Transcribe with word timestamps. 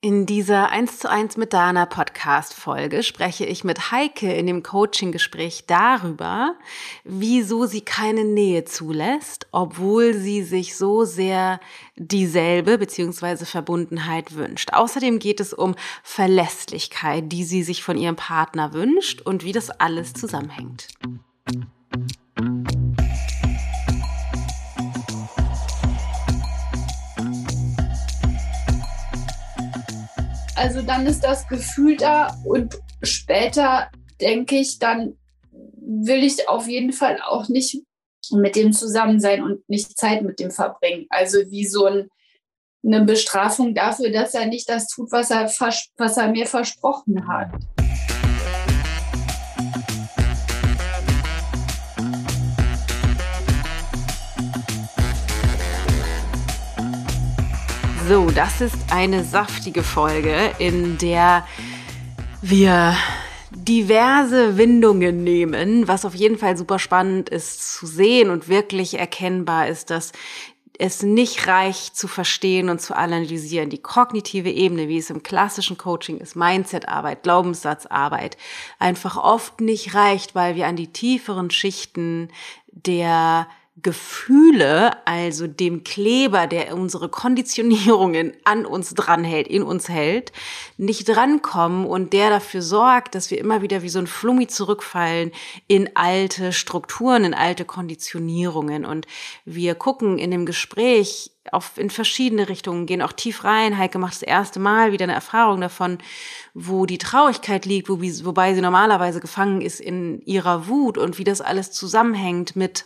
In 0.00 0.26
dieser 0.26 0.70
1 0.70 1.00
zu 1.00 1.10
1 1.10 1.38
mit 1.38 1.52
Dana 1.52 1.84
Podcast 1.84 2.54
Folge 2.54 3.02
spreche 3.02 3.44
ich 3.44 3.64
mit 3.64 3.90
Heike 3.90 4.32
in 4.32 4.46
dem 4.46 4.62
Coaching 4.62 5.10
Gespräch 5.10 5.64
darüber, 5.66 6.54
wieso 7.02 7.66
sie 7.66 7.80
keine 7.80 8.24
Nähe 8.24 8.64
zulässt, 8.64 9.48
obwohl 9.50 10.14
sie 10.14 10.44
sich 10.44 10.76
so 10.76 11.04
sehr 11.04 11.58
dieselbe 11.96 12.78
bzw. 12.78 13.44
Verbundenheit 13.44 14.36
wünscht. 14.36 14.72
Außerdem 14.72 15.18
geht 15.18 15.40
es 15.40 15.52
um 15.52 15.74
Verlässlichkeit, 16.04 17.32
die 17.32 17.42
sie 17.42 17.64
sich 17.64 17.82
von 17.82 17.96
ihrem 17.96 18.14
Partner 18.14 18.72
wünscht 18.74 19.20
und 19.22 19.42
wie 19.42 19.52
das 19.52 19.68
alles 19.68 20.12
zusammenhängt. 20.12 20.86
Also 30.58 30.82
dann 30.82 31.06
ist 31.06 31.22
das 31.22 31.46
Gefühl 31.46 31.96
da 31.96 32.36
und 32.44 32.74
später 33.02 33.88
denke 34.20 34.56
ich, 34.56 34.80
dann 34.80 35.16
will 35.80 36.24
ich 36.24 36.48
auf 36.48 36.66
jeden 36.66 36.92
Fall 36.92 37.20
auch 37.24 37.48
nicht 37.48 37.80
mit 38.32 38.56
dem 38.56 38.72
zusammen 38.72 39.20
sein 39.20 39.44
und 39.44 39.66
nicht 39.68 39.96
Zeit 39.96 40.22
mit 40.22 40.40
dem 40.40 40.50
verbringen. 40.50 41.06
Also 41.10 41.38
wie 41.50 41.64
so 41.64 41.84
ein, 41.86 42.08
eine 42.84 43.04
Bestrafung 43.04 43.72
dafür, 43.72 44.10
dass 44.10 44.34
er 44.34 44.46
nicht 44.46 44.68
das 44.68 44.88
tut, 44.88 45.12
was 45.12 45.30
er, 45.30 45.44
was 45.44 46.16
er 46.16 46.28
mir 46.28 46.46
versprochen 46.46 47.28
hat. 47.28 47.50
So, 58.08 58.30
das 58.30 58.62
ist 58.62 58.90
eine 58.90 59.22
saftige 59.22 59.82
Folge, 59.82 60.54
in 60.58 60.96
der 60.96 61.46
wir 62.40 62.96
diverse 63.50 64.56
Windungen 64.56 65.22
nehmen, 65.24 65.86
was 65.88 66.06
auf 66.06 66.14
jeden 66.14 66.38
Fall 66.38 66.56
super 66.56 66.78
spannend 66.78 67.28
ist 67.28 67.74
zu 67.74 67.86
sehen 67.86 68.30
und 68.30 68.48
wirklich 68.48 68.98
erkennbar 68.98 69.68
ist, 69.68 69.90
dass 69.90 70.12
es 70.78 71.02
nicht 71.02 71.48
reicht 71.48 71.98
zu 71.98 72.08
verstehen 72.08 72.70
und 72.70 72.80
zu 72.80 72.96
analysieren. 72.96 73.68
Die 73.68 73.82
kognitive 73.82 74.50
Ebene, 74.50 74.88
wie 74.88 74.96
es 74.96 75.10
im 75.10 75.22
klassischen 75.22 75.76
Coaching 75.76 76.16
ist, 76.16 76.34
Mindsetarbeit, 76.34 77.24
Glaubenssatzarbeit, 77.24 78.38
einfach 78.78 79.18
oft 79.22 79.60
nicht 79.60 79.94
reicht, 79.94 80.34
weil 80.34 80.56
wir 80.56 80.66
an 80.66 80.76
die 80.76 80.94
tieferen 80.94 81.50
Schichten 81.50 82.30
der 82.68 83.48
Gefühle, 83.82 85.06
also 85.06 85.46
dem 85.46 85.84
Kleber, 85.84 86.46
der 86.46 86.74
unsere 86.74 87.08
Konditionierungen 87.08 88.32
an 88.44 88.66
uns 88.66 88.94
dranhält, 88.94 89.46
in 89.46 89.62
uns 89.62 89.88
hält, 89.88 90.32
nicht 90.78 91.08
drankommen 91.08 91.84
und 91.86 92.12
der 92.12 92.30
dafür 92.30 92.62
sorgt, 92.62 93.14
dass 93.14 93.30
wir 93.30 93.38
immer 93.38 93.62
wieder 93.62 93.82
wie 93.82 93.88
so 93.88 93.98
ein 93.98 94.06
Flummi 94.06 94.46
zurückfallen 94.46 95.32
in 95.66 95.96
alte 95.96 96.52
Strukturen, 96.52 97.24
in 97.24 97.34
alte 97.34 97.64
Konditionierungen. 97.64 98.84
Und 98.84 99.06
wir 99.44 99.74
gucken 99.74 100.18
in 100.18 100.30
dem 100.30 100.46
Gespräch 100.46 101.30
auf, 101.52 101.78
in 101.78 101.90
verschiedene 101.90 102.48
Richtungen, 102.48 102.86
gehen 102.86 103.02
auch 103.02 103.12
tief 103.12 103.44
rein. 103.44 103.78
Heike 103.78 103.98
macht 103.98 104.14
das 104.14 104.22
erste 104.22 104.60
Mal 104.60 104.92
wieder 104.92 105.04
eine 105.04 105.14
Erfahrung 105.14 105.60
davon, 105.60 105.98
wo 106.54 106.86
die 106.86 106.98
Traurigkeit 106.98 107.64
liegt, 107.64 107.88
wo, 107.88 108.00
wobei 108.00 108.54
sie 108.54 108.60
normalerweise 108.60 109.20
gefangen 109.20 109.60
ist 109.60 109.80
in 109.80 110.20
ihrer 110.22 110.68
Wut 110.68 110.98
und 110.98 111.18
wie 111.18 111.24
das 111.24 111.40
alles 111.40 111.70
zusammenhängt 111.70 112.56
mit 112.56 112.84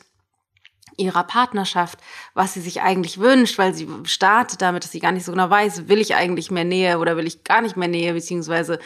ihrer 0.96 1.24
Partnerschaft, 1.24 1.98
was 2.34 2.54
sie 2.54 2.60
sich 2.60 2.82
eigentlich 2.82 3.18
wünscht, 3.18 3.58
weil 3.58 3.74
sie 3.74 3.88
startet 4.04 4.62
damit, 4.62 4.84
dass 4.84 4.92
sie 4.92 5.00
gar 5.00 5.12
nicht 5.12 5.24
so 5.24 5.32
genau 5.32 5.50
weiß, 5.50 5.88
will 5.88 6.00
ich 6.00 6.14
eigentlich 6.14 6.50
mehr 6.50 6.64
Nähe 6.64 6.98
oder 6.98 7.16
will 7.16 7.26
ich 7.26 7.44
gar 7.44 7.62
nicht 7.62 7.76
mehr 7.76 7.88
Nähe, 7.88 8.12
beziehungsweise 8.12 8.78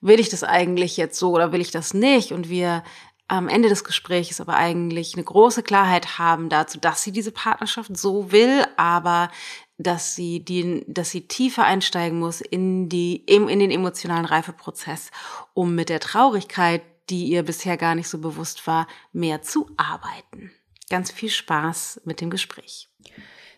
will 0.00 0.20
ich 0.20 0.28
das 0.28 0.44
eigentlich 0.44 0.96
jetzt 0.96 1.18
so 1.18 1.32
oder 1.32 1.52
will 1.52 1.60
ich 1.60 1.70
das 1.70 1.94
nicht? 1.94 2.32
Und 2.32 2.48
wir 2.48 2.82
am 3.26 3.48
Ende 3.48 3.68
des 3.68 3.84
Gesprächs 3.84 4.40
aber 4.40 4.54
eigentlich 4.54 5.14
eine 5.14 5.24
große 5.24 5.62
Klarheit 5.62 6.18
haben 6.18 6.48
dazu, 6.48 6.78
dass 6.78 7.02
sie 7.02 7.12
diese 7.12 7.32
Partnerschaft 7.32 7.96
so 7.96 8.30
will, 8.32 8.66
aber 8.76 9.30
dass 9.78 10.14
sie 10.14 10.44
die, 10.44 10.84
dass 10.86 11.10
sie 11.10 11.26
tiefer 11.26 11.64
einsteigen 11.64 12.18
muss 12.18 12.40
in 12.40 12.88
die, 12.88 13.16
in 13.16 13.58
den 13.58 13.70
emotionalen 13.70 14.26
Reifeprozess, 14.26 15.10
um 15.52 15.74
mit 15.74 15.88
der 15.88 16.00
Traurigkeit, 16.00 16.82
die 17.10 17.26
ihr 17.26 17.42
bisher 17.42 17.76
gar 17.76 17.94
nicht 17.94 18.08
so 18.08 18.18
bewusst 18.18 18.66
war, 18.66 18.86
mehr 19.12 19.42
zu 19.42 19.70
arbeiten 19.76 20.52
ganz 20.90 21.10
viel 21.10 21.30
Spaß 21.30 22.02
mit 22.04 22.20
dem 22.20 22.30
Gespräch. 22.30 22.88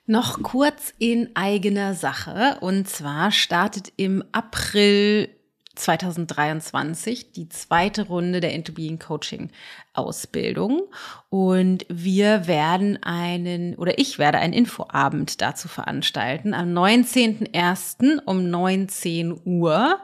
Noch 0.06 0.42
kurz 0.42 0.94
in 0.98 1.34
eigener 1.34 1.94
Sache. 1.94 2.58
Und 2.60 2.88
zwar 2.88 3.32
startet 3.32 3.92
im 3.96 4.24
April 4.32 5.35
2023 5.76 7.32
die 7.32 7.48
zweite 7.48 8.06
Runde 8.06 8.40
der 8.40 8.52
Into 8.52 8.72
Being 8.72 8.98
Coaching 8.98 9.50
Ausbildung 9.96 10.82
und 11.30 11.86
wir 11.88 12.46
werden 12.46 13.02
einen 13.02 13.74
oder 13.76 13.98
ich 13.98 14.18
werde 14.18 14.38
einen 14.38 14.52
Infoabend 14.52 15.40
dazu 15.40 15.68
veranstalten 15.68 16.54
am 16.54 16.68
19.01. 16.68 18.20
um 18.24 18.50
19 18.50 19.40
Uhr 19.44 19.98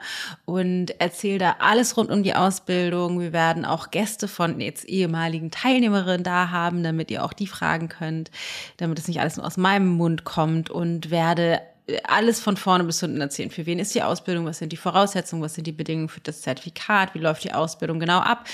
und 0.44 1.00
erzähle 1.00 1.38
da 1.38 1.56
alles 1.58 1.96
rund 1.96 2.10
um 2.10 2.22
die 2.22 2.34
Ausbildung. 2.34 3.20
Wir 3.20 3.32
werden 3.32 3.64
auch 3.64 3.90
Gäste 3.90 4.28
von 4.28 4.60
jetzt 4.60 4.84
ehemaligen 4.86 5.50
Teilnehmerinnen 5.50 6.24
da 6.24 6.50
haben, 6.50 6.82
damit 6.82 7.10
ihr 7.10 7.24
auch 7.24 7.32
die 7.32 7.46
fragen 7.46 7.88
könnt, 7.88 8.30
damit 8.78 8.98
es 8.98 9.08
nicht 9.08 9.20
alles 9.20 9.36
nur 9.36 9.46
aus 9.46 9.56
meinem 9.56 9.88
Mund 9.88 10.24
kommt 10.24 10.70
und 10.70 11.10
werde 11.10 11.60
alles 12.04 12.40
von 12.40 12.56
vorne 12.56 12.84
bis 12.84 13.00
hinten 13.00 13.20
erzählen. 13.20 13.50
Für 13.50 13.66
wen 13.66 13.78
ist 13.78 13.94
die 13.94 14.02
Ausbildung? 14.02 14.46
Was 14.46 14.58
sind 14.58 14.72
die 14.72 14.76
Voraussetzungen? 14.76 15.42
Was 15.42 15.54
sind 15.54 15.66
die 15.66 15.72
Bedingungen 15.72 16.08
für 16.08 16.20
das 16.20 16.42
Zertifikat? 16.42 17.14
Wie 17.14 17.18
läuft 17.18 17.44
die 17.44 17.52
Ausbildung 17.52 17.98
genau 17.98 18.18
ab? 18.18 18.46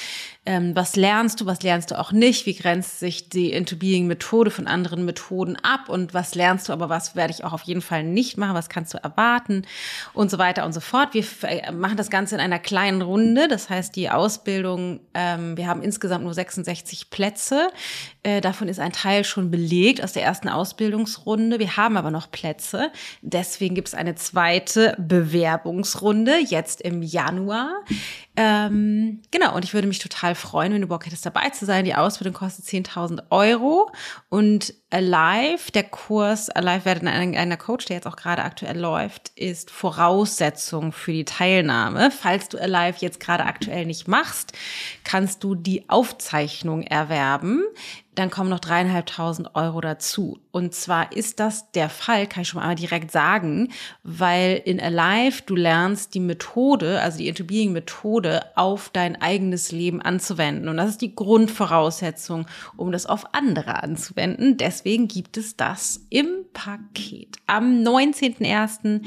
Ähm, 0.48 0.74
was 0.74 0.96
lernst 0.96 1.42
du? 1.42 1.46
Was 1.46 1.62
lernst 1.62 1.90
du 1.90 1.98
auch 1.98 2.10
nicht? 2.10 2.46
Wie 2.46 2.54
grenzt 2.54 3.00
sich 3.00 3.28
die 3.28 3.52
Into 3.52 3.76
Being 3.76 4.06
Methode 4.06 4.50
von 4.50 4.66
anderen 4.66 5.04
Methoden 5.04 5.56
ab? 5.56 5.90
Und 5.90 6.14
was 6.14 6.34
lernst 6.34 6.70
du? 6.70 6.72
Aber 6.72 6.88
was 6.88 7.14
werde 7.14 7.34
ich 7.34 7.44
auch 7.44 7.52
auf 7.52 7.64
jeden 7.64 7.82
Fall 7.82 8.02
nicht 8.02 8.38
machen? 8.38 8.54
Was 8.54 8.70
kannst 8.70 8.94
du 8.94 8.98
erwarten? 9.04 9.66
Und 10.14 10.30
so 10.30 10.38
weiter 10.38 10.64
und 10.64 10.72
so 10.72 10.80
fort. 10.80 11.12
Wir 11.12 11.22
äh, 11.42 11.70
machen 11.70 11.98
das 11.98 12.08
Ganze 12.08 12.34
in 12.34 12.40
einer 12.40 12.58
kleinen 12.58 13.02
Runde. 13.02 13.46
Das 13.48 13.68
heißt, 13.68 13.94
die 13.94 14.08
Ausbildung, 14.08 15.00
ähm, 15.12 15.58
wir 15.58 15.66
haben 15.66 15.82
insgesamt 15.82 16.24
nur 16.24 16.32
66 16.32 17.10
Plätze. 17.10 17.68
Äh, 18.22 18.40
davon 18.40 18.68
ist 18.68 18.80
ein 18.80 18.92
Teil 18.92 19.24
schon 19.24 19.50
belegt 19.50 20.02
aus 20.02 20.14
der 20.14 20.22
ersten 20.22 20.48
Ausbildungsrunde. 20.48 21.58
Wir 21.58 21.76
haben 21.76 21.98
aber 21.98 22.10
noch 22.10 22.30
Plätze. 22.30 22.90
Deswegen 23.20 23.74
gibt 23.74 23.88
es 23.88 23.94
eine 23.94 24.14
zweite 24.14 24.96
Bewerbungsrunde 24.98 26.38
jetzt 26.48 26.80
im 26.80 27.02
Januar. 27.02 27.70
Ähm, 28.40 29.20
genau, 29.32 29.56
und 29.56 29.64
ich 29.64 29.74
würde 29.74 29.88
mich 29.88 29.98
total 29.98 30.36
freuen, 30.36 30.72
wenn 30.72 30.80
du 30.80 30.86
Bock 30.86 31.04
hättest, 31.04 31.26
dabei 31.26 31.50
zu 31.50 31.66
sein. 31.66 31.84
Die 31.84 31.96
Ausbildung 31.96 32.34
kostet 32.34 32.66
10.000 32.66 33.22
Euro 33.30 33.90
und 34.28 34.74
Alive, 34.90 35.72
der 35.74 35.82
Kurs 35.82 36.48
Alive 36.48 36.84
werden 36.84 37.08
einer 37.08 37.56
Coach, 37.56 37.86
der 37.86 37.96
jetzt 37.96 38.06
auch 38.06 38.14
gerade 38.14 38.44
aktuell 38.44 38.78
läuft, 38.78 39.30
ist 39.30 39.72
Voraussetzung 39.72 40.92
für 40.92 41.10
die 41.10 41.24
Teilnahme. 41.24 42.12
Falls 42.12 42.48
du 42.48 42.58
Alive 42.58 42.98
jetzt 43.00 43.18
gerade 43.18 43.44
aktuell 43.44 43.86
nicht 43.86 44.06
machst, 44.06 44.52
kannst 45.02 45.42
du 45.42 45.56
die 45.56 45.90
Aufzeichnung 45.90 46.82
erwerben 46.82 47.64
dann 48.18 48.30
kommen 48.30 48.50
noch 48.50 48.60
dreieinhalbtausend 48.60 49.54
Euro 49.54 49.80
dazu. 49.80 50.38
Und 50.50 50.74
zwar 50.74 51.12
ist 51.12 51.38
das 51.38 51.70
der 51.72 51.88
Fall, 51.88 52.26
kann 52.26 52.42
ich 52.42 52.48
schon 52.48 52.60
mal 52.60 52.74
direkt 52.74 53.12
sagen, 53.12 53.68
weil 54.02 54.60
in 54.64 54.80
Alive 54.80 55.42
du 55.46 55.54
lernst 55.54 56.14
die 56.14 56.20
Methode, 56.20 57.00
also 57.00 57.18
die 57.18 57.28
Into 57.28 57.44
Being 57.44 57.72
Methode 57.72 58.44
auf 58.56 58.90
dein 58.92 59.20
eigenes 59.22 59.70
Leben 59.70 60.02
anzuwenden. 60.02 60.68
Und 60.68 60.78
das 60.78 60.90
ist 60.90 61.00
die 61.00 61.14
Grundvoraussetzung, 61.14 62.46
um 62.76 62.90
das 62.90 63.06
auf 63.06 63.34
andere 63.34 63.82
anzuwenden. 63.82 64.56
Deswegen 64.56 65.06
gibt 65.06 65.36
es 65.36 65.56
das 65.56 66.04
im 66.10 66.28
Paket. 66.52 67.36
Am 67.46 67.82
19.01. 67.84 69.02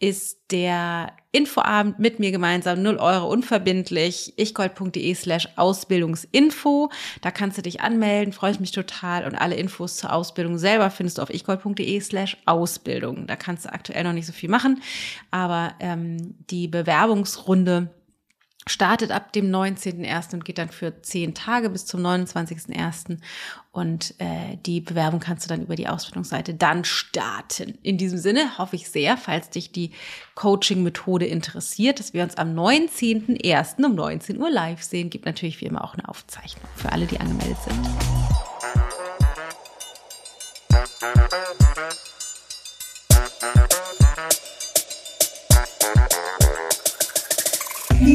ist 0.00 0.45
der 0.50 1.12
Infoabend 1.32 1.98
mit 1.98 2.18
mir 2.18 2.30
gemeinsam, 2.30 2.82
0 2.82 2.96
Euro 2.96 3.28
unverbindlich, 3.28 4.32
ichgold.de 4.38 5.14
slash 5.14 5.48
Ausbildungsinfo. 5.56 6.90
Da 7.20 7.30
kannst 7.30 7.58
du 7.58 7.62
dich 7.62 7.82
anmelden, 7.82 8.32
freue 8.32 8.52
ich 8.52 8.60
mich 8.60 8.70
total. 8.70 9.26
Und 9.26 9.34
alle 9.34 9.56
Infos 9.56 9.96
zur 9.96 10.12
Ausbildung 10.12 10.56
selber 10.56 10.90
findest 10.90 11.18
du 11.18 11.22
auf 11.22 11.30
ichgold.de 11.30 12.00
slash 12.00 12.38
Ausbildung. 12.46 13.26
Da 13.26 13.36
kannst 13.36 13.66
du 13.66 13.72
aktuell 13.72 14.04
noch 14.04 14.12
nicht 14.12 14.26
so 14.26 14.32
viel 14.32 14.48
machen, 14.48 14.80
aber 15.30 15.74
ähm, 15.80 16.36
die 16.48 16.68
Bewerbungsrunde 16.68 17.90
startet 18.68 19.12
ab 19.12 19.32
dem 19.32 19.50
19.01. 19.50 20.34
und 20.34 20.44
geht 20.44 20.58
dann 20.58 20.70
für 20.70 21.00
zehn 21.02 21.34
Tage 21.34 21.70
bis 21.70 21.86
zum 21.86 22.04
29.01. 22.04 23.18
Und 23.70 24.14
äh, 24.18 24.56
die 24.64 24.80
Bewerbung 24.80 25.20
kannst 25.20 25.44
du 25.44 25.48
dann 25.48 25.62
über 25.62 25.76
die 25.76 25.86
Ausbildungsseite 25.86 26.54
dann 26.54 26.84
starten. 26.84 27.78
In 27.82 27.98
diesem 27.98 28.18
Sinne 28.18 28.58
hoffe 28.58 28.76
ich 28.76 28.88
sehr, 28.88 29.16
falls 29.16 29.50
dich 29.50 29.70
die 29.70 29.92
Coaching-Methode 30.34 31.26
interessiert, 31.26 32.00
dass 32.00 32.12
wir 32.12 32.22
uns 32.22 32.36
am 32.36 32.54
19.01. 32.54 33.84
um 33.84 33.94
19 33.94 34.40
Uhr 34.40 34.50
live 34.50 34.82
sehen. 34.82 35.10
Gibt 35.10 35.26
natürlich 35.26 35.60
wie 35.60 35.66
immer 35.66 35.84
auch 35.84 35.94
eine 35.94 36.08
Aufzeichnung 36.08 36.64
für 36.74 36.90
alle, 36.90 37.06
die 37.06 37.20
angemeldet 37.20 37.58
sind. 37.64 38.45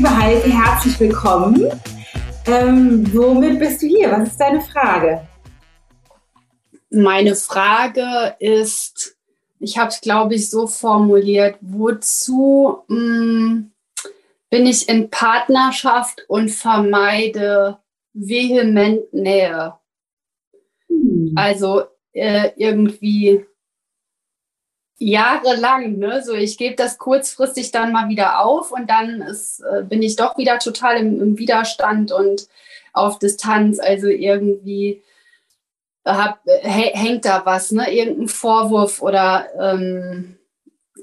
Liebe 0.02 0.18
Heike, 0.18 0.50
herzlich 0.50 1.00
willkommen. 1.00 1.64
Ähm, 2.48 3.06
womit 3.14 3.60
bist 3.60 3.84
du 3.84 3.86
hier? 3.86 4.10
Was 4.10 4.30
ist 4.30 4.40
deine 4.40 4.60
Frage? 4.60 5.28
Meine 6.90 7.36
Frage 7.36 8.36
ist, 8.40 9.16
ich 9.60 9.78
habe 9.78 9.90
es, 9.90 10.02
glaube 10.02 10.34
ich, 10.34 10.50
so 10.50 10.66
formuliert, 10.66 11.60
wozu 11.62 12.80
mh, 12.88 12.98
mm, 12.98 13.72
bin 14.50 14.66
ich 14.66 14.90
in 14.90 15.12
Partnerschaft 15.12 16.26
und 16.28 16.50
vermeide 16.50 17.78
vehement 18.14 19.14
Nähe? 19.14 19.76
Hm. 20.88 21.34
Also 21.36 21.84
äh, 22.14 22.50
irgendwie 22.56 23.46
jahrelang, 25.02 25.98
ne? 25.98 26.24
So, 26.24 26.34
ich 26.34 26.58
gebe 26.58 26.76
das 26.76 26.98
kurzfristig 26.98 27.72
dann 27.72 27.92
mal 27.92 28.10
wieder 28.10 28.46
auf 28.46 28.72
und 28.72 28.90
dann 28.90 29.22
ist, 29.22 29.62
äh, 29.62 29.84
bin 29.84 30.02
ich 30.04 30.16
doch 30.16 30.38
wieder 30.38 30.60
total 30.60 30.98
im, 30.98 31.20
im, 31.20 31.38
Widerstand 31.40 32.12
und 32.12 32.48
auf 32.94 33.18
Distanz. 33.18 33.80
Also 33.80 34.08
irgendwie 34.08 35.02
hab, 36.06 36.40
hängt 36.46 37.26
da 37.26 37.46
was, 37.46 37.72
ne? 37.72 37.92
Irgendein 37.92 38.28
Vorwurf 38.28 39.02
oder 39.02 39.48
ähm, 39.60 40.38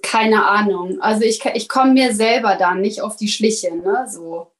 keine 0.02 0.46
Ahnung. 0.46 1.00
Also 1.00 1.22
ich, 1.22 1.44
ich 1.44 1.68
komme 1.68 1.92
mir 1.92 2.14
selber 2.14 2.54
da 2.56 2.74
nicht 2.74 3.02
auf 3.02 3.16
die 3.16 3.28
Schliche, 3.28 3.74
ne? 3.74 4.06
So. 4.08 4.52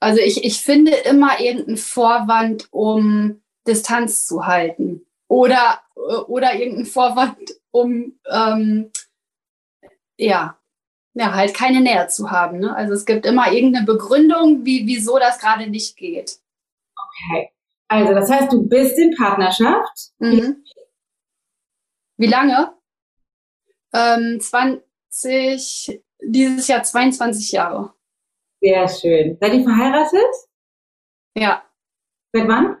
Also 0.00 0.20
ich, 0.20 0.44
ich 0.44 0.60
finde 0.60 0.92
immer 0.92 1.40
irgendeinen 1.40 1.76
Vorwand, 1.76 2.68
um 2.72 3.40
Distanz 3.66 4.26
zu 4.26 4.46
halten. 4.46 5.07
Oder, 5.28 5.80
oder 5.94 6.54
irgendeinen 6.54 6.86
Vorwand, 6.86 7.54
um 7.70 8.18
ähm, 8.30 8.90
ja, 10.16 10.58
ja, 11.14 11.34
halt 11.34 11.54
keine 11.54 11.80
Nähe 11.80 12.06
zu 12.08 12.30
haben. 12.30 12.58
Ne? 12.60 12.74
Also 12.74 12.94
es 12.94 13.04
gibt 13.04 13.26
immer 13.26 13.52
irgendeine 13.52 13.86
Begründung, 13.86 14.64
wie, 14.64 14.86
wieso 14.86 15.18
das 15.18 15.38
gerade 15.38 15.68
nicht 15.68 15.96
geht. 15.96 16.38
Okay. 16.96 17.50
Also, 17.88 18.14
das 18.14 18.30
heißt, 18.30 18.52
du 18.52 18.68
bist 18.68 18.98
in 18.98 19.14
Partnerschaft. 19.16 20.10
Mhm. 20.18 20.62
Wie 22.18 22.26
lange? 22.26 22.74
Ähm, 23.94 24.38
20, 24.40 26.02
dieses 26.20 26.68
Jahr 26.68 26.82
22 26.82 27.52
Jahre. 27.52 27.94
Sehr 28.60 28.88
schön. 28.88 29.38
Seid 29.40 29.54
ihr 29.54 29.64
verheiratet? 29.64 30.34
Ja. 31.34 31.64
Seit 32.32 32.48
wann? 32.48 32.76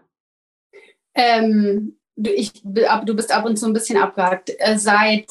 Ähm, 1.14 1.97
du, 2.18 2.30
ich, 2.30 2.52
du 2.62 3.14
bist 3.14 3.32
ab 3.32 3.44
und 3.44 3.56
zu 3.56 3.66
ein 3.66 3.72
bisschen 3.72 3.98
abgehakt. 3.98 4.52
Äh, 4.58 4.76
seit 4.78 5.26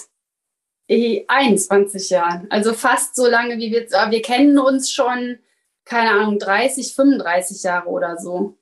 21 0.90 2.10
Jahren. 2.10 2.48
Also 2.50 2.74
fast 2.74 3.16
so 3.16 3.28
lange 3.28 3.58
wie 3.58 3.72
wir. 3.72 3.88
Wir 4.10 4.22
kennen 4.22 4.58
uns 4.58 4.92
schon, 4.92 5.38
keine 5.86 6.12
Ahnung, 6.12 6.40
30, 6.40 6.96
35 6.96 7.64
Jahre 7.64 7.90
oder 7.90 8.18
so. 8.18 8.58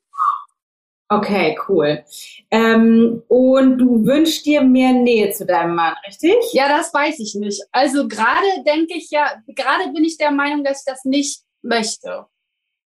Okay, 1.08 1.56
cool. 1.68 2.04
Ähm, 2.50 3.22
und 3.28 3.78
du 3.78 4.04
wünschst 4.04 4.44
dir 4.44 4.62
mehr 4.62 4.92
Nähe 4.92 5.30
zu 5.30 5.46
deinem 5.46 5.76
Mann, 5.76 5.94
richtig? 6.04 6.34
Ja, 6.52 6.68
das 6.68 6.92
weiß 6.92 7.20
ich 7.20 7.36
nicht. 7.36 7.62
Also 7.70 8.08
gerade 8.08 8.64
denke 8.66 8.94
ich 8.94 9.10
ja, 9.10 9.40
gerade 9.46 9.92
bin 9.92 10.04
ich 10.04 10.18
der 10.18 10.32
Meinung, 10.32 10.64
dass 10.64 10.80
ich 10.80 10.84
das 10.84 11.04
nicht 11.04 11.42
möchte. 11.62 12.26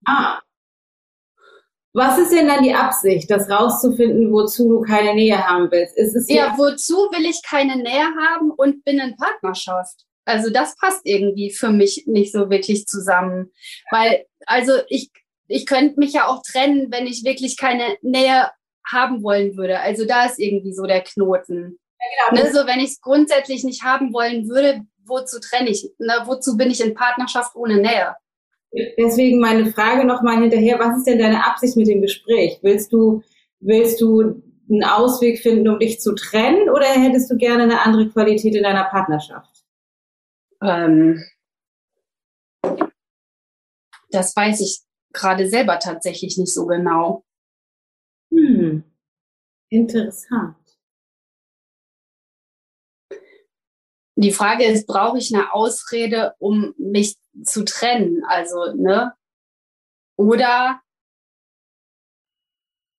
Ah. 0.06 0.40
Was 1.94 2.18
ist 2.18 2.32
denn 2.32 2.48
dann 2.48 2.64
die 2.64 2.74
Absicht, 2.74 3.30
das 3.30 3.50
rauszufinden, 3.50 4.32
wozu 4.32 4.68
du 4.68 4.82
keine 4.82 5.14
Nähe 5.14 5.38
haben 5.38 5.70
willst? 5.70 5.96
Ist 5.96 6.16
es 6.16 6.28
ja, 6.28 6.56
wozu 6.58 6.96
will 7.12 7.26
ich 7.26 7.42
keine 7.44 7.76
Nähe 7.78 8.08
haben 8.20 8.50
und 8.50 8.84
bin 8.84 9.00
in 9.00 9.16
Partnerschaft? 9.16 10.06
Also 10.26 10.50
das 10.50 10.76
passt 10.78 11.02
irgendwie 11.04 11.52
für 11.52 11.70
mich 11.70 12.06
nicht 12.08 12.32
so 12.32 12.50
wirklich 12.50 12.88
zusammen. 12.88 13.52
Weil, 13.92 14.26
also 14.48 14.74
ich, 14.88 15.12
ich 15.48 15.68
könnte 15.68 16.00
mich 16.00 16.14
ja 16.14 16.28
auch 16.28 16.42
trennen, 16.42 16.88
wenn 16.92 17.06
ich 17.06 17.24
wirklich 17.26 17.58
keine 17.58 17.98
Nähe 18.02 18.50
haben 18.92 19.22
wollen 19.22 19.56
würde. 19.56 19.80
Also 19.80 20.06
da 20.06 20.26
ist 20.26 20.40
irgendwie 20.40 20.74
so 20.74 20.84
der 20.84 21.02
Knoten. 21.02 21.78
Ja, 22.00 22.30
genau. 22.32 22.44
ne, 22.44 22.54
so 22.54 22.66
wenn 22.66 22.80
ich 22.80 22.92
es 22.92 23.02
grundsätzlich 23.02 23.64
nicht 23.64 23.84
haben 23.84 24.14
wollen 24.14 24.50
würde, 24.50 24.82
wozu 25.06 25.40
trenne 25.40 25.70
ich? 25.70 25.92
Ne, 26.00 26.24
wozu 26.26 26.58
bin 26.58 26.72
ich 26.72 26.82
in 26.82 26.96
Partnerschaft 26.96 27.56
ohne 27.56 27.78
Nähe? 27.78 28.16
Deswegen 28.98 29.40
meine 29.40 29.72
Frage 29.72 30.06
nochmal 30.06 30.42
hinterher, 30.42 30.80
was 30.80 30.98
ist 30.98 31.08
denn 31.08 31.20
deine 31.20 31.46
Absicht 31.46 31.78
mit 31.78 31.88
dem 31.88 32.02
Gespräch? 32.02 32.58
Willst 32.64 32.92
du, 32.92 33.22
willst 33.60 34.02
du 34.02 34.42
einen 34.70 34.84
Ausweg 34.84 35.40
finden, 35.40 35.68
um 35.68 35.80
dich 35.80 36.00
zu 36.00 36.16
trennen 36.16 36.70
oder 36.70 36.86
hättest 36.86 37.30
du 37.30 37.38
gerne 37.38 37.64
eine 37.64 37.82
andere 37.86 38.10
Qualität 38.10 38.56
in 38.56 38.64
deiner 38.64 38.86
Partnerschaft? 38.86 39.64
Ähm, 40.64 41.24
das 44.10 44.36
weiß 44.36 44.62
ich 44.62 44.82
gerade 45.12 45.48
selber 45.48 45.78
tatsächlich 45.80 46.38
nicht 46.38 46.54
so 46.54 46.66
genau. 46.66 47.24
Hm. 48.32 48.84
Interessant. 49.70 50.63
Die 54.16 54.32
Frage 54.32 54.66
ist, 54.66 54.86
brauche 54.86 55.18
ich 55.18 55.34
eine 55.34 55.54
Ausrede, 55.54 56.36
um 56.40 56.74
mich 56.78 57.18
zu 57.44 57.64
trennen? 57.64 58.24
Also, 58.28 58.74
ne? 58.76 59.14
Oder, 60.16 60.82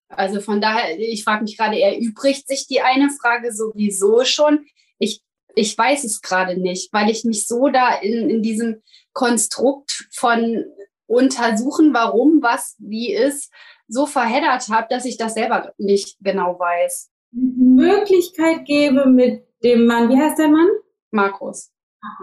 also 0.09 0.41
von 0.41 0.61
daher, 0.61 0.99
ich 0.99 1.23
frage 1.23 1.45
mich 1.45 1.57
gerade, 1.57 1.81
erübrigt 1.81 2.49
sich 2.49 2.67
die 2.67 2.81
eine 2.81 3.11
Frage 3.11 3.53
sowieso 3.53 4.25
schon? 4.25 4.67
Ich, 4.99 5.23
ich 5.55 5.79
weiß 5.79 6.03
es 6.05 6.21
gerade 6.21 6.61
nicht, 6.61 6.93
weil 6.93 7.11
ich 7.11 7.25
mich 7.25 7.47
so 7.47 7.69
da 7.69 7.95
in, 7.95 8.29
in 8.29 8.43
diesem 8.43 8.83
Konstrukt 9.13 10.09
von 10.11 10.65
untersuchen, 11.07 11.95
warum 11.95 12.43
was 12.43 12.75
wie 12.79 13.13
ist, 13.13 13.53
so 13.87 14.07
verheddert 14.07 14.69
habe, 14.69 14.87
dass 14.91 15.05
ich 15.05 15.17
das 15.17 15.35
selber 15.35 15.73
nicht 15.79 16.17
genau 16.21 16.59
weiß. 16.59 17.11
Möglichkeit 17.31 18.65
gäbe 18.65 19.07
mit 19.07 19.45
dem 19.63 19.87
Mann, 19.87 20.09
wie 20.09 20.17
heißt 20.17 20.39
der 20.39 20.49
Mann? 20.49 20.69
Markus. 21.15 21.73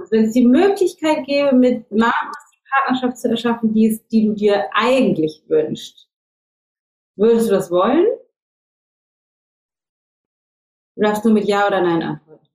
Wenn 0.10 0.26
es 0.26 0.34
die 0.34 0.46
Möglichkeit 0.46 1.26
gäbe, 1.26 1.56
mit 1.56 1.90
Markus 1.92 2.38
die 2.54 2.62
Partnerschaft 2.70 3.18
zu 3.18 3.30
erschaffen, 3.30 3.74
die, 3.74 3.88
ist, 3.88 4.06
die 4.12 4.28
du 4.28 4.34
dir 4.34 4.70
eigentlich 4.74 5.44
wünschst, 5.48 6.08
würdest 7.16 7.50
du 7.50 7.54
das 7.54 7.72
wollen? 7.72 8.06
Du 10.96 11.02
darfst 11.02 11.26
nur 11.26 11.34
mit 11.34 11.46
Ja 11.46 11.66
oder 11.66 11.82
Nein 11.82 12.04
antworten. 12.04 12.48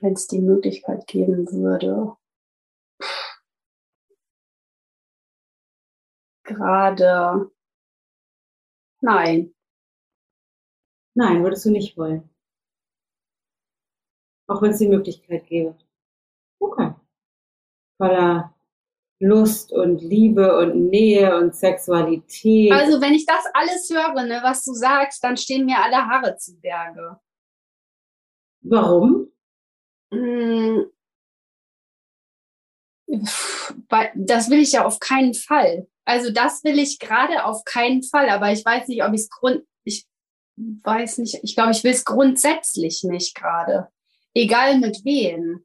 Wenn 0.00 0.14
es 0.14 0.26
die 0.26 0.40
Möglichkeit 0.40 1.06
geben 1.06 1.46
würde. 1.52 2.16
Gerade. 6.44 7.50
Nein. 9.00 9.54
Nein, 11.14 11.42
würdest 11.42 11.64
du 11.64 11.70
nicht 11.70 11.96
wollen. 11.96 12.30
Auch 14.48 14.62
wenn 14.62 14.70
es 14.70 14.78
die 14.78 14.88
Möglichkeit 14.88 15.46
gäbe. 15.46 15.76
Okay. 16.60 16.94
Voller 17.98 18.54
Lust 19.18 19.72
und 19.72 20.02
Liebe 20.02 20.58
und 20.58 20.88
Nähe 20.88 21.36
und 21.36 21.54
Sexualität. 21.54 22.72
Also 22.72 23.00
wenn 23.00 23.14
ich 23.14 23.24
das 23.24 23.44
alles 23.54 23.90
höre, 23.90 24.24
ne, 24.24 24.40
was 24.42 24.64
du 24.64 24.72
sagst, 24.74 25.24
dann 25.24 25.36
stehen 25.36 25.64
mir 25.64 25.82
alle 25.82 25.96
Haare 25.96 26.36
zu 26.36 26.58
Berge. 26.60 27.18
Warum? 28.60 29.32
Hm, 30.12 30.90
das 34.14 34.50
will 34.50 34.60
ich 34.60 34.72
ja 34.72 34.84
auf 34.84 34.98
keinen 35.00 35.34
Fall. 35.34 35.88
Also 36.04 36.30
das 36.30 36.62
will 36.64 36.78
ich 36.78 36.98
gerade 36.98 37.44
auf 37.44 37.64
keinen 37.64 38.02
Fall, 38.02 38.28
aber 38.28 38.52
ich 38.52 38.64
weiß 38.64 38.88
nicht, 38.88 39.02
ob 39.02 39.12
ich 39.12 39.22
es 39.22 39.30
grund, 39.30 39.64
ich 39.84 40.06
weiß 40.56 41.18
nicht, 41.18 41.40
ich 41.42 41.54
glaube, 41.54 41.72
ich 41.72 41.84
will 41.84 41.92
es 41.92 42.04
grundsätzlich 42.04 43.02
nicht 43.04 43.34
gerade. 43.34 43.88
Egal 44.36 44.78
mit 44.80 45.02
wem. 45.06 45.64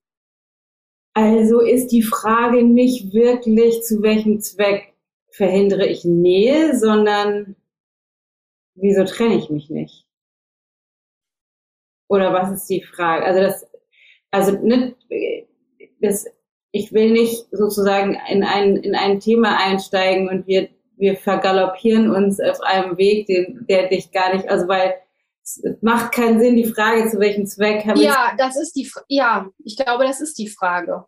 Also 1.14 1.60
ist 1.60 1.88
die 1.88 2.04
Frage 2.04 2.64
nicht 2.64 3.14
wirklich, 3.14 3.84
zu 3.84 4.02
welchem 4.02 4.40
Zweck 4.40 4.94
verhindere 5.30 5.86
ich 5.88 6.06
Nähe, 6.06 6.80
sondern 6.80 7.58
wieso 8.76 9.04
trenne 9.04 9.36
ich 9.36 9.50
mich 9.50 9.70
nicht? 9.70 10.08
Oder 12.08 12.32
was 12.32 12.54
ist 12.54 12.70
die 12.70 12.82
Frage? 12.82 13.26
Also 13.26 13.42
das, 13.42 13.70
also 14.32 14.54
ne, 14.54 14.96
das, 16.00 16.28
ich 16.72 16.94
will 16.94 17.12
nicht 17.12 17.48
sozusagen 17.52 18.18
in 18.30 18.46
ein, 18.46 18.78
in 18.78 18.96
ein 18.96 19.20
Thema 19.20 19.58
einsteigen 19.58 20.30
und 20.30 20.48
wir, 20.48 20.70
wir 20.96 21.18
vergaloppieren 21.18 22.10
uns 22.10 22.40
auf 22.40 22.62
einem 22.62 22.98
Weg, 22.98 23.28
den, 23.28 23.66
der 23.68 23.90
dich 23.90 24.12
gar 24.12 24.34
nicht, 24.34 24.48
also 24.48 24.70
weil 24.70 24.94
macht 25.82 26.14
keinen 26.14 26.40
Sinn, 26.40 26.56
die 26.56 26.72
Frage, 26.72 27.10
zu 27.10 27.20
welchem 27.20 27.46
Zweck 27.46 27.86
haben 27.86 28.00
Ja, 28.00 28.34
das 28.38 28.56
ist 28.56 28.76
die, 28.76 28.90
ja, 29.08 29.50
ich 29.64 29.76
glaube, 29.76 30.06
das 30.06 30.22
ist 30.22 30.38
die 30.38 30.48
Frage. 30.48 31.06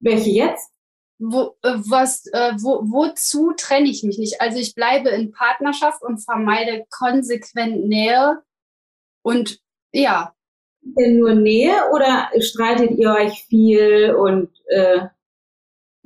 Welche 0.00 0.30
jetzt? 0.30 0.70
Wo, 1.18 1.56
äh, 1.62 1.76
was, 1.88 2.26
äh, 2.26 2.52
wo, 2.60 2.82
wozu 2.84 3.52
trenne 3.56 3.88
ich 3.88 4.02
mich 4.02 4.18
nicht? 4.18 4.40
Also 4.40 4.58
ich 4.58 4.74
bleibe 4.74 5.10
in 5.10 5.32
Partnerschaft 5.32 6.02
und 6.02 6.18
vermeide 6.18 6.84
konsequent 6.90 7.86
Nähe 7.86 8.42
und 9.22 9.60
ja. 9.92 10.34
Denn 10.82 11.18
nur 11.18 11.34
Nähe 11.34 11.74
oder 11.94 12.28
streitet 12.40 12.98
ihr 12.98 13.12
euch 13.12 13.44
viel 13.48 14.14
und 14.14 14.50
äh 14.68 15.06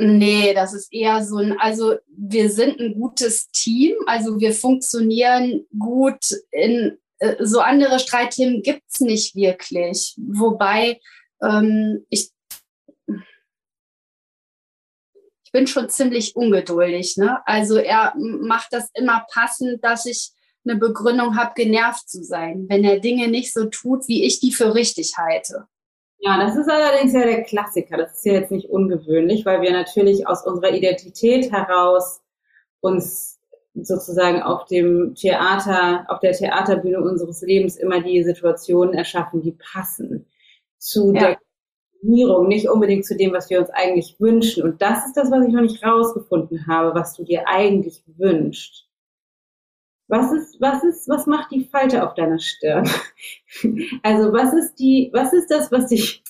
Nee, 0.00 0.54
das 0.54 0.74
ist 0.74 0.92
eher 0.92 1.24
so 1.24 1.38
ein, 1.38 1.58
also 1.58 1.96
wir 2.06 2.50
sind 2.50 2.78
ein 2.78 2.94
gutes 2.94 3.50
Team, 3.50 3.96
also 4.06 4.38
wir 4.38 4.52
funktionieren 4.52 5.66
gut 5.76 6.24
in 6.52 6.98
äh, 7.18 7.36
so 7.40 7.58
andere 7.58 7.98
Streitthemen 7.98 8.62
gibt's 8.62 9.00
nicht 9.00 9.34
wirklich. 9.34 10.14
Wobei 10.18 11.00
ähm, 11.42 12.06
ich 12.10 12.30
ich 15.44 15.52
bin 15.52 15.66
schon 15.66 15.88
ziemlich 15.88 16.36
ungeduldig. 16.36 17.16
Ne? 17.16 17.40
Also 17.46 17.78
er 17.78 18.12
macht 18.16 18.68
das 18.70 18.90
immer 18.92 19.24
passend, 19.32 19.82
dass 19.82 20.04
ich 20.04 20.32
eine 20.64 20.76
Begründung 20.76 21.36
habe, 21.36 21.54
genervt 21.56 22.08
zu 22.08 22.22
sein, 22.22 22.66
wenn 22.68 22.84
er 22.84 23.00
Dinge 23.00 23.28
nicht 23.28 23.54
so 23.54 23.64
tut, 23.64 24.06
wie 24.08 24.24
ich 24.24 24.40
die 24.40 24.52
für 24.52 24.74
richtig 24.74 25.16
halte. 25.16 25.66
Ja, 26.20 26.44
das 26.44 26.56
ist 26.56 26.68
allerdings 26.68 27.12
ja 27.12 27.22
der 27.22 27.42
Klassiker. 27.42 27.96
Das 27.96 28.14
ist 28.14 28.26
ja 28.26 28.34
jetzt 28.34 28.50
nicht 28.50 28.68
ungewöhnlich, 28.68 29.46
weil 29.46 29.62
wir 29.62 29.72
natürlich 29.72 30.26
aus 30.26 30.44
unserer 30.44 30.72
Identität 30.72 31.52
heraus 31.52 32.20
uns 32.80 33.38
sozusagen 33.74 34.42
auf 34.42 34.64
dem 34.66 35.14
Theater, 35.14 36.06
auf 36.08 36.18
der 36.20 36.32
Theaterbühne 36.32 37.00
unseres 37.00 37.42
Lebens 37.42 37.76
immer 37.76 38.00
die 38.00 38.24
Situationen 38.24 38.94
erschaffen, 38.94 39.42
die 39.42 39.52
passen 39.52 40.26
zu 40.78 41.12
ja. 41.14 41.20
der 41.20 41.38
Optimierung, 41.94 42.48
nicht 42.48 42.68
unbedingt 42.68 43.04
zu 43.04 43.16
dem, 43.16 43.32
was 43.32 43.50
wir 43.50 43.60
uns 43.60 43.70
eigentlich 43.70 44.16
wünschen. 44.18 44.64
Und 44.64 44.82
das 44.82 45.06
ist 45.06 45.16
das, 45.16 45.30
was 45.30 45.46
ich 45.46 45.52
noch 45.52 45.62
nicht 45.62 45.84
rausgefunden 45.84 46.66
habe, 46.66 46.94
was 46.94 47.14
du 47.14 47.24
dir 47.24 47.46
eigentlich 47.46 48.02
wünschst. 48.06 48.87
Was 50.08 50.32
ist, 50.32 50.60
was 50.60 50.82
ist, 50.84 51.08
was 51.08 51.26
macht 51.26 51.50
die 51.52 51.64
Falte 51.64 52.06
auf 52.06 52.14
deiner 52.14 52.38
Stirn? 52.38 52.88
Also 54.02 54.32
was 54.32 54.52
ist 54.54 54.76
die, 54.76 55.10
was 55.12 55.32
ist 55.32 55.50
das, 55.50 55.72
was 55.72 55.88
dich 55.88 56.22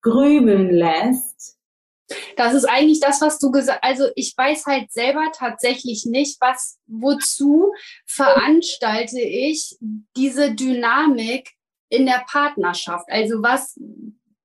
grübeln 0.00 0.70
lässt? 0.70 1.58
Das 2.36 2.54
ist 2.54 2.66
eigentlich 2.66 3.00
das, 3.00 3.20
was 3.20 3.38
du 3.38 3.50
gesagt 3.50 3.82
Also 3.82 4.08
ich 4.16 4.34
weiß 4.36 4.66
halt 4.66 4.92
selber 4.92 5.30
tatsächlich 5.34 6.04
nicht, 6.04 6.40
was, 6.40 6.78
wozu 6.86 7.72
veranstalte 8.06 9.20
ich 9.20 9.76
diese 10.16 10.54
Dynamik 10.54 11.50
in 11.88 12.06
der 12.06 12.24
Partnerschaft? 12.28 13.06
Also 13.08 13.42
was, 13.42 13.78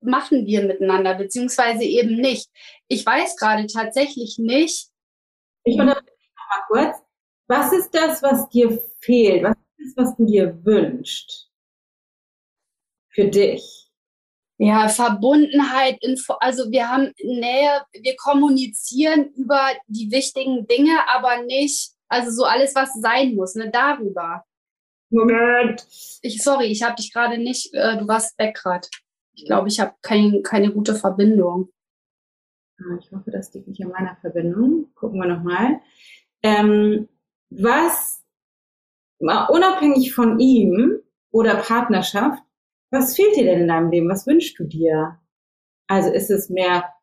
machen 0.08 0.46
wir 0.46 0.64
miteinander, 0.64 1.14
beziehungsweise 1.16 1.84
eben 1.84 2.16
nicht. 2.16 2.50
Ich 2.88 3.06
weiß 3.06 3.36
gerade 3.38 3.68
tatsächlich 3.68 4.38
nicht. 4.40 4.90
Ich 5.64 5.80
unterbreche 5.80 6.06
mal 6.36 6.64
kurz. 6.68 7.07
Was 7.48 7.72
ist 7.72 7.92
das, 7.92 8.22
was 8.22 8.50
dir 8.50 8.82
fehlt? 9.00 9.44
Was 9.44 9.56
ist 9.78 9.98
das, 9.98 10.06
was 10.06 10.18
du 10.18 10.26
dir 10.26 10.66
wünschst? 10.66 11.50
Für 13.10 13.26
dich? 13.26 13.90
Ja, 14.60 14.90
Verbundenheit, 14.90 16.00
also 16.40 16.72
wir 16.72 16.90
haben 16.90 17.14
Nähe, 17.24 17.84
wir 17.94 18.16
kommunizieren 18.18 19.30
über 19.36 19.62
die 19.88 20.12
wichtigen 20.12 20.66
Dinge, 20.66 20.98
aber 21.08 21.44
nicht, 21.44 21.92
also 22.08 22.32
so 22.32 22.44
alles, 22.44 22.74
was 22.74 22.94
sein 23.00 23.36
muss, 23.36 23.54
ne, 23.54 23.70
darüber. 23.70 24.44
Moment. 25.10 25.86
Ich, 26.22 26.42
sorry, 26.44 26.66
ich 26.66 26.82
habe 26.84 26.96
dich 26.96 27.14
gerade 27.14 27.38
nicht, 27.38 27.74
äh, 27.74 27.98
du 27.98 28.08
warst 28.08 28.38
weg 28.40 28.56
gerade. 28.56 28.88
Ich 29.34 29.46
glaube, 29.46 29.68
ich 29.68 29.80
habe 29.80 29.94
kein, 30.02 30.42
keine 30.42 30.74
gute 30.74 30.96
Verbindung. 30.96 31.70
Ah, 32.80 32.98
ich 33.00 33.12
hoffe, 33.12 33.30
das 33.30 33.54
liegt 33.54 33.68
nicht 33.68 33.84
an 33.84 33.92
meiner 33.92 34.18
Verbindung. 34.18 34.92
Gucken 34.96 35.20
wir 35.20 35.28
nochmal. 35.28 35.82
Ähm, 36.42 37.08
was, 37.50 38.24
mal 39.20 39.48
unabhängig 39.48 40.14
von 40.14 40.40
ihm 40.40 41.00
oder 41.32 41.56
Partnerschaft, 41.56 42.42
was 42.92 43.16
fehlt 43.16 43.36
dir 43.36 43.46
denn 43.46 43.62
in 43.62 43.68
deinem 43.68 43.92
Leben? 43.92 44.10
Was 44.10 44.28
wünschst 44.28 44.58
du 44.60 44.64
dir? 44.64 45.20
Also 45.88 46.10
ist 46.12 46.30
es 46.30 46.50
mehr 46.50 46.94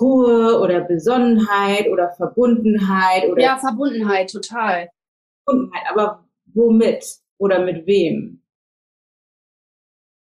Ruhe 0.00 0.60
oder 0.60 0.80
Besonnenheit 0.80 1.88
oder 1.88 2.12
Verbundenheit 2.12 3.28
oder? 3.28 3.42
Ja, 3.42 3.58
Verbundenheit, 3.58 4.30
total. 4.30 4.90
Verbundenheit, 5.44 5.82
aber 5.90 6.28
womit 6.46 7.04
oder 7.38 7.64
mit 7.64 7.86
wem? 7.86 8.42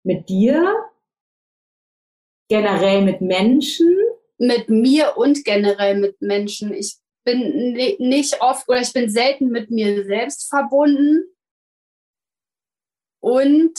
Mit 0.04 0.30
dir 0.30 0.74
generell 2.50 3.04
mit 3.04 3.22
Menschen? 3.22 3.94
Mit 4.38 4.70
mir 4.70 5.18
und 5.18 5.44
generell 5.44 6.00
mit 6.00 6.22
Menschen. 6.22 6.74
Ich 6.74 6.98
bin 7.28 7.74
nicht 8.00 8.42
oft 8.42 8.68
oder 8.70 8.80
ich 8.80 8.94
bin 8.94 9.10
selten 9.10 9.50
mit 9.50 9.70
mir 9.70 10.06
selbst 10.06 10.50
verbunden 10.50 11.26
und 13.20 13.78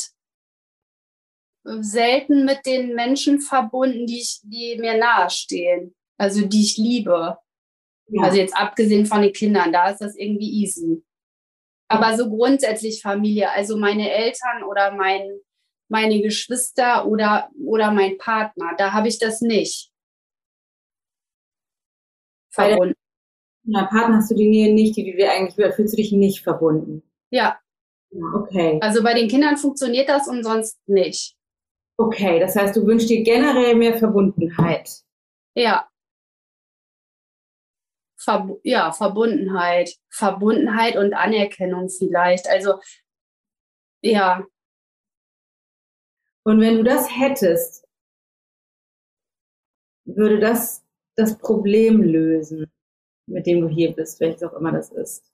selten 1.65 2.45
mit 2.45 2.67
den 2.67 2.95
Menschen 2.95 3.41
verbunden, 3.41 4.07
die, 4.07 4.21
ich, 4.21 4.41
die 4.43 4.77
mir 4.79 4.99
nahestehen, 4.99 5.95
also 6.19 6.47
die 6.47 6.63
ich 6.63 6.77
liebe. 6.77 7.39
Ja. 8.11 8.23
Also 8.23 8.39
jetzt 8.39 8.55
abgesehen 8.55 9.07
von 9.07 9.23
den 9.23 9.33
Kindern, 9.33 9.73
da 9.73 9.91
ist 9.91 10.01
das 10.01 10.15
irgendwie 10.15 10.51
easy. 10.63 11.03
Aber 11.89 12.17
so 12.19 12.29
grundsätzlich 12.29 13.01
Familie, 13.01 13.51
also 13.51 13.79
meine 13.79 14.11
Eltern 14.11 14.63
oder 14.63 14.93
mein 14.93 15.41
meine 15.91 16.21
Geschwister 16.21 17.07
oder, 17.07 17.51
oder 17.59 17.91
mein 17.91 18.19
Partner. 18.19 18.75
Da 18.77 18.93
habe 18.93 19.09
ich 19.09 19.19
das 19.19 19.41
nicht. 19.41 19.91
Verbunden. 22.51 22.95
Deinem 23.73 23.89
Partner 23.89 24.17
hast 24.17 24.31
du 24.31 24.35
die 24.35 24.49
Nähe 24.49 24.73
nicht, 24.73 24.97
die 24.97 25.11
du 25.11 25.17
dir 25.17 25.31
eigentlich 25.31 25.75
fühlst 25.75 25.93
du 25.93 25.97
dich 25.97 26.13
nicht 26.13 26.43
verbunden. 26.43 27.03
Ja. 27.31 27.59
Okay. 28.35 28.79
Also 28.81 29.03
bei 29.03 29.15
den 29.15 29.29
Kindern 29.29 29.57
funktioniert 29.57 30.09
das 30.09 30.29
und 30.29 30.43
sonst 30.43 30.79
nicht. 30.87 31.37
Okay, 31.99 32.39
das 32.41 32.57
heißt, 32.57 32.77
du 32.77 32.87
wünschst 32.87 33.11
dir 33.11 33.23
generell 33.23 33.75
mehr 33.75 33.99
Verbundenheit. 33.99 34.89
Ja. 35.55 35.89
Ver 38.17 38.57
ja, 38.63 38.93
Verbundenheit. 38.93 39.95
Verbundenheit 40.09 40.97
und 40.97 41.13
Anerkennung 41.15 41.89
vielleicht. 41.89 42.49
Also, 42.49 42.81
ja, 44.01 44.47
und 46.49 46.63
wenn 46.63 46.79
du 46.79 46.83
das 46.83 47.11
hättest, 47.15 47.87
würde 50.07 50.41
das 50.41 50.83
das 51.15 51.37
Problem 51.37 52.03
lösen, 52.03 52.73
mit 53.29 53.47
dem 53.47 53.61
du 53.61 53.69
hier 53.69 53.93
bist, 53.93 54.21
welches 54.21 54.43
auch 54.43 54.55
immer 54.55 54.73
das 54.73 54.91
ist. 54.91 55.33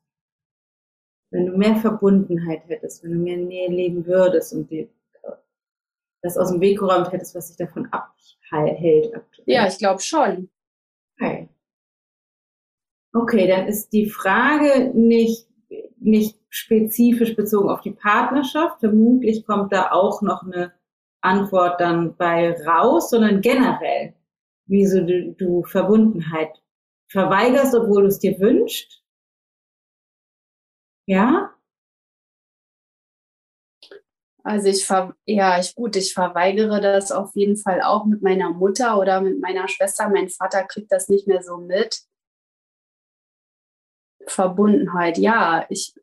Wenn 1.31 1.47
du 1.47 1.57
mehr 1.57 1.77
Verbundenheit 1.77 2.63
hättest, 2.69 3.03
wenn 3.03 3.13
du 3.13 3.19
mehr 3.19 3.37
Nähe 3.37 3.69
leben 3.69 4.07
würdest 4.07 4.53
und 4.53 4.71
dir 4.71 4.89
das 6.23 6.39
aus 6.39 6.51
dem 6.51 6.61
Weg 6.61 6.79
geräumt 6.79 7.13
hättest, 7.13 7.35
was 7.35 7.49
sich 7.49 7.57
davon 7.57 7.89
abhält 7.93 9.15
aktuell. 9.15 9.45
Ja, 9.47 9.67
ich 9.67 9.79
glaube 9.79 10.01
schon. 10.01 10.49
Okay. 11.17 11.49
Okay, 13.13 13.47
dann 13.47 13.69
ist 13.69 13.93
die 13.93 14.07
Frage 14.07 14.91
nicht, 14.95 15.47
nicht 15.99 16.39
spezifisch 16.49 17.37
bezogen 17.37 17.69
auf 17.69 17.83
die 17.83 17.93
Partnerschaft. 17.93 18.81
Vermutlich 18.81 19.47
kommt 19.47 19.73
da 19.73 19.93
auch 19.93 20.23
noch 20.23 20.43
eine 20.43 20.73
Antwort 21.21 21.81
dann 21.81 22.17
bei 22.17 22.53
raus, 22.65 23.11
sondern 23.11 23.41
generell, 23.41 24.15
wieso 24.67 25.05
du, 25.05 25.33
du 25.33 25.63
Verbundenheit 25.65 26.64
verweigerst, 27.11 27.75
obwohl 27.75 28.03
du 28.03 28.09
es 28.09 28.19
dir 28.19 28.39
wünschst. 28.39 29.03
Ja? 31.07 31.55
Also 34.43 34.69
ich 34.69 34.85
ver 34.85 35.17
ja, 35.25 35.59
ich 35.59 35.75
gut, 35.75 35.97
ich 35.97 36.13
verweigere 36.13 36.81
das 36.81 37.13
auf 37.13 37.35
jeden 37.35 37.57
Fall 37.57 37.81
auch 37.81 38.05
mit 38.05 38.23
meiner 38.23 38.51
Mutter 38.51 38.99
oder 38.99 39.23
mit 39.23 39.41
meiner 39.41 39.69
Schwester. 39.69 40.09
Mein 40.11 40.29
Vater 40.29 40.65
kriegt 40.65 40.93
das 40.93 41.09
nicht 41.09 41.27
mehr 41.27 41.43
so 41.43 41.57
mit. 41.57 42.03
Verbundenheit, 44.27 45.19
ja, 45.19 45.67
ich 45.71 45.95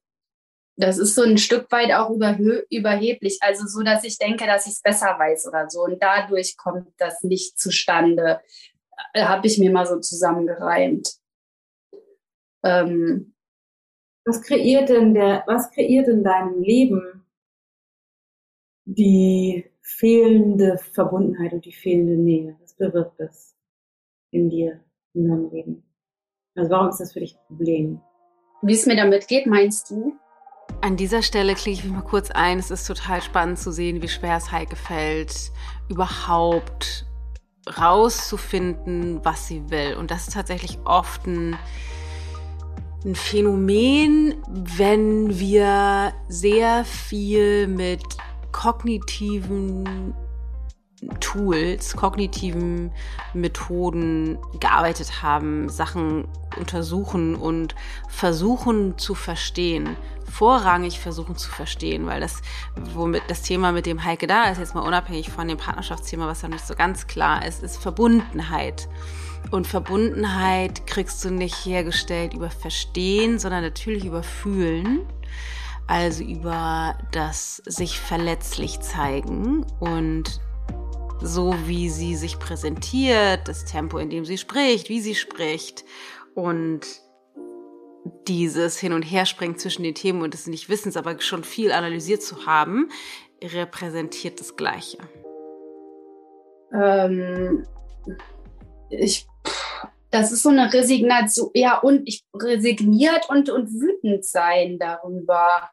das 0.78 0.98
ist 0.98 1.16
so 1.16 1.22
ein 1.22 1.38
Stück 1.38 1.72
weit 1.72 1.92
auch 1.92 2.10
überheblich, 2.10 3.38
also 3.42 3.68
so, 3.68 3.84
dass 3.84 4.04
ich 4.04 4.18
denke, 4.18 4.46
dass 4.48 4.66
ich 4.66 4.74
es 4.74 4.82
besser 4.82 5.18
weiß 5.20 5.48
oder 5.48 5.70
so. 5.70 5.84
Und 5.84 6.02
dadurch 6.02 6.58
kommt 6.58 6.88
das 6.98 7.22
nicht 7.24 7.60
zustande, 7.60 8.42
habe 9.16 9.48
ich 9.48 9.58
mir 9.58 9.72
mal 9.72 9.86
so 9.86 10.00
zusammengereimt. 10.00 11.16
Ähm, 12.64 13.34
was 14.26 14.42
kreiert 14.42 14.90
denn 14.90 15.14
der, 15.14 15.44
was 15.48 15.72
kreiert 15.72 16.08
in 16.08 16.24
deinem 16.24 16.62
Leben 16.62 17.26
die 18.86 19.66
fehlende 19.82 20.78
Verbundenheit 20.78 21.54
und 21.54 21.66
die 21.66 21.74
fehlende 21.74 22.18
Nähe? 22.18 22.56
Was 22.62 22.76
bewirkt 22.76 23.20
das 23.20 23.56
in 24.32 24.50
dir, 24.50 24.80
in 25.14 25.28
deinem 25.28 25.50
Leben? 25.50 25.84
Also 26.56 26.70
warum 26.70 26.90
ist 26.90 27.00
das 27.00 27.14
für 27.14 27.20
dich 27.20 27.36
ein 27.36 27.48
Problem? 27.48 28.02
Wie 28.62 28.74
es 28.74 28.86
mir 28.86 28.96
damit 28.96 29.28
geht, 29.28 29.48
meinst 29.48 29.90
du? 29.90 30.14
An 30.82 30.98
dieser 30.98 31.24
Stelle 31.24 31.56
klicke 31.56 31.80
ich 31.80 31.84
mich 31.84 31.94
mal 31.94 32.02
kurz 32.02 32.32
ein. 32.32 32.60
Es 32.60 32.72
ist 32.72 32.86
total 32.86 33.22
spannend 33.22 33.60
zu 33.60 33.72
sehen, 33.72 34.02
wie 34.02 34.08
schwer 34.08 34.38
es 34.38 34.52
Heike 34.52 34.76
fällt, 34.76 35.52
überhaupt 35.90 37.06
rauszufinden, 37.68 39.24
was 39.24 39.48
sie 39.48 39.70
will. 39.70 39.96
Und 39.96 40.12
das 40.12 40.28
ist 40.28 40.34
tatsächlich 40.34 40.80
oft 40.86 41.26
ein, 41.28 41.58
ein 43.06 43.16
Phänomen, 43.16 44.36
wenn 44.48 45.40
wir 45.40 46.14
sehr 46.28 46.86
viel 46.86 47.68
mit 47.68 48.04
kognitiven 48.52 50.14
Tools, 51.20 51.96
kognitiven 51.96 52.92
Methoden 53.34 54.38
gearbeitet 54.60 55.24
haben, 55.24 55.68
Sachen 55.70 56.28
untersuchen 56.60 57.36
und 57.36 57.76
versuchen 58.08 58.98
zu 58.98 59.16
verstehen. 59.16 59.96
Vorrangig 60.30 61.00
versuchen 61.00 61.36
zu 61.36 61.50
verstehen, 61.50 62.06
weil 62.06 62.22
das, 62.22 62.42
womit 62.94 63.24
das 63.28 63.42
Thema 63.42 63.72
mit 63.72 63.86
dem 63.86 64.04
Heike 64.04 64.28
da 64.28 64.46
ist, 64.46 64.60
jetzt 64.60 64.76
mal 64.76 64.82
unabhängig 64.82 65.30
von 65.30 65.48
dem 65.48 65.58
Partnerschaftsthema, 65.58 66.28
was 66.28 66.44
ja 66.44 66.50
nicht 66.50 66.66
so 66.66 66.76
ganz 66.76 67.08
klar 67.08 67.46
ist, 67.46 67.64
ist 67.64 67.78
Verbundenheit. 67.78 68.88
Und 69.50 69.66
Verbundenheit 69.66 70.86
kriegst 70.86 71.26
du 71.26 71.32
nicht 71.32 71.66
hergestellt 71.66 72.34
über 72.34 72.52
Verstehen, 72.52 73.40
sondern 73.40 73.64
natürlich 73.64 74.06
über 74.06 74.24
Fühlen 74.24 75.02
also 75.88 76.24
über 76.24 76.98
das 77.12 77.58
sich 77.66 78.00
verletzlich 78.00 78.80
zeigen 78.80 79.66
und 79.82 80.40
so 81.22 81.56
wie 81.66 81.90
sie 81.90 82.16
sich 82.16 82.40
präsentiert, 82.40 83.48
das 83.48 83.66
Tempo, 83.66 83.98
in 84.00 84.10
dem 84.10 84.26
sie 84.26 84.38
spricht, 84.38 84.90
wie 84.90 85.02
sie 85.02 85.16
spricht 85.16 85.86
und 86.34 86.82
dieses 88.28 88.80
Hin- 88.80 88.94
und 88.94 89.04
Herspringen 89.04 89.58
zwischen 89.58 89.84
den 89.84 89.96
Themen 89.96 90.22
und 90.22 90.34
des 90.34 90.48
Nichtwissens, 90.48 90.98
aber 90.98 91.20
schon 91.22 91.44
viel 91.44 91.72
analysiert 91.72 92.24
zu 92.24 92.46
haben, 92.46 92.90
repräsentiert 93.44 94.40
das 94.40 94.56
Gleiche. 94.56 94.98
Ähm, 96.74 97.66
ich, 98.90 99.28
das 100.10 100.32
ist 100.32 100.44
so 100.44 100.50
eine 100.50 100.74
Resignation, 100.74 101.52
ja, 101.54 101.78
und 101.78 102.08
ich 102.08 102.24
resigniert 102.34 103.30
und, 103.30 103.50
und 103.50 103.72
wütend 103.72 104.26
sein 104.26 104.80
darüber. 104.80 105.70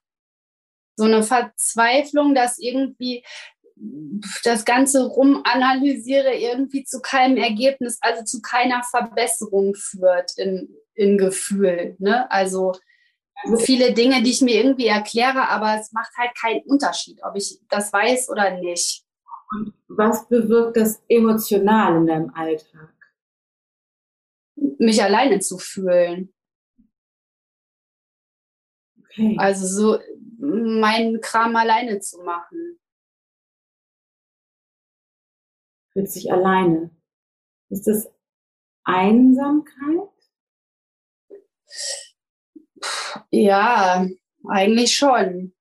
So 0.97 1.05
eine 1.05 1.23
Verzweiflung, 1.23 2.35
dass 2.35 2.59
irgendwie 2.59 3.25
das 4.45 4.65
Ganze 4.65 5.07
rumanalysiere, 5.07 6.35
irgendwie 6.35 6.85
zu 6.85 7.01
keinem 7.01 7.37
Ergebnis, 7.37 7.99
also 8.01 8.25
zu 8.25 8.41
keiner 8.43 8.83
Verbesserung 8.83 9.75
führt 9.75 10.37
in, 10.37 10.69
in 10.95 11.19
Gefühl. 11.19 11.97
Ne? 11.99 12.31
Also 12.31 12.73
viele 13.59 13.93
Dinge, 13.93 14.23
die 14.23 14.31
ich 14.31 14.41
mir 14.41 14.57
irgendwie 14.57 14.87
erkläre, 14.87 15.49
aber 15.49 15.79
es 15.81 15.93
macht 15.93 16.13
halt 16.17 16.35
keinen 16.37 16.63
Unterschied, 16.63 17.21
ob 17.23 17.37
ich 17.37 17.61
das 17.69 17.93
weiß 17.93 18.29
oder 18.31 18.59
nicht. 18.59 19.05
Und 19.51 19.73
was 19.89 20.29
bewirkt 20.29 20.77
das 20.77 21.03
emotional 21.09 21.97
in 21.97 22.07
deinem 22.07 22.35
Alltag? 22.35 22.95
Mich 24.57 25.03
alleine 25.03 25.39
zu 25.39 25.59
fühlen. 25.59 26.35
Okay. 29.01 29.37
Also 29.39 29.67
so 29.67 29.99
meinen 30.39 31.21
Kram 31.21 31.57
alleine 31.57 32.01
zu 32.01 32.19
machen. 32.23 32.78
Fühlt 35.99 36.11
sich 36.13 36.33
alleine. 36.33 36.91
Ist 37.71 37.89
das 37.89 38.09
Einsamkeit? 38.85 40.09
Ja, 43.31 44.07
eigentlich 44.49 44.95
schon. 44.95 45.53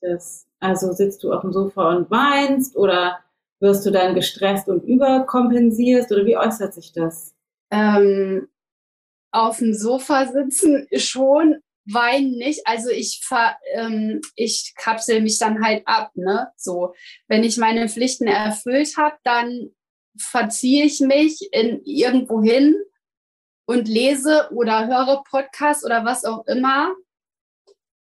Das, 0.00 0.46
also 0.58 0.92
sitzt 0.92 1.22
du 1.22 1.32
auf 1.32 1.42
dem 1.42 1.52
Sofa 1.52 1.94
und 1.94 2.10
weinst 2.10 2.76
oder 2.76 3.20
wirst 3.60 3.84
du 3.84 3.90
dann 3.90 4.14
gestresst 4.14 4.68
und 4.68 4.84
überkompensierst 4.84 6.10
oder 6.10 6.24
wie 6.24 6.38
äußert 6.38 6.72
sich 6.72 6.92
das? 6.92 7.34
Ähm, 7.70 8.48
auf 9.32 9.58
dem 9.58 9.74
Sofa 9.74 10.26
sitzen 10.32 10.88
schon, 10.96 11.62
weinen 11.84 12.32
nicht. 12.32 12.66
Also 12.66 12.90
ich 12.90 13.20
ver, 13.24 13.56
ähm, 13.74 14.20
ich 14.36 14.74
kapsel 14.76 15.20
mich 15.20 15.38
dann 15.38 15.64
halt 15.64 15.86
ab, 15.86 16.12
ne? 16.14 16.50
So, 16.56 16.94
wenn 17.28 17.44
ich 17.44 17.56
meine 17.56 17.88
Pflichten 17.88 18.26
erfüllt 18.26 18.96
habe, 18.96 19.16
dann 19.24 19.70
verziehe 20.16 20.84
ich 20.84 21.00
mich 21.00 21.48
in 21.52 21.82
irgendwo 21.84 22.42
hin 22.42 22.76
und 23.66 23.88
lese 23.88 24.50
oder 24.52 24.86
höre 24.86 25.22
Podcast 25.24 25.84
oder 25.84 26.04
was 26.04 26.24
auch 26.24 26.46
immer. 26.46 26.94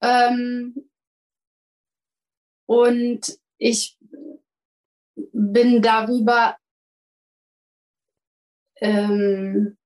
Ähm, 0.03 0.91
und 2.67 3.39
ich 3.59 3.97
bin 5.33 5.83
darüber 5.83 6.57
ähm, 8.81 9.77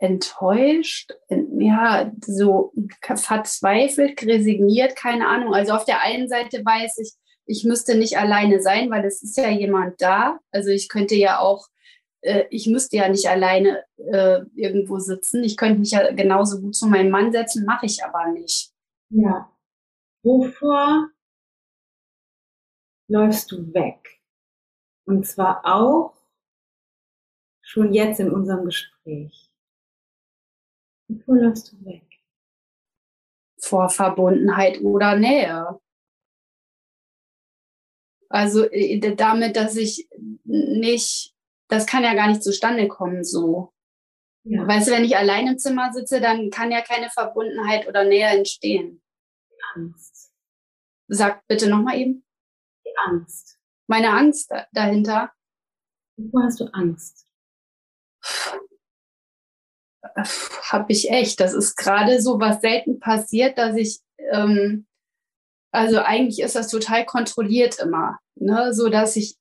enttäuscht, 0.00 1.12
ja, 1.28 2.10
so 2.24 2.72
verzweifelt, 3.02 4.22
resigniert, 4.24 4.96
keine 4.96 5.28
Ahnung. 5.28 5.54
Also 5.54 5.72
auf 5.72 5.84
der 5.84 6.00
einen 6.00 6.28
Seite 6.28 6.64
weiß 6.64 6.98
ich, 6.98 7.12
ich 7.44 7.64
müsste 7.64 7.96
nicht 7.96 8.16
alleine 8.16 8.62
sein, 8.62 8.90
weil 8.90 9.04
es 9.04 9.22
ist 9.22 9.36
ja 9.36 9.50
jemand 9.50 10.00
da. 10.00 10.40
Also 10.50 10.70
ich 10.70 10.88
könnte 10.88 11.14
ja 11.16 11.38
auch, 11.38 11.68
äh, 12.22 12.44
ich 12.50 12.66
müsste 12.66 12.96
ja 12.96 13.08
nicht 13.08 13.28
alleine 13.28 13.84
äh, 13.96 14.40
irgendwo 14.54 14.98
sitzen. 14.98 15.44
Ich 15.44 15.56
könnte 15.56 15.80
mich 15.80 15.90
ja 15.90 16.12
genauso 16.12 16.60
gut 16.60 16.74
zu 16.74 16.86
meinem 16.86 17.10
Mann 17.10 17.30
setzen, 17.30 17.66
mache 17.66 17.86
ich 17.86 18.02
aber 18.02 18.28
nicht. 18.28 18.72
Ja. 19.10 19.52
Wovor 20.22 21.10
läufst 23.08 23.52
du 23.52 23.74
weg? 23.74 24.20
Und 25.04 25.26
zwar 25.26 25.60
auch 25.64 26.14
schon 27.60 27.92
jetzt 27.92 28.20
in 28.20 28.30
unserem 28.30 28.64
Gespräch. 28.64 29.49
Wovor 31.10 31.36
läufst 31.36 31.72
du 31.72 31.84
weg? 31.84 32.02
Vor 33.60 33.88
Verbundenheit 33.88 34.80
oder 34.80 35.16
Nähe. 35.16 35.80
Also 38.28 38.64
äh, 38.70 38.98
damit, 39.16 39.56
dass 39.56 39.76
ich 39.76 40.08
nicht, 40.44 41.34
das 41.68 41.86
kann 41.86 42.04
ja 42.04 42.14
gar 42.14 42.28
nicht 42.28 42.44
zustande 42.44 42.86
kommen 42.86 43.24
so. 43.24 43.72
Ja. 44.44 44.66
Weißt 44.66 44.88
du, 44.88 44.92
wenn 44.92 45.04
ich 45.04 45.16
allein 45.16 45.48
im 45.48 45.58
Zimmer 45.58 45.92
sitze, 45.92 46.20
dann 46.20 46.50
kann 46.50 46.70
ja 46.70 46.80
keine 46.80 47.10
Verbundenheit 47.10 47.88
oder 47.88 48.04
Nähe 48.04 48.28
entstehen. 48.28 49.02
Die 49.50 49.62
Angst. 49.74 50.32
Sag 51.08 51.46
bitte 51.48 51.68
nochmal 51.68 51.98
eben. 51.98 52.24
Die 52.86 52.96
Angst. 53.04 53.58
Meine 53.88 54.10
Angst 54.10 54.50
dahinter. 54.72 55.32
Wovor 56.16 56.44
hast 56.44 56.60
du 56.60 56.66
Angst? 56.72 57.26
Habe 60.70 60.92
ich 60.92 61.10
echt. 61.10 61.40
Das 61.40 61.54
ist 61.54 61.76
gerade 61.76 62.20
so 62.20 62.40
was 62.40 62.60
selten 62.60 63.00
passiert, 63.00 63.58
dass 63.58 63.76
ich, 63.76 64.00
ähm, 64.32 64.86
also 65.72 66.00
eigentlich 66.00 66.40
ist 66.40 66.56
das 66.56 66.68
total 66.68 67.04
kontrolliert 67.04 67.78
immer, 67.80 68.18
ne? 68.36 68.72
so 68.72 68.88
dass 68.88 69.16
ich, 69.16 69.36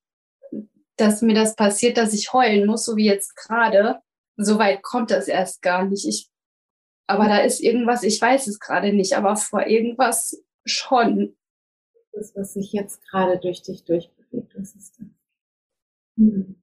dass 0.98 1.22
mir 1.22 1.34
das 1.34 1.56
passiert, 1.56 1.98
dass 1.98 2.14
ich 2.14 2.34
heulen 2.34 2.68
muss, 2.68 2.86
so 2.86 2.96
wie 2.96 3.06
jetzt 3.06 3.36
gerade. 3.36 4.00
Soweit 4.36 4.84
kommt 4.84 5.12
das 5.12 5.28
erst 5.28 5.62
gar 5.62 5.86
nicht. 5.86 6.08
Ich, 6.08 6.30
aber 7.08 7.28
da 7.28 7.40
ist 7.40 7.62
irgendwas, 7.62 8.04
ich 8.04 8.22
weiß 8.22 8.48
es 8.48 8.60
gerade 8.60 8.94
nicht, 8.94 9.16
aber 9.16 9.36
vor 9.36 9.66
irgendwas 9.66 10.42
schon. 10.66 11.36
Das, 12.12 12.36
was 12.36 12.54
sich 12.54 12.74
jetzt 12.74 13.02
gerade 13.08 13.38
durch 13.40 13.62
dich 13.62 13.84
durchbewegt, 13.84 14.54
was 14.56 14.76
ist 14.76 14.98
das? 15.00 15.08
Hm. 16.18 16.56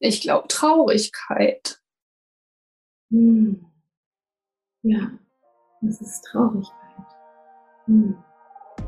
Ich 0.00 0.20
glaube 0.20 0.48
Traurigkeit. 0.48 1.80
Hm. 3.10 3.64
Ja, 4.82 5.10
das 5.80 6.00
ist 6.00 6.24
Traurigkeit. 6.24 6.76
Hm. 7.86 8.16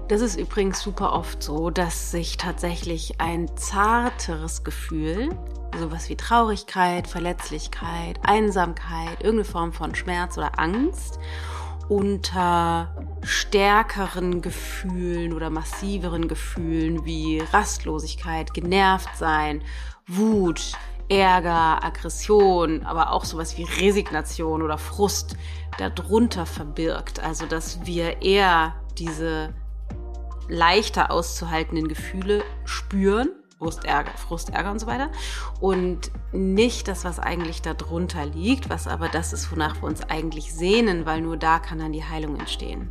Das 0.08 0.20
ist 0.20 0.38
übrigens 0.38 0.80
super 0.80 1.12
oft 1.12 1.42
so, 1.42 1.70
dass 1.70 2.10
sich 2.10 2.36
tatsächlich 2.36 3.20
ein 3.20 3.56
zarteres 3.56 4.64
Gefühl, 4.64 5.30
sowas 5.78 6.08
wie 6.08 6.16
Traurigkeit, 6.16 7.06
Verletzlichkeit, 7.06 8.18
Einsamkeit, 8.22 9.22
irgendeine 9.22 9.44
Form 9.44 9.72
von 9.72 9.94
Schmerz 9.94 10.36
oder 10.36 10.58
Angst, 10.58 11.18
unter 11.88 12.94
stärkeren 13.22 14.42
Gefühlen 14.42 15.32
oder 15.32 15.50
massiveren 15.50 16.28
Gefühlen 16.28 17.04
wie 17.04 17.40
Rastlosigkeit, 17.52 18.54
genervt 18.54 19.16
sein, 19.16 19.62
Wut, 20.06 20.72
Ärger, 21.10 21.84
Aggression, 21.84 22.84
aber 22.84 23.12
auch 23.12 23.24
sowas 23.24 23.58
wie 23.58 23.64
Resignation 23.64 24.62
oder 24.62 24.78
Frust 24.78 25.36
darunter 25.76 26.46
verbirgt. 26.46 27.22
Also 27.22 27.46
dass 27.46 27.84
wir 27.84 28.22
eher 28.22 28.76
diese 28.96 29.52
leichter 30.48 31.10
auszuhaltenden 31.10 31.88
Gefühle 31.88 32.42
spüren, 32.64 33.28
Frust, 33.58 33.84
Ärger, 33.84 34.12
Frust, 34.12 34.50
Ärger 34.50 34.70
und 34.70 34.78
so 34.78 34.86
weiter. 34.86 35.10
Und 35.60 36.12
nicht 36.32 36.86
das, 36.86 37.04
was 37.04 37.18
eigentlich 37.18 37.60
darunter 37.60 38.24
liegt, 38.24 38.70
was 38.70 38.86
aber 38.86 39.08
das 39.08 39.32
ist, 39.32 39.50
wonach 39.50 39.82
wir 39.82 39.88
uns 39.88 40.02
eigentlich 40.08 40.54
sehnen, 40.54 41.06
weil 41.06 41.20
nur 41.20 41.36
da 41.36 41.58
kann 41.58 41.80
dann 41.80 41.92
die 41.92 42.04
Heilung 42.04 42.36
entstehen. 42.36 42.88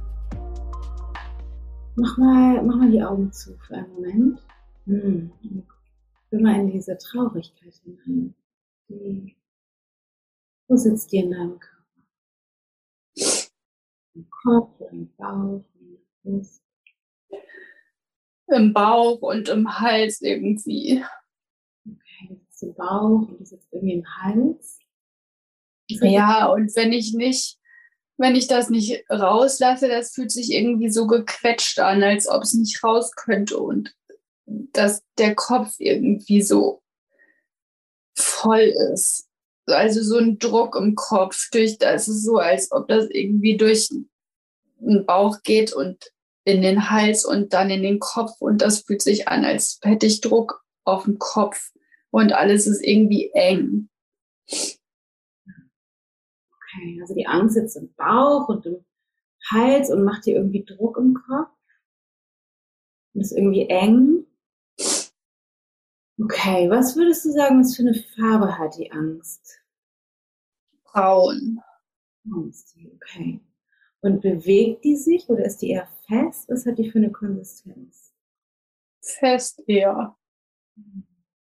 Mach 1.95 2.17
mal, 2.17 2.62
mach 2.63 2.75
mal 2.75 2.91
die 2.91 3.01
Augen 3.01 3.32
zu 3.32 3.58
für 3.65 3.75
einen 3.75 3.93
Moment. 3.93 4.39
Hm 4.86 5.32
immer 6.31 6.55
in 6.55 6.71
diese 6.71 6.97
Traurigkeit 6.97 7.73
hinein. 7.83 8.35
Die, 8.89 9.35
wo 10.67 10.75
sitzt 10.75 11.11
die 11.11 11.17
in 11.17 11.31
deinem 11.31 11.59
Körper? 11.59 11.79
Im 14.15 14.29
Kopf, 14.29 14.81
im 14.91 15.15
Bauch, 15.15 15.63
im 15.79 15.97
Brust. 16.23 16.63
im 18.47 18.73
Bauch 18.73 19.21
und 19.21 19.49
im 19.49 19.79
Hals 19.79 20.21
irgendwie. 20.21 21.03
Okay, 21.87 22.29
das 22.29 22.55
ist 22.55 22.63
im 22.63 22.73
Bauch 22.75 23.27
und 23.27 23.39
das 23.39 23.51
ist 23.51 23.67
irgendwie 23.71 23.93
im 23.93 24.17
Hals. 24.17 24.79
Ja, 25.87 26.47
und 26.47 26.75
wenn 26.75 26.93
ich 26.93 27.13
nicht, 27.13 27.57
wenn 28.17 28.35
ich 28.35 28.47
das 28.47 28.69
nicht 28.69 29.09
rauslasse, 29.09 29.87
das 29.87 30.13
fühlt 30.13 30.31
sich 30.31 30.51
irgendwie 30.51 30.89
so 30.89 31.07
gequetscht 31.07 31.79
an, 31.79 32.03
als 32.03 32.27
ob 32.27 32.43
es 32.43 32.53
nicht 32.53 32.83
raus 32.83 33.11
könnte 33.15 33.57
und 33.57 33.95
dass 34.73 35.03
der 35.17 35.35
Kopf 35.35 35.75
irgendwie 35.79 36.41
so 36.41 36.81
voll 38.15 38.73
ist. 38.93 39.27
Also 39.65 40.01
so 40.01 40.17
ein 40.17 40.39
Druck 40.39 40.75
im 40.75 40.95
Kopf, 40.95 41.49
durch 41.51 41.77
das 41.77 42.07
ist 42.07 42.23
so, 42.23 42.38
als 42.38 42.71
ob 42.71 42.88
das 42.88 43.07
irgendwie 43.09 43.55
durch 43.55 43.89
den 44.79 45.05
Bauch 45.05 45.43
geht 45.43 45.73
und 45.73 46.12
in 46.43 46.62
den 46.62 46.89
Hals 46.89 47.25
und 47.25 47.53
dann 47.53 47.69
in 47.69 47.83
den 47.83 47.99
Kopf 47.99 48.31
und 48.39 48.62
das 48.62 48.79
fühlt 48.79 49.01
sich 49.01 49.27
an, 49.27 49.45
als 49.45 49.79
hätte 49.83 50.07
ich 50.07 50.21
Druck 50.21 50.63
auf 50.85 51.03
dem 51.03 51.19
Kopf 51.19 51.71
und 52.09 52.33
alles 52.33 52.65
ist 52.65 52.81
irgendwie 52.83 53.29
eng. 53.33 53.89
Okay, 56.71 56.99
also 57.01 57.13
die 57.13 57.27
Angst 57.27 57.55
sitzt 57.55 57.77
im 57.77 57.93
Bauch 57.93 58.49
und 58.49 58.65
im 58.65 58.83
Hals 59.51 59.91
und 59.91 60.03
macht 60.03 60.25
dir 60.25 60.35
irgendwie 60.35 60.63
Druck 60.63 60.97
im 60.97 61.13
Kopf. 61.13 61.49
Und 63.13 63.21
ist 63.21 63.31
irgendwie 63.31 63.67
eng. 63.67 64.18
Okay, 66.21 66.69
was 66.69 66.97
würdest 66.97 67.23
du 67.23 67.32
sagen, 67.32 67.62
was 67.62 67.75
für 67.77 67.84
eine 67.84 67.93
Farbe 67.93 68.58
hat 68.58 68.77
die 68.77 68.91
Angst? 68.91 69.62
Braun. 70.84 71.62
Okay. 72.32 73.39
Und 74.01 74.21
bewegt 74.21 74.84
die 74.84 74.97
sich 74.97 75.29
oder 75.29 75.45
ist 75.45 75.62
die 75.62 75.69
eher 75.69 75.88
fest? 76.08 76.49
Was 76.49 76.65
hat 76.65 76.77
die 76.77 76.91
für 76.91 76.97
eine 76.97 77.12
Konsistenz? 77.12 78.13
Fest 79.01 79.63
eher. 79.67 80.17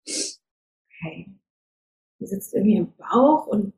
Okay. 0.07 1.29
Die 2.19 2.25
sitzt 2.25 2.53
irgendwie 2.53 2.77
im 2.77 2.95
Bauch 2.95 3.47
und 3.47 3.73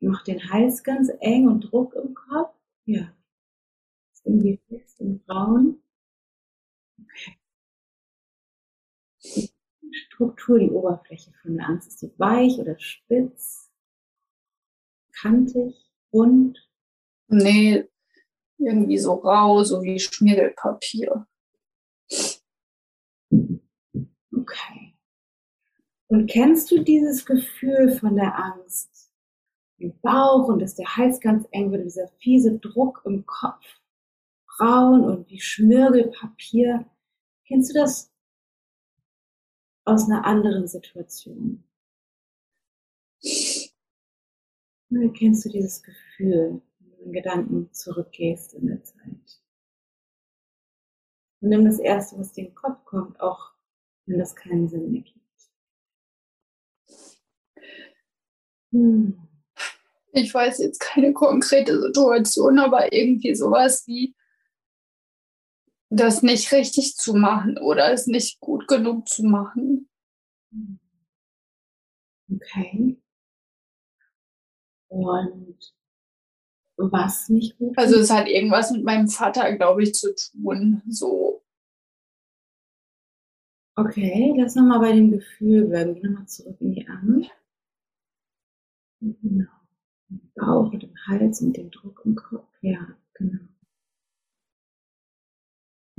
macht 0.00 0.26
den 0.26 0.50
Hals 0.50 0.82
ganz 0.82 1.10
eng 1.20 1.46
und 1.46 1.60
Druck 1.60 1.94
im 1.94 2.14
Kopf. 2.14 2.54
Ja. 2.84 3.14
Ist 4.12 4.26
irgendwie 4.26 4.60
fest 4.68 5.00
und 5.00 5.24
braun. 5.26 5.82
Okay. 7.00 7.39
Struktur, 9.92 10.58
die 10.58 10.70
Oberfläche 10.70 11.32
von 11.42 11.56
der 11.56 11.68
Angst, 11.68 11.88
ist 11.88 12.02
die 12.02 12.12
weich 12.18 12.58
oder 12.58 12.78
spitz? 12.78 13.70
Kantig? 15.12 15.74
Rund? 16.12 16.58
Nee, 17.28 17.88
irgendwie 18.58 18.98
so 18.98 19.14
rau, 19.14 19.62
so 19.64 19.82
wie 19.82 19.98
Schmiergelpapier. 19.98 21.26
Okay. 24.36 24.96
Und 26.08 26.28
kennst 26.28 26.70
du 26.70 26.82
dieses 26.82 27.24
Gefühl 27.24 27.96
von 27.96 28.16
der 28.16 28.36
Angst 28.36 29.12
im 29.78 29.98
Bauch 30.00 30.48
und 30.48 30.60
dass 30.60 30.74
der 30.74 30.96
Hals 30.96 31.20
ganz 31.20 31.46
eng 31.52 31.70
wird, 31.70 31.84
dieser 31.84 32.08
fiese 32.18 32.58
Druck 32.58 33.02
im 33.04 33.24
Kopf, 33.26 33.64
braun 34.46 35.04
und 35.04 35.30
wie 35.30 35.40
Schmirgelpapier? 35.40 36.84
Kennst 37.46 37.70
du 37.70 37.78
das 37.78 38.09
aus 39.84 40.04
einer 40.04 40.24
anderen 40.24 40.66
Situation? 40.68 41.64
Oder 44.90 45.08
kennst 45.12 45.44
du 45.44 45.48
dieses 45.50 45.82
Gefühl? 45.82 46.62
in 47.04 47.12
Gedanken 47.12 47.72
zurückgehst 47.72 48.54
in 48.54 48.66
der 48.66 48.82
Zeit. 48.82 49.42
Und 51.40 51.48
nimm 51.48 51.64
das 51.64 51.78
Erste, 51.78 52.18
was 52.18 52.32
dir 52.32 52.42
in 52.42 52.50
den 52.50 52.54
Kopf 52.54 52.84
kommt, 52.84 53.20
auch 53.20 53.52
wenn 54.06 54.18
das 54.18 54.36
keinen 54.36 54.68
Sinn 54.68 54.92
mehr 54.92 55.02
gibt. 55.02 55.18
Hm. 58.72 59.18
Ich 60.12 60.34
weiß 60.34 60.58
jetzt 60.58 60.80
keine 60.80 61.12
konkrete 61.12 61.80
Situation, 61.80 62.58
aber 62.58 62.92
irgendwie 62.92 63.34
sowas 63.34 63.86
wie 63.86 64.14
das 65.90 66.22
nicht 66.22 66.52
richtig 66.52 66.96
zu 66.96 67.14
machen 67.14 67.58
oder 67.58 67.92
es 67.92 68.06
nicht 68.06 68.40
gut 68.40 68.68
genug 68.68 69.08
zu 69.08 69.24
machen. 69.24 69.88
Okay. 72.32 72.96
Und 74.88 75.56
was 76.76 77.28
nicht 77.28 77.58
gut 77.58 77.76
Also 77.76 77.96
es 77.96 78.10
hat 78.10 78.28
irgendwas 78.28 78.70
mit 78.70 78.84
meinem 78.84 79.08
Vater, 79.08 79.54
glaube 79.56 79.82
ich, 79.82 79.94
zu 79.94 80.14
tun. 80.14 80.82
So. 80.88 81.42
Okay, 83.76 84.34
lass 84.36 84.54
nochmal 84.54 84.80
bei 84.80 84.92
dem 84.92 85.10
Gefühl 85.10 85.64
bleiben. 85.66 85.94
Geh 85.94 86.02
nochmal 86.08 86.26
zurück 86.26 86.56
in 86.60 86.72
die 86.72 86.86
Arme. 86.88 87.26
Genau. 89.00 89.48
Im 90.10 90.20
Bauch 90.34 90.72
und 90.72 90.82
im 90.84 90.94
Hals 91.06 91.40
und 91.40 91.56
dem 91.56 91.70
Druck 91.70 92.02
im 92.04 92.14
Kopf. 92.14 92.48
Ja, 92.60 92.86
genau. 93.14 93.49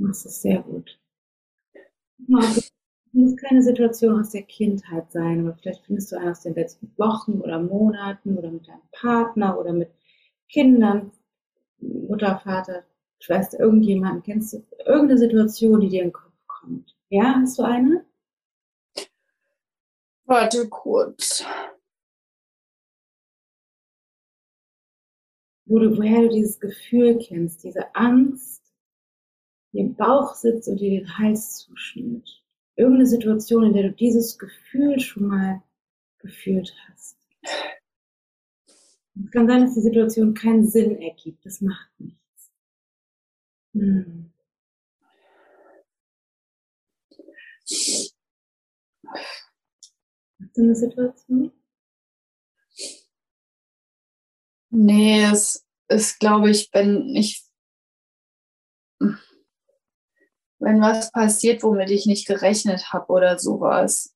Machst 0.02 0.26
es 0.26 0.42
sehr 0.42 0.60
gut. 0.62 0.98
Es 2.28 2.72
muss 3.12 3.36
keine 3.36 3.62
Situation 3.62 4.20
aus 4.20 4.30
der 4.30 4.42
Kindheit 4.42 5.12
sein, 5.12 5.46
aber 5.46 5.56
vielleicht 5.56 5.84
findest 5.84 6.10
du 6.10 6.16
einen 6.16 6.30
aus 6.30 6.40
den 6.40 6.54
letzten 6.54 6.92
Wochen 6.96 7.40
oder 7.40 7.60
Monaten 7.62 8.36
oder 8.36 8.50
mit 8.50 8.66
deinem 8.66 8.82
Partner 8.90 9.58
oder 9.58 9.72
mit 9.72 9.90
Kindern, 10.48 11.12
Mutter, 11.78 12.40
Vater, 12.42 12.84
Schwester, 13.20 13.60
irgendjemanden, 13.60 14.22
kennst 14.24 14.52
du 14.52 14.64
irgendeine 14.84 15.18
Situation, 15.18 15.80
die 15.80 15.88
dir 15.88 16.02
in 16.02 16.08
den 16.08 16.12
Kopf 16.12 16.32
kommt? 16.46 16.96
Ja, 17.08 17.36
hast 17.40 17.58
du 17.58 17.62
eine? 17.62 18.04
Warte 20.24 20.68
kurz. 20.68 21.44
Wo 25.66 25.78
du, 25.78 25.96
woher 25.96 26.22
du 26.22 26.28
dieses 26.28 26.58
Gefühl 26.58 27.18
kennst, 27.18 27.62
diese 27.62 27.94
Angst, 27.94 28.61
im 29.80 29.94
Bauch 29.94 30.34
sitzt 30.34 30.68
und 30.68 30.78
dir 30.78 30.90
den 30.90 31.18
Hals 31.18 31.58
zuschnürt. 31.58 32.42
Irgendeine 32.76 33.06
Situation, 33.06 33.64
in 33.64 33.74
der 33.74 33.84
du 33.84 33.92
dieses 33.92 34.38
Gefühl 34.38 35.00
schon 35.00 35.26
mal 35.26 35.62
gefühlt 36.18 36.74
hast. 36.88 37.18
Es 37.42 39.30
kann 39.30 39.46
sein, 39.46 39.62
dass 39.62 39.74
die 39.74 39.80
Situation 39.80 40.34
keinen 40.34 40.66
Sinn 40.66 41.00
ergibt. 41.00 41.44
Das 41.44 41.60
macht 41.60 41.90
nichts. 41.98 42.52
Hm. 43.74 44.32
Hast 50.40 50.56
du 50.56 50.62
eine 50.62 50.74
Situation? 50.74 51.52
Nee, 54.70 55.24
es 55.24 55.66
ist, 55.88 56.18
glaube 56.18 56.50
ich, 56.50 56.70
wenn 56.72 57.14
ich, 57.14 57.44
wenn 60.62 60.80
was 60.80 61.10
passiert, 61.10 61.62
womit 61.62 61.90
ich 61.90 62.06
nicht 62.06 62.26
gerechnet 62.26 62.92
habe 62.92 63.12
oder 63.12 63.38
sowas. 63.38 64.14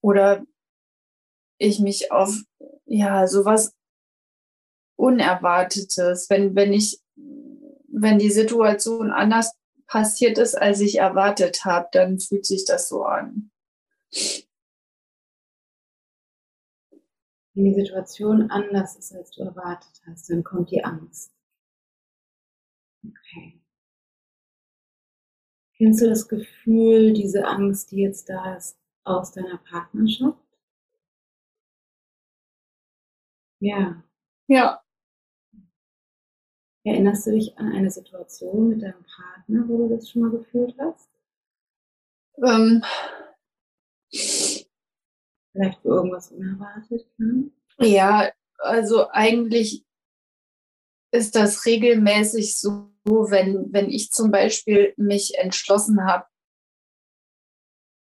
Oder 0.00 0.44
ich 1.58 1.78
mich 1.80 2.10
auf 2.12 2.36
ja 2.84 3.26
sowas 3.26 3.74
Unerwartetes, 4.96 6.28
wenn, 6.28 6.56
wenn 6.56 6.72
ich, 6.72 7.00
wenn 7.14 8.18
die 8.18 8.32
Situation 8.32 9.12
anders 9.12 9.52
passiert 9.86 10.38
ist, 10.38 10.56
als 10.56 10.80
ich 10.80 10.98
erwartet 10.98 11.64
habe, 11.64 11.88
dann 11.92 12.18
fühlt 12.18 12.44
sich 12.44 12.64
das 12.64 12.88
so 12.88 13.04
an. 13.04 13.52
Wenn 17.54 17.64
die 17.64 17.74
Situation 17.74 18.50
anders 18.50 18.96
ist, 18.96 19.14
als 19.14 19.30
du 19.30 19.42
erwartet 19.42 20.02
hast, 20.06 20.28
dann 20.30 20.42
kommt 20.42 20.70
die 20.72 20.84
Angst. 20.84 21.32
Okay. 23.04 23.57
Kennst 25.80 26.00
du 26.02 26.08
das 26.08 26.26
Gefühl, 26.26 27.12
diese 27.12 27.46
Angst, 27.46 27.92
die 27.92 27.98
jetzt 27.98 28.28
da 28.28 28.56
ist, 28.56 28.76
aus 29.04 29.30
deiner 29.30 29.58
Partnerschaft? 29.58 30.38
Ja. 33.62 34.02
Ja. 34.48 34.82
Erinnerst 36.86 37.26
du 37.26 37.32
dich 37.32 37.58
an 37.58 37.72
eine 37.72 37.90
Situation 37.90 38.68
mit 38.68 38.82
deinem 38.82 39.02
Partner, 39.04 39.68
wo 39.68 39.88
du 39.88 39.96
das 39.96 40.08
schon 40.10 40.22
mal 40.22 40.30
gefühlt 40.30 40.76
hast? 40.78 41.08
Ähm. 42.44 42.82
Vielleicht 45.52 45.80
für 45.82 45.88
irgendwas 45.88 46.30
unerwartet 46.32 47.06
kam? 47.16 47.50
Ja, 47.80 48.30
also 48.58 49.08
eigentlich 49.10 49.84
ist 51.12 51.34
das 51.36 51.64
regelmäßig 51.64 52.58
so, 52.58 52.90
wenn, 53.30 53.72
wenn 53.72 53.90
ich 53.90 54.10
zum 54.10 54.30
Beispiel 54.30 54.94
mich 54.96 55.38
entschlossen 55.38 56.04
habe, 56.04 56.26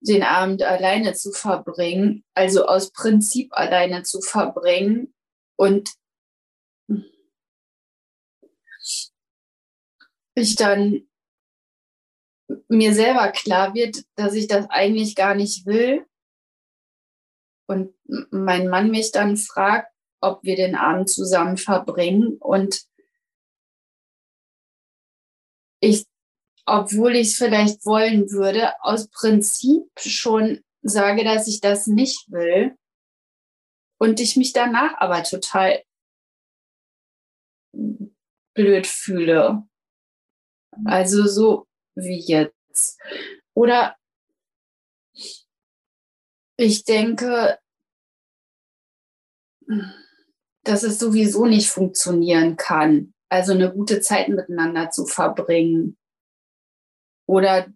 den 0.03 0.23
Abend 0.23 0.63
alleine 0.63 1.13
zu 1.13 1.31
verbringen, 1.33 2.25
also 2.35 2.67
aus 2.67 2.91
Prinzip 2.93 3.53
alleine 3.53 4.03
zu 4.03 4.21
verbringen, 4.21 5.15
und 5.61 5.91
ich 10.35 10.57
dann 10.57 11.07
mir 12.69 12.95
selber 12.95 13.29
klar 13.29 13.75
wird, 13.75 14.05
dass 14.15 14.33
ich 14.33 14.49
das 14.49 14.71
eigentlich 14.71 15.15
gar 15.17 15.35
nicht 15.35 15.67
will. 15.67 16.07
Und 17.69 17.95
mein 18.31 18.69
Mann 18.69 18.91
mich 18.91 19.13
dann 19.13 19.37
fragt, 19.37 19.93
ob 20.23 20.43
wir 20.43 20.57
den 20.57 20.77
Abend 20.77 21.11
zusammen 21.11 21.59
verbringen. 21.59 22.39
Und 22.39 22.87
ich, 25.81 26.07
obwohl 26.67 27.17
ich 27.17 27.29
es 27.29 27.37
vielleicht 27.37 27.85
wollen 27.85 28.31
würde, 28.31 28.73
aus 28.83 29.09
Prinzip 29.09 29.85
schon 29.99 30.63
sage, 30.83 31.25
dass 31.25 31.49
ich 31.49 31.61
das 31.61 31.87
nicht 31.87 32.31
will. 32.31 32.77
Und 33.99 34.21
ich 34.21 34.37
mich 34.37 34.53
danach 34.53 34.95
aber 34.99 35.23
total 35.25 35.83
blöd 38.55 38.87
fühle. 38.87 39.67
Also 40.85 41.27
so 41.27 41.67
wie 41.95 42.19
jetzt. 42.19 42.99
Oder 43.55 43.97
ich 46.57 46.85
denke, 46.85 47.59
dass 50.65 50.83
es 50.83 50.99
sowieso 50.99 51.47
nicht 51.47 51.71
funktionieren 51.71 52.57
kann. 52.57 53.15
Also 53.31 53.53
eine 53.53 53.73
gute 53.73 54.01
Zeit 54.01 54.29
miteinander 54.29 54.91
zu 54.91 55.07
verbringen. 55.07 55.97
Oder 57.27 57.69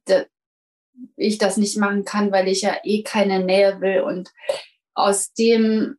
ich 1.17 1.39
das 1.39 1.57
nicht 1.57 1.79
machen 1.79 2.05
kann, 2.05 2.31
weil 2.33 2.49
ich 2.49 2.63
ja 2.63 2.77
eh 2.85 3.03
keine 3.03 3.43
Nähe 3.45 3.81
will. 3.81 4.01
Und 4.01 4.33
aus 4.95 5.33
dem 5.33 5.97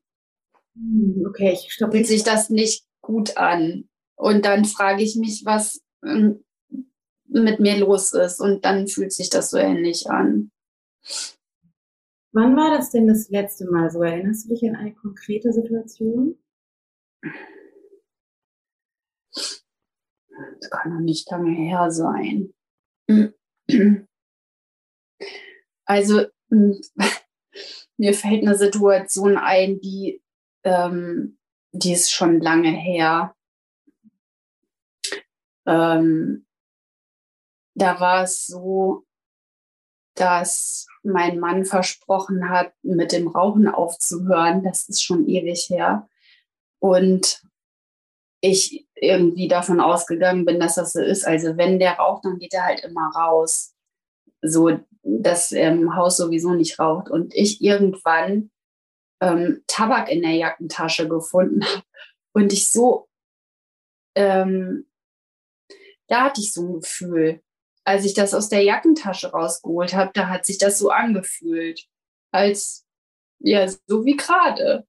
okay, 1.27 1.53
ich 1.53 1.73
fühlt 1.73 2.07
sich 2.07 2.23
das 2.23 2.49
nicht 2.49 2.85
gut 3.01 3.37
an. 3.37 3.87
Und 4.15 4.45
dann 4.45 4.65
frage 4.65 5.03
ich 5.03 5.15
mich, 5.15 5.43
was 5.45 5.81
ähm, 6.05 6.43
mit 7.27 7.59
mir 7.59 7.77
los 7.77 8.13
ist. 8.13 8.39
Und 8.39 8.65
dann 8.65 8.87
fühlt 8.87 9.13
sich 9.13 9.29
das 9.29 9.51
so 9.51 9.57
ähnlich 9.57 10.09
an. 10.09 10.51
Wann 12.31 12.55
war 12.55 12.77
das 12.77 12.91
denn 12.91 13.07
das 13.07 13.29
letzte 13.29 13.65
Mal 13.65 13.89
so? 13.89 14.01
Erinnerst 14.01 14.45
du 14.45 14.49
dich 14.49 14.67
an 14.67 14.75
eine 14.75 14.93
konkrete 14.93 15.53
Situation? 15.53 16.37
Das 20.59 20.69
kann 20.69 20.93
noch 20.93 21.01
nicht 21.01 21.29
lange 21.29 21.51
her 21.51 21.91
sein. 21.91 22.53
Also, 25.87 26.25
mir 27.97 28.13
fällt 28.15 28.41
eine 28.41 28.57
Situation 28.57 29.37
ein, 29.37 29.79
die, 29.81 30.19
ähm, 30.63 31.37
die 31.71 31.93
ist 31.93 32.11
schon 32.11 32.41
lange 32.41 32.71
her. 32.71 33.35
Ähm, 35.67 36.45
da 37.75 37.99
war 37.99 38.23
es 38.23 38.47
so, 38.47 39.05
dass 40.15 40.87
mein 41.03 41.39
Mann 41.39 41.65
versprochen 41.65 42.49
hat, 42.49 42.73
mit 42.81 43.11
dem 43.11 43.27
Rauchen 43.27 43.67
aufzuhören. 43.67 44.63
Das 44.63 44.87
ist 44.87 45.03
schon 45.03 45.27
ewig 45.27 45.69
her. 45.69 46.07
Und 46.79 47.43
ich 48.41 48.84
irgendwie 49.05 49.47
davon 49.47 49.79
ausgegangen 49.79 50.45
bin, 50.45 50.59
dass 50.59 50.75
das 50.75 50.93
so 50.93 51.01
ist. 51.01 51.25
Also 51.25 51.57
wenn 51.57 51.79
der 51.79 51.93
raucht, 51.93 52.25
dann 52.25 52.39
geht 52.39 52.53
er 52.53 52.65
halt 52.65 52.81
immer 52.81 53.11
raus. 53.15 53.73
So, 54.41 54.79
dass 55.03 55.51
im 55.51 55.95
Haus 55.95 56.17
sowieso 56.17 56.53
nicht 56.53 56.79
raucht. 56.79 57.09
Und 57.09 57.33
ich 57.33 57.61
irgendwann 57.61 58.51
ähm, 59.21 59.63
Tabak 59.67 60.09
in 60.09 60.21
der 60.21 60.33
Jackentasche 60.33 61.07
gefunden 61.07 61.63
habe 61.65 61.83
und 62.33 62.53
ich 62.53 62.69
so 62.69 63.07
ähm, 64.15 64.85
da 66.07 66.25
hatte 66.25 66.41
ich 66.41 66.53
so 66.53 66.61
ein 66.61 66.73
Gefühl. 66.81 67.41
Als 67.83 68.05
ich 68.05 68.13
das 68.13 68.33
aus 68.33 68.49
der 68.49 68.63
Jackentasche 68.63 69.31
rausgeholt 69.31 69.93
habe, 69.93 70.11
da 70.13 70.29
hat 70.29 70.45
sich 70.45 70.57
das 70.57 70.79
so 70.79 70.89
angefühlt. 70.89 71.87
Als, 72.31 72.85
ja, 73.39 73.67
so 73.67 74.05
wie 74.05 74.15
gerade. 74.15 74.87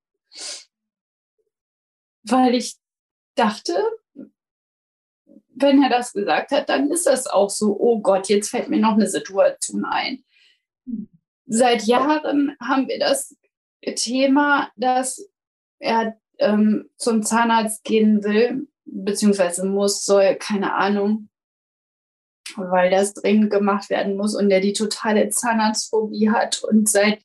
Weil 2.23 2.55
ich 2.55 2.77
dachte, 3.35 3.75
wenn 5.59 5.83
er 5.83 5.91
das 5.91 6.13
gesagt 6.13 6.51
hat, 6.51 6.69
dann 6.69 6.91
ist 6.91 7.07
das 7.07 7.27
auch 7.27 7.51
so, 7.51 7.77
oh 7.79 8.01
Gott, 8.01 8.29
jetzt 8.29 8.51
fällt 8.51 8.69
mir 8.69 8.79
noch 8.79 8.95
eine 8.95 9.09
Situation 9.09 9.85
ein. 9.85 10.23
Seit 11.47 11.85
Jahren 11.85 12.57
haben 12.61 12.89
wir 12.89 12.99
das 12.99 13.35
Thema, 13.97 14.71
dass 14.77 15.29
er 15.79 16.17
ähm, 16.39 16.91
zum 16.97 17.23
Zahnarzt 17.23 17.85
gehen 17.85 18.23
will 18.25 18.69
beziehungsweise 18.85 19.67
muss, 19.67 20.05
soll, 20.05 20.37
keine 20.37 20.75
Ahnung, 20.75 21.29
weil 22.57 22.91
das 22.91 23.15
dringend 23.15 23.51
gemacht 23.51 23.91
werden 23.91 24.17
muss 24.17 24.35
und 24.35 24.49
der 24.49 24.61
die 24.61 24.73
totale 24.73 25.29
Zahnarztphobie 25.29 26.31
hat 26.31 26.63
und 26.63 26.89
seit 26.89 27.21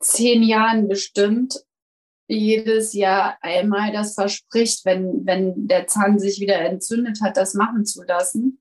zehn 0.00 0.42
Jahren 0.42 0.88
bestimmt 0.88 1.62
jedes 2.28 2.92
Jahr 2.92 3.38
einmal 3.40 3.92
das 3.92 4.14
verspricht, 4.14 4.84
wenn, 4.84 5.24
wenn 5.24 5.68
der 5.68 5.86
Zahn 5.86 6.18
sich 6.18 6.40
wieder 6.40 6.60
entzündet 6.60 7.20
hat, 7.22 7.36
das 7.36 7.54
machen 7.54 7.84
zu 7.84 8.02
lassen 8.02 8.60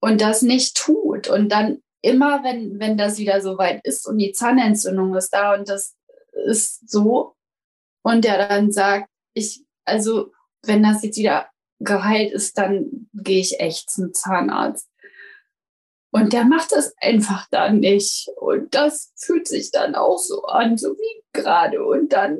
und 0.00 0.20
das 0.20 0.42
nicht 0.42 0.76
tut. 0.76 1.28
Und 1.28 1.50
dann 1.50 1.82
immer, 2.02 2.44
wenn, 2.44 2.78
wenn 2.78 2.98
das 2.98 3.18
wieder 3.18 3.40
so 3.40 3.56
weit 3.56 3.80
ist 3.84 4.06
und 4.06 4.18
die 4.18 4.32
Zahnentzündung 4.32 5.14
ist 5.14 5.30
da 5.30 5.54
und 5.54 5.68
das 5.68 5.94
ist 6.46 6.88
so 6.90 7.34
und 8.02 8.24
der 8.24 8.48
dann 8.48 8.70
sagt, 8.70 9.08
ich, 9.32 9.64
also 9.84 10.30
wenn 10.62 10.82
das 10.82 11.02
jetzt 11.02 11.16
wieder 11.16 11.48
geheilt 11.78 12.32
ist, 12.32 12.58
dann 12.58 13.08
gehe 13.14 13.40
ich 13.40 13.60
echt 13.60 13.90
zum 13.90 14.12
Zahnarzt. 14.12 14.88
Und 16.14 16.32
der 16.32 16.44
macht 16.44 16.70
das 16.70 16.94
einfach 16.98 17.48
dann 17.50 17.80
nicht. 17.80 18.28
Und 18.36 18.72
das 18.72 19.12
fühlt 19.16 19.48
sich 19.48 19.72
dann 19.72 19.96
auch 19.96 20.18
so 20.18 20.44
an, 20.44 20.78
so 20.78 20.90
wie 20.90 21.24
gerade. 21.32 21.84
Und 21.84 22.12
dann, 22.12 22.38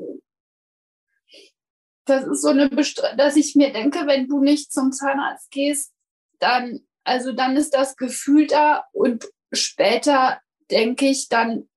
das 2.04 2.24
ist 2.24 2.42
so 2.42 2.50
eine 2.50 2.68
Bestrafung, 2.68 3.18
dass 3.18 3.34
ich 3.34 3.56
mir 3.56 3.72
denke, 3.72 4.06
wenn 4.06 4.28
du 4.28 4.40
nicht 4.40 4.72
zum 4.72 4.92
Zahnarzt 4.92 5.50
gehst, 5.50 5.92
dann, 6.38 6.87
also 7.02 7.32
dann 7.32 7.56
ist 7.56 7.74
das 7.74 7.96
Gefühl 7.96 8.46
da 8.46 8.84
und 8.92 9.28
später 9.52 10.40
denke 10.70 11.06
ich, 11.06 11.28
dann 11.28 11.68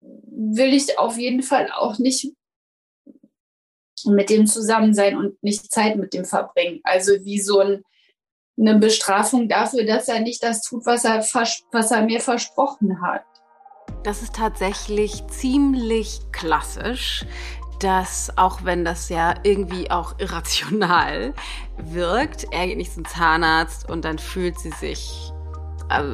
will 0.00 0.72
ich 0.72 0.96
auf 0.96 1.18
jeden 1.18 1.42
Fall 1.42 1.72
auch 1.72 1.98
nicht 1.98 2.34
mit 4.04 4.30
dem 4.30 4.46
zusammen 4.46 4.94
sein 4.94 5.16
und 5.16 5.42
nicht 5.42 5.72
Zeit 5.72 5.96
mit 5.96 6.14
dem 6.14 6.24
verbringen. 6.24 6.78
Also 6.84 7.24
wie 7.24 7.40
so 7.40 7.58
ein, 7.58 7.82
eine 8.58 8.76
Bestrafung 8.76 9.48
dafür, 9.48 9.84
dass 9.84 10.08
er 10.08 10.20
nicht 10.20 10.42
das 10.42 10.62
tut, 10.62 10.86
was 10.86 11.04
er, 11.04 11.18
was 11.72 11.90
er 11.90 12.02
mir 12.02 12.20
versprochen 12.20 13.00
hat. 13.02 13.24
Das 14.02 14.22
ist 14.22 14.34
tatsächlich 14.34 15.26
ziemlich 15.28 16.20
klassisch, 16.32 17.26
dass 17.80 18.32
auch 18.36 18.64
wenn 18.64 18.84
das 18.84 19.08
ja 19.08 19.34
irgendwie 19.42 19.90
auch 19.90 20.18
irrational 20.18 21.34
wirkt, 21.76 22.46
er 22.50 22.66
geht 22.66 22.78
nicht 22.78 22.94
zum 22.94 23.04
Zahnarzt 23.04 23.88
und 23.90 24.04
dann 24.04 24.18
fühlt 24.18 24.58
sie 24.58 24.70
sich 24.70 25.32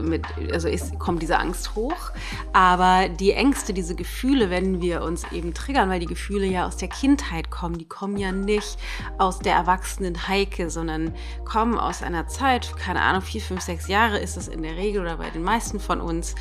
mit, 0.02 0.24
also 0.52 0.68
ist, 0.68 0.98
kommt 0.98 1.22
diese 1.22 1.38
Angst 1.38 1.74
hoch. 1.74 2.10
Aber 2.52 3.08
die 3.08 3.32
Ängste, 3.32 3.72
diese 3.72 3.94
Gefühle, 3.94 4.50
wenn 4.50 4.80
wir 4.80 5.02
uns 5.02 5.24
eben 5.32 5.54
triggern, 5.54 5.88
weil 5.88 6.00
die 6.00 6.06
Gefühle 6.06 6.46
ja 6.46 6.66
aus 6.66 6.76
der 6.76 6.88
Kindheit 6.88 7.50
kommen, 7.50 7.78
die 7.78 7.86
kommen 7.86 8.16
ja 8.16 8.32
nicht 8.32 8.78
aus 9.18 9.38
der 9.38 9.54
erwachsenen 9.54 10.28
Heike, 10.28 10.70
sondern 10.70 11.14
kommen 11.44 11.78
aus 11.78 12.02
einer 12.02 12.26
Zeit, 12.26 12.76
keine 12.76 13.00
Ahnung, 13.00 13.22
vier, 13.22 13.40
fünf, 13.40 13.62
sechs 13.62 13.88
Jahre 13.88 14.18
ist 14.18 14.36
es 14.36 14.48
in 14.48 14.62
der 14.62 14.76
Regel 14.76 15.02
oder 15.02 15.16
bei 15.16 15.30
den 15.30 15.42
meisten 15.42 15.80
von 15.80 16.00
uns, 16.00 16.34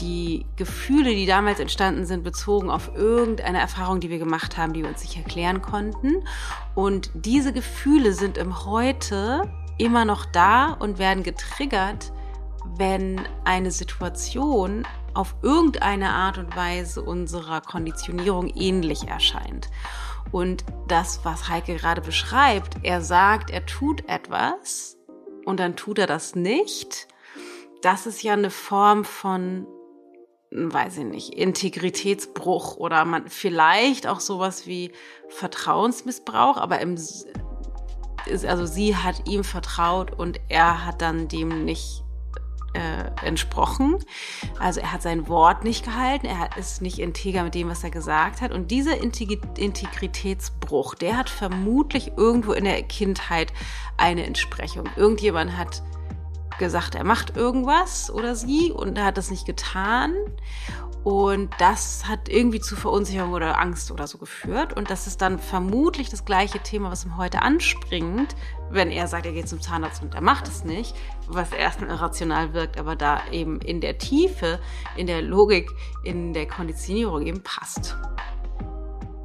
die 0.00 0.46
Gefühle, 0.56 1.10
die 1.14 1.26
damals 1.26 1.60
entstanden 1.60 2.06
sind, 2.06 2.24
bezogen 2.24 2.70
auf 2.70 2.90
irgendeine 2.94 3.60
Erfahrung, 3.60 4.00
die 4.00 4.10
wir 4.10 4.18
gemacht 4.18 4.56
haben, 4.56 4.72
die 4.72 4.82
wir 4.82 4.88
uns 4.88 5.02
nicht 5.02 5.16
erklären 5.16 5.62
konnten. 5.62 6.24
Und 6.74 7.10
diese 7.14 7.52
Gefühle 7.52 8.12
sind 8.12 8.38
im 8.38 8.64
Heute 8.64 9.50
immer 9.78 10.04
noch 10.04 10.24
da 10.26 10.72
und 10.72 10.98
werden 10.98 11.22
getriggert 11.22 12.12
wenn 12.78 13.26
eine 13.44 13.70
Situation 13.70 14.86
auf 15.14 15.34
irgendeine 15.42 16.10
Art 16.10 16.38
und 16.38 16.54
Weise 16.56 17.02
unserer 17.02 17.60
Konditionierung 17.60 18.48
ähnlich 18.54 19.08
erscheint. 19.08 19.70
Und 20.32 20.64
das, 20.88 21.20
was 21.24 21.48
Heike 21.48 21.76
gerade 21.76 22.00
beschreibt, 22.00 22.76
er 22.82 23.00
sagt, 23.00 23.50
er 23.50 23.64
tut 23.64 24.08
etwas 24.08 24.98
und 25.44 25.60
dann 25.60 25.76
tut 25.76 25.98
er 25.98 26.06
das 26.06 26.34
nicht. 26.34 27.08
Das 27.80 28.06
ist 28.06 28.22
ja 28.22 28.32
eine 28.32 28.50
Form 28.50 29.04
von, 29.04 29.66
weiß 30.50 30.98
ich 30.98 31.04
nicht, 31.04 31.34
Integritätsbruch 31.34 32.76
oder 32.76 33.04
man 33.04 33.28
vielleicht 33.28 34.06
auch 34.06 34.20
sowas 34.20 34.66
wie 34.66 34.92
Vertrauensmissbrauch, 35.28 36.56
aber 36.56 36.80
im 36.80 36.96
also 38.26 38.66
sie 38.66 38.96
hat 38.96 39.28
ihm 39.28 39.44
vertraut 39.44 40.10
und 40.12 40.40
er 40.48 40.84
hat 40.84 41.00
dann 41.00 41.28
dem 41.28 41.64
nicht 41.64 42.02
äh, 42.76 43.10
entsprochen. 43.24 43.98
Also 44.58 44.80
er 44.80 44.92
hat 44.92 45.02
sein 45.02 45.28
Wort 45.28 45.64
nicht 45.64 45.84
gehalten, 45.84 46.26
er 46.26 46.56
ist 46.58 46.82
nicht 46.82 46.98
integer 46.98 47.42
mit 47.42 47.54
dem, 47.54 47.68
was 47.68 47.82
er 47.82 47.90
gesagt 47.90 48.40
hat. 48.40 48.52
Und 48.52 48.70
dieser 48.70 48.98
Integritätsbruch, 48.98 50.94
der 50.94 51.16
hat 51.16 51.30
vermutlich 51.30 52.12
irgendwo 52.16 52.52
in 52.52 52.64
der 52.64 52.82
Kindheit 52.82 53.52
eine 53.96 54.26
Entsprechung. 54.26 54.88
Irgendjemand 54.96 55.56
hat 55.56 55.82
gesagt, 56.58 56.94
er 56.94 57.04
macht 57.04 57.36
irgendwas 57.36 58.10
oder 58.10 58.34
sie 58.34 58.72
und 58.72 58.96
er 58.98 59.06
hat 59.06 59.18
das 59.18 59.30
nicht 59.30 59.46
getan. 59.46 60.14
Und 61.06 61.50
das 61.60 62.08
hat 62.08 62.28
irgendwie 62.28 62.58
zu 62.58 62.74
Verunsicherung 62.74 63.32
oder 63.32 63.60
Angst 63.60 63.92
oder 63.92 64.08
so 64.08 64.18
geführt. 64.18 64.76
Und 64.76 64.90
das 64.90 65.06
ist 65.06 65.22
dann 65.22 65.38
vermutlich 65.38 66.10
das 66.10 66.24
gleiche 66.24 66.58
Thema, 66.58 66.90
was 66.90 67.04
ihm 67.04 67.16
heute 67.16 67.42
anspringt, 67.42 68.34
wenn 68.72 68.90
er 68.90 69.06
sagt, 69.06 69.24
er 69.24 69.30
geht 69.30 69.48
zum 69.48 69.60
Zahnarzt 69.60 70.02
und 70.02 70.16
er 70.16 70.20
macht 70.20 70.48
es 70.48 70.64
nicht, 70.64 70.96
was 71.28 71.52
erstmal 71.52 71.90
irrational 71.90 72.54
wirkt, 72.54 72.76
aber 72.76 72.96
da 72.96 73.20
eben 73.30 73.60
in 73.60 73.80
der 73.80 73.98
Tiefe, 73.98 74.58
in 74.96 75.06
der 75.06 75.22
Logik, 75.22 75.70
in 76.02 76.32
der 76.32 76.48
Konditionierung 76.48 77.24
eben 77.24 77.40
passt. 77.44 77.96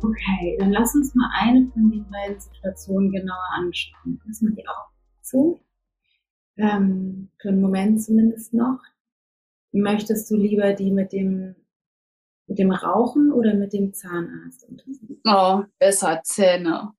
Okay, 0.04 0.58
dann 0.60 0.70
lass 0.70 0.94
uns 0.94 1.16
mal 1.16 1.32
eine 1.34 1.66
von 1.74 1.90
den 1.90 2.08
beiden 2.12 2.40
Situationen 2.40 3.12
genauer 3.12 3.48
anschauen. 3.58 4.22
Lass 4.28 4.40
mal 4.44 4.52
die 4.52 4.68
auch 4.68 4.92
zu. 5.24 5.60
Ähm, 6.58 7.32
für 7.42 7.50
einen 7.50 7.62
Moment 7.62 8.04
zumindest 8.04 8.54
noch. 8.54 8.78
Möchtest 9.72 10.30
du 10.30 10.36
lieber 10.36 10.74
die 10.74 10.92
mit 10.92 11.12
dem 11.12 11.56
mit 12.52 12.60
dem 12.60 12.72
Rauchen 12.72 13.32
oder 13.32 13.54
mit 13.54 13.72
dem 13.72 13.94
Zahnarzt 13.94 14.68
Oh, 15.26 15.64
besser 15.80 16.20
Zähne. 16.22 16.92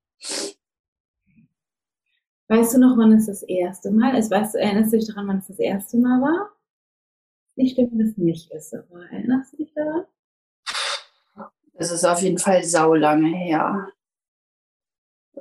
Weißt 2.49 2.73
du 2.73 2.79
noch, 2.79 2.97
wann 2.97 3.13
es 3.13 3.27
das 3.27 3.43
erste 3.43 3.91
Mal 3.91 4.17
ist? 4.17 4.31
Weißt 4.31 4.55
du, 4.55 4.59
erinnerst 4.59 4.95
du 4.95 4.97
dich 4.97 5.09
daran, 5.09 5.29
wann 5.29 5.39
es 5.39 5.49
das 5.49 5.59
erste 5.59 5.99
Mal 5.99 6.23
war? 6.23 6.53
Ich 7.57 7.75
denke, 7.75 7.99
das 8.03 8.17
nicht 8.17 8.51
ist, 8.51 8.75
aber 8.75 9.05
erinnerst 9.11 9.53
du 9.53 9.59
dich 9.59 9.75
daran? 9.75 10.07
Es 11.75 11.91
ist 11.91 12.07
auf 12.07 12.23
jeden 12.23 12.39
Fall 12.39 12.65
saulange 12.65 13.37
her. 13.37 13.89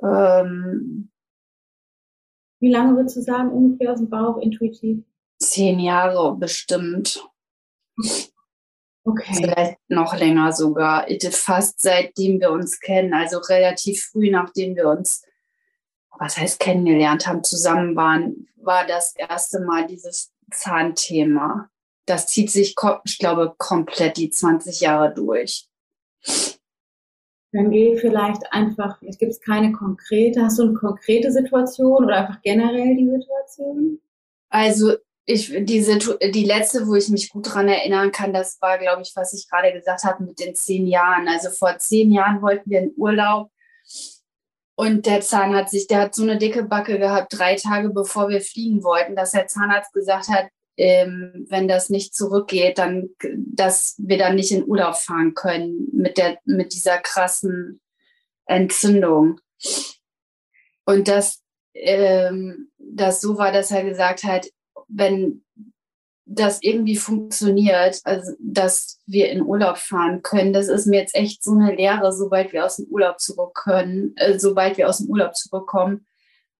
Ähm, 0.02 1.10
Wie 2.60 2.70
lange 2.70 2.96
würdest 2.96 3.16
du 3.16 3.22
sagen, 3.22 3.50
ungefähr 3.50 3.92
aus 3.92 3.98
dem 3.98 4.10
Bauch, 4.10 4.36
intuitiv? 4.42 5.06
Zehn 5.38 5.80
Jahre 5.80 6.36
bestimmt. 6.36 7.26
Okay. 9.04 9.34
Vielleicht 9.34 9.78
noch 9.88 10.16
länger 10.16 10.52
sogar. 10.52 11.06
Fast 11.32 11.82
seitdem 11.82 12.40
wir 12.40 12.50
uns 12.50 12.78
kennen, 12.80 13.14
also 13.14 13.38
relativ 13.38 14.04
früh, 14.04 14.30
nachdem 14.30 14.76
wir 14.76 14.88
uns, 14.88 15.24
was 16.18 16.38
heißt 16.38 16.60
kennengelernt 16.60 17.26
haben, 17.26 17.42
zusammen 17.42 17.96
waren, 17.96 18.48
war 18.56 18.86
das 18.86 19.16
erste 19.16 19.60
Mal 19.60 19.86
dieses 19.86 20.32
Zahnthema. 20.52 21.68
Das 22.06 22.26
zieht 22.28 22.50
sich, 22.50 22.76
ich 23.04 23.18
glaube, 23.18 23.54
komplett 23.58 24.16
die 24.16 24.30
20 24.30 24.80
Jahre 24.80 25.12
durch. 25.12 25.68
Dann 27.52 27.70
geh 27.70 27.96
vielleicht 27.96 28.50
einfach, 28.52 28.98
vielleicht 28.98 29.18
gibt 29.18 29.32
es 29.32 29.40
keine 29.40 29.72
konkrete, 29.72 30.42
hast 30.42 30.58
du 30.58 30.62
eine 30.62 30.74
konkrete 30.74 31.30
Situation 31.30 32.04
oder 32.04 32.16
einfach 32.16 32.40
generell 32.42 32.96
die 32.96 33.08
Situation? 33.08 34.00
Also 34.48 34.94
ich, 35.24 35.52
diese, 35.64 35.98
die 35.98 36.44
letzte, 36.44 36.86
wo 36.86 36.94
ich 36.94 37.08
mich 37.08 37.30
gut 37.30 37.46
daran 37.46 37.68
erinnern 37.68 38.10
kann, 38.10 38.32
das 38.32 38.60
war, 38.60 38.78
glaube 38.78 39.02
ich, 39.02 39.12
was 39.14 39.32
ich 39.32 39.48
gerade 39.48 39.72
gesagt 39.72 40.04
habe 40.04 40.24
mit 40.24 40.40
den 40.40 40.54
zehn 40.54 40.86
Jahren. 40.86 41.28
Also 41.28 41.50
vor 41.50 41.78
zehn 41.78 42.10
Jahren 42.10 42.42
wollten 42.42 42.68
wir 42.68 42.80
in 42.80 42.92
Urlaub 42.96 43.50
und 44.74 45.06
der 45.06 45.20
Zahn 45.20 45.54
hat 45.54 45.70
sich, 45.70 45.86
der 45.86 46.00
hat 46.00 46.14
so 46.14 46.22
eine 46.22 46.38
dicke 46.38 46.64
Backe 46.64 46.98
gehabt, 46.98 47.38
drei 47.38 47.56
Tage 47.56 47.90
bevor 47.90 48.28
wir 48.28 48.40
fliegen 48.40 48.82
wollten, 48.82 49.14
dass 49.14 49.32
der 49.32 49.46
Zahnarzt 49.46 49.92
gesagt 49.92 50.28
hat, 50.28 50.48
ähm, 50.76 51.46
wenn 51.48 51.68
das 51.68 51.90
nicht 51.90 52.14
zurückgeht, 52.14 52.78
dann, 52.78 53.10
dass 53.36 53.94
wir 53.98 54.16
dann 54.16 54.34
nicht 54.34 54.50
in 54.50 54.66
Urlaub 54.66 54.96
fahren 54.96 55.34
können 55.34 55.88
mit 55.92 56.16
der, 56.16 56.38
mit 56.46 56.72
dieser 56.72 56.98
krassen 56.98 57.80
Entzündung. 58.46 59.40
Und 60.84 61.08
das, 61.08 61.42
ähm, 61.74 62.70
das 62.78 63.20
so 63.20 63.36
war, 63.36 63.52
dass 63.52 63.70
er 63.70 63.84
gesagt 63.84 64.24
hat, 64.24 64.48
wenn 64.94 65.42
das 66.24 66.62
irgendwie 66.62 66.96
funktioniert, 66.96 68.00
also 68.04 68.32
dass 68.38 69.00
wir 69.06 69.30
in 69.30 69.42
Urlaub 69.42 69.76
fahren 69.76 70.22
können, 70.22 70.52
das 70.52 70.68
ist 70.68 70.86
mir 70.86 71.00
jetzt 71.00 71.14
echt 71.14 71.42
so 71.42 71.52
eine 71.52 71.74
Lehre, 71.74 72.12
sobald 72.12 72.52
wir 72.52 72.64
aus 72.64 72.76
dem 72.76 72.86
Urlaub 72.86 73.20
zurück 73.20 73.54
können, 73.54 74.14
äh, 74.16 74.38
sobald 74.38 74.76
wir 74.76 74.88
aus 74.88 74.98
dem 74.98 75.10
Urlaub 75.10 75.34
zurückkommen, 75.34 76.06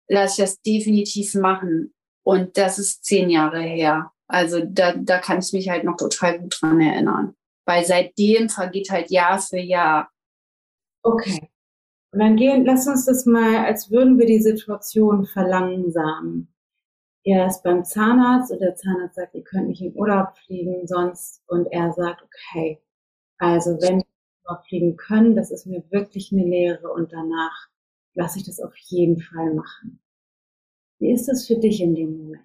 lasse 0.08 0.42
ich 0.42 0.48
das 0.48 0.60
definitiv 0.62 1.34
machen. 1.34 1.94
Und 2.24 2.56
das 2.56 2.78
ist 2.78 3.04
zehn 3.04 3.30
Jahre 3.30 3.60
her. 3.60 4.12
Also 4.26 4.60
da, 4.64 4.94
da 4.94 5.18
kann 5.18 5.38
ich 5.38 5.52
mich 5.52 5.68
halt 5.68 5.84
noch 5.84 5.96
total 5.96 6.40
gut 6.40 6.58
dran 6.60 6.80
erinnern. 6.80 7.34
Weil 7.64 7.84
seitdem 7.84 8.48
vergeht 8.48 8.90
halt 8.90 9.10
Jahr 9.10 9.40
für 9.40 9.58
Jahr. 9.58 10.10
Okay. 11.02 11.48
Und 12.12 12.20
dann 12.20 12.36
gehen, 12.36 12.64
lass 12.64 12.86
uns 12.86 13.06
das 13.06 13.26
mal, 13.26 13.64
als 13.64 13.90
würden 13.90 14.18
wir 14.18 14.26
die 14.26 14.42
Situation 14.42 15.24
verlangsamen 15.24 16.51
er 17.24 17.46
ist 17.46 17.62
beim 17.62 17.84
Zahnarzt 17.84 18.50
und 18.50 18.60
der 18.60 18.74
Zahnarzt 18.74 19.14
sagt, 19.14 19.34
ihr 19.34 19.44
könnt 19.44 19.68
nicht 19.68 19.82
in 19.82 19.94
Urlaub 19.94 20.36
fliegen 20.44 20.86
sonst. 20.86 21.42
Und 21.46 21.66
er 21.66 21.92
sagt, 21.92 22.22
okay, 22.22 22.80
also 23.38 23.70
wenn 23.80 23.98
wir 23.98 24.06
Urlaub 24.44 24.64
fliegen 24.66 24.96
können, 24.96 25.36
das 25.36 25.50
ist 25.50 25.66
mir 25.66 25.84
wirklich 25.90 26.32
eine 26.32 26.44
Lehre 26.44 26.90
und 26.92 27.12
danach 27.12 27.68
lasse 28.14 28.38
ich 28.38 28.44
das 28.44 28.60
auf 28.60 28.76
jeden 28.76 29.20
Fall 29.20 29.54
machen. 29.54 30.00
Wie 30.98 31.12
ist 31.12 31.26
das 31.26 31.46
für 31.46 31.56
dich 31.56 31.80
in 31.80 31.94
dem 31.94 32.16
Moment? 32.16 32.42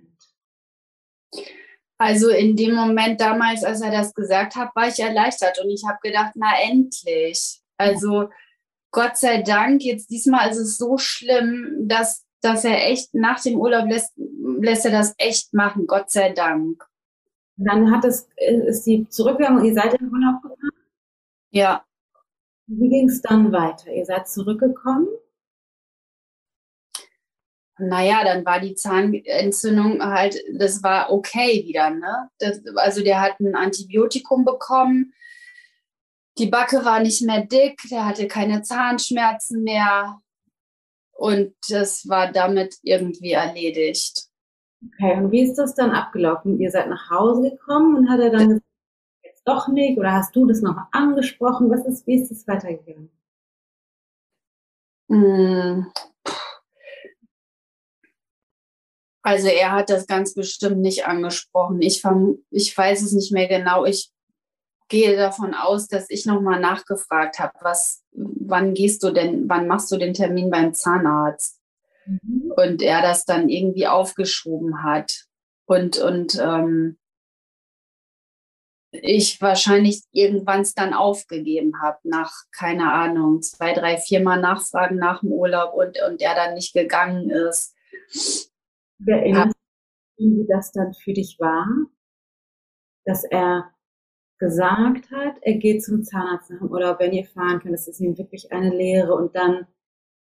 Also 2.00 2.30
in 2.30 2.56
dem 2.56 2.76
Moment 2.76 3.20
damals, 3.20 3.63
als 3.63 3.82
er 3.82 3.92
das 3.92 4.13
gesagt 4.13 4.56
hat, 4.56 4.76
war 4.76 4.88
ich 4.88 5.00
erleichtert 5.00 5.60
und 5.63 5.70
ich 5.72 5.84
habe 5.88 5.98
gedacht, 6.04 6.34
na 6.36 6.52
endlich. 6.62 7.62
Also 7.78 8.30
Gott 8.92 9.18
sei 9.18 9.42
Dank, 9.42 9.84
jetzt 9.84 10.12
diesmal 10.12 10.50
ist 10.50 10.58
es 10.58 10.78
so 10.78 10.98
schlimm, 10.98 11.88
dass 11.88 12.27
dass 12.41 12.63
er 12.63 12.89
echt 12.89 13.13
nach 13.13 13.41
dem 13.41 13.60
Urlaub 13.60 13.89
lässt, 13.89 14.13
lässt 14.17 14.86
er 14.86 14.91
das 14.91 15.15
echt 15.17 15.54
machen, 15.54 15.88
Gott 15.88 16.12
sei 16.12 16.32
Dank. 16.32 16.86
Dann 17.56 17.91
hat 17.91 18.06
es, 18.06 18.30
ist 18.38 18.84
sie 18.84 19.08
zurückgegangen 19.10 19.60
und 19.60 19.65
ihr 19.65 19.73
seid 19.73 19.93
in 19.93 20.06
den 20.06 20.12
Urlaub 20.12 20.41
gefahren? 20.41 20.69
Ja. 21.52 21.84
Wie 22.67 22.89
ging 22.89 23.10
es 23.10 23.21
dann 23.21 23.52
weiter? 23.52 23.91
Ihr 23.91 24.06
seid 24.06 24.28
zurückgekommen? 24.28 25.08
Naja, 27.80 28.23
dann 28.23 28.43
war 28.45 28.60
die 28.60 28.76
Zahnentzündung 28.76 30.02
halt, 30.02 30.36
das 30.58 30.82
war 30.82 31.12
okay 31.12 31.63
wieder, 31.65 31.91
ne? 31.91 32.30
Das, 32.39 32.62
also 32.76 33.04
der 33.04 33.21
hat 33.21 33.39
ein 33.39 33.56
Antibiotikum 33.56 34.45
bekommen, 34.45 35.13
die 36.39 36.47
Backe 36.47 36.86
war 36.86 37.00
nicht 37.00 37.21
mehr 37.23 37.45
dick, 37.45 37.82
der 37.89 38.06
hatte 38.06 38.28
keine 38.28 38.62
Zahnschmerzen 38.62 39.63
mehr, 39.63 40.19
und 41.18 41.56
das 41.70 42.08
war 42.08 42.32
damit 42.32 42.78
irgendwie 42.84 43.32
erledigt. 43.32 44.28
Okay, 44.86 45.18
und 45.18 45.32
wie 45.32 45.42
ist 45.42 45.56
das 45.56 45.74
dann 45.74 45.92
abgelaufen? 45.92 46.60
Ihr 46.60 46.70
seid 46.70 46.88
nach 46.88 47.10
Hause 47.10 47.50
gekommen 47.50 47.98
und 47.98 48.10
hat 48.10 48.20
er 48.20 48.30
dann 48.30 48.50
gesagt, 48.50 48.66
jetzt 49.24 49.48
doch 49.48 49.68
nicht? 49.68 49.98
Oder 49.98 50.14
hast 50.14 50.36
du 50.36 50.46
das 50.46 50.62
noch 50.62 50.78
angesprochen? 50.92 51.72
Was 51.72 51.86
ist, 51.86 52.06
wie 52.06 52.22
ist 52.22 52.30
das 52.30 52.48
weitergegangen? 52.48 53.10
Hm. 55.10 55.92
Also 59.24 59.48
er 59.48 59.72
hat 59.72 59.90
das 59.90 60.06
ganz 60.06 60.36
bestimmt 60.36 60.78
nicht 60.78 61.08
angesprochen. 61.08 61.82
Ich, 61.82 62.04
ich 62.52 62.78
weiß 62.78 63.02
es 63.02 63.12
nicht 63.12 63.34
mehr 63.34 63.48
genau. 63.48 63.86
Ich 63.86 64.12
gehe 64.88 65.15
davon 65.15 65.54
aus, 65.54 65.88
dass 65.88 66.10
ich 66.10 66.26
nochmal 66.26 66.60
nachgefragt 66.60 67.39
habe, 67.39 67.54
was, 67.62 68.04
wann 68.12 68.73
gehst 68.73 69.04
du 69.04 69.12
denn, 69.12 69.47
wann 69.50 69.67
machst 69.67 69.91
du 69.91 69.97
den 69.97 70.13
Termin 70.13 70.50
beim 70.50 70.73
Zahnarzt? 70.73 71.60
Mhm. 72.06 72.54
Und 72.56 72.82
er 72.82 73.02
das 73.02 73.26
dann 73.26 73.50
irgendwie 73.50 73.88
aufgeschoben 73.88 74.84
hat. 74.84 75.26
Und, 75.65 75.97
und 75.97 76.39
ähm, 76.41 76.97
ich 78.91 79.41
wahrscheinlich 79.41 80.04
irgendwann 80.12 80.62
es 80.62 80.73
dann 80.73 80.93
aufgegeben 80.93 81.82
habe, 81.82 82.00
nach, 82.04 82.32
keine 82.56 82.91
Ahnung, 82.93 83.41
zwei, 83.41 83.73
drei, 83.73 83.97
viermal 83.97 84.39
Nachfragen 84.39 84.97
nach 84.97 85.19
dem 85.19 85.32
Urlaub 85.32 85.73
und, 85.73 86.00
und 86.08 86.21
er 86.21 86.36
dann 86.36 86.54
nicht 86.54 86.73
gegangen 86.73 87.30
ist. 87.30 87.76
Erinnerst 89.06 89.56
du, 90.17 90.23
wie 90.23 90.48
das 90.48 90.71
dann 90.71 90.94
für 90.94 91.13
dich 91.13 91.38
war? 91.40 91.67
Dass 93.06 93.23
er 93.25 93.71
gesagt 94.40 95.12
hat, 95.12 95.35
er 95.42 95.56
geht 95.56 95.83
zum 95.83 96.04
Zahnarzt 96.04 96.50
nach 96.50 96.60
dem 96.60 96.71
Urlaub, 96.71 97.00
wenn 97.00 97.13
ihr 97.13 97.25
fahren 97.25 97.60
könnt, 97.60 97.73
das 97.73 97.88
ist 97.88 98.00
ihm 98.00 98.17
wirklich 98.17 98.52
eine 98.52 98.69
Lehre 98.75 99.13
und 99.15 99.35
dann 99.35 99.67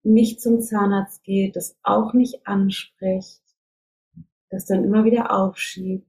nicht 0.02 0.40
zum 0.40 0.60
Zahnarzt 0.60 1.24
geht, 1.24 1.56
das 1.56 1.76
auch 1.82 2.12
nicht 2.12 2.46
anspricht, 2.46 3.40
das 4.50 4.66
dann 4.66 4.84
immer 4.84 5.04
wieder 5.04 5.32
aufschiebt. 5.32 6.06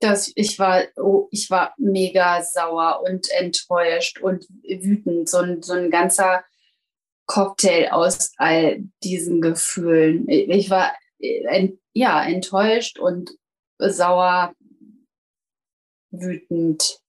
Das, 0.00 0.30
ich 0.34 0.58
war, 0.58 0.82
oh, 0.96 1.28
ich 1.30 1.50
war 1.50 1.74
mega 1.78 2.42
sauer 2.42 3.02
und 3.08 3.26
enttäuscht 3.38 4.20
und 4.20 4.46
wütend. 4.62 5.28
So 5.28 5.38
ein, 5.38 5.62
so 5.62 5.72
ein 5.72 5.90
ganzer 5.90 6.44
Cocktail 7.26 7.88
aus 7.90 8.32
all 8.36 8.84
diesen 9.02 9.40
Gefühlen. 9.40 10.28
Ich 10.28 10.68
war 10.68 10.92
äh, 11.18 11.70
ja 11.94 12.22
enttäuscht 12.22 12.98
und 12.98 13.30
sauer, 13.78 14.52
wütend. 16.20 17.00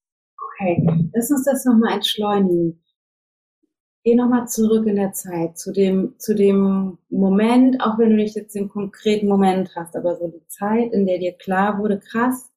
Okay, 0.58 1.10
lass 1.14 1.32
uns 1.32 1.46
das 1.46 1.66
nochmal 1.66 1.94
entschleunigen. 1.96 2.82
geh 4.04 4.16
nochmal 4.16 4.48
zurück 4.48 4.86
in 4.88 4.96
der 4.96 5.14
Zeit, 5.14 5.58
zu 5.58 5.72
dem, 5.72 6.16
zu 6.20 6.36
dem 6.36 6.98
Moment, 7.10 7.82
auch 7.82 7.98
wenn 7.98 8.12
du 8.12 8.16
nicht 8.16 8.36
jetzt 8.36 8.56
den 8.56 8.70
konkreten 8.70 9.28
Moment 9.28 9.76
hast, 9.76 9.96
aber 9.96 10.16
so 10.16 10.28
die 10.28 10.48
Zeit, 10.48 10.94
in 10.94 11.06
der 11.08 11.20
dir 11.20 11.34
klar 11.34 11.80
wurde, 11.80 12.00
krass, 12.00 12.52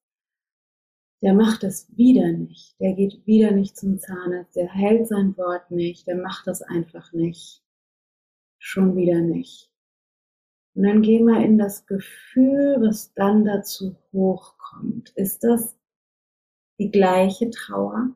der 1.23 1.35
macht 1.35 1.63
das 1.63 1.89
wieder 1.97 2.31
nicht, 2.33 2.79
der 2.81 2.93
geht 2.93 3.27
wieder 3.27 3.51
nicht 3.51 3.77
zum 3.77 3.99
Zahnarzt, 3.99 4.55
der 4.57 4.69
hält 4.69 5.09
sein 5.09 5.37
Wort 5.37 5.71
nicht, 5.71 6.07
der 6.07 6.17
macht 6.17 6.47
das 6.47 6.63
einfach 6.63 7.13
nicht. 7.13 7.63
Schon 8.61 8.97
wieder 8.97 9.21
nicht. 9.21 9.71
Und 10.75 10.85
dann 10.85 11.03
geh 11.03 11.21
mal 11.21 11.43
in 11.43 11.59
das 11.59 11.87
Gefühl, 11.87 12.77
was 12.81 13.13
dann 13.15 13.45
dazu 13.45 13.97
hochkommt. 14.13 15.11
Ist 15.17 15.43
das 15.43 15.78
die 16.79 16.91
gleiche 16.91 17.51
Trauer? 17.51 18.15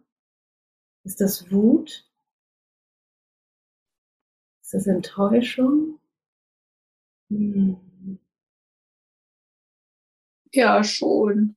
Ist 1.04 1.20
das 1.20 1.50
Wut? 1.50 2.08
Ist 4.62 4.74
das 4.74 4.86
Enttäuschung? 4.86 5.98
Hm. 7.30 8.18
Ja, 10.52 10.84
schon. 10.84 11.56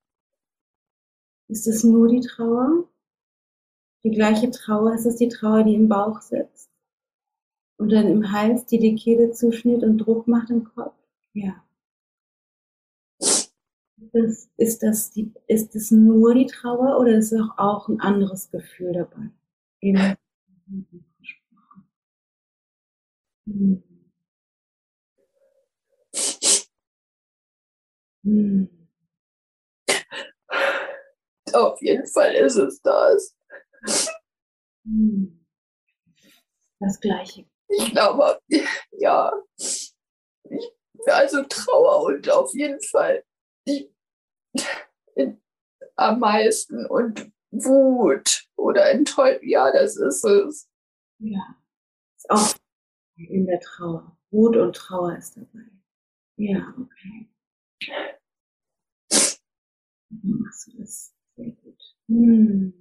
Ist 1.47 1.67
es 1.67 1.83
nur 1.83 2.07
die 2.07 2.21
Trauer? 2.21 2.89
Die 4.03 4.11
gleiche 4.11 4.49
Trauer? 4.51 4.93
Ist 4.93 5.05
es 5.05 5.17
die 5.17 5.27
Trauer, 5.27 5.63
die 5.63 5.75
im 5.75 5.89
Bauch 5.89 6.21
sitzt? 6.21 6.71
Und 7.77 7.89
dann 7.89 8.07
im 8.07 8.31
Hals, 8.31 8.65
die 8.65 8.79
die 8.79 8.95
Kehle 8.95 9.31
zuschnitt 9.31 9.83
und 9.83 9.97
Druck 9.97 10.27
macht 10.27 10.49
im 10.49 10.63
Kopf? 10.63 10.95
Ja. 11.33 11.64
Ist, 14.13 14.49
ist, 14.57 14.83
das 14.83 15.11
die, 15.11 15.31
ist 15.47 15.75
das 15.75 15.91
nur 15.91 16.33
die 16.33 16.45
Trauer 16.45 16.99
oder 16.99 17.17
ist 17.17 17.33
auch, 17.33 17.57
auch 17.57 17.87
ein 17.89 17.99
anderes 17.99 18.49
Gefühl 18.51 18.93
dabei? 18.93 19.29
Eben. 19.81 20.15
Hm. 23.47 23.79
Hm. 28.23 28.65
Auf 31.53 31.81
jeden 31.81 32.07
Fall 32.07 32.33
ist 32.35 32.55
es 32.57 32.81
das. 32.81 33.35
Hm. 34.85 35.45
Das 36.79 36.99
Gleiche. 36.99 37.45
Ich 37.69 37.91
glaube, 37.91 38.39
ja. 38.91 39.31
Ich, 40.49 40.73
also 41.07 41.43
Trauer 41.43 42.03
und 42.03 42.29
auf 42.31 42.53
jeden 42.53 42.81
Fall 42.81 43.23
die, 43.67 43.94
am 45.95 46.19
meisten 46.19 46.85
und 46.87 47.31
Wut 47.51 48.47
oder 48.55 48.89
Enttäuschung. 48.91 49.47
Ja, 49.47 49.71
das 49.71 49.97
ist 49.97 50.23
es. 50.25 50.69
Ja. 51.19 51.55
Ist 52.17 52.29
auch 52.29 52.55
in 53.17 53.45
der 53.47 53.59
Trauer. 53.61 54.17
Wut 54.31 54.57
und 54.57 54.75
Trauer 54.75 55.17
ist 55.17 55.37
dabei. 55.37 55.65
Ja, 56.37 56.73
okay. 56.77 57.29
Wie 60.09 60.33
machst 60.33 60.67
du 60.67 60.77
das? 60.77 61.13
Sehr 61.35 61.51
gut. 61.51 61.95
Hm. 62.07 62.73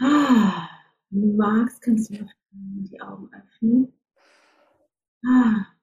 Ah, 0.00 0.68
wenn 1.10 1.22
du 1.22 1.36
magst, 1.36 1.80
kannst 1.82 2.10
du 2.10 2.26
die 2.52 3.00
Augen 3.00 3.30
öffnen. 3.32 3.92
Ah, 5.24 5.75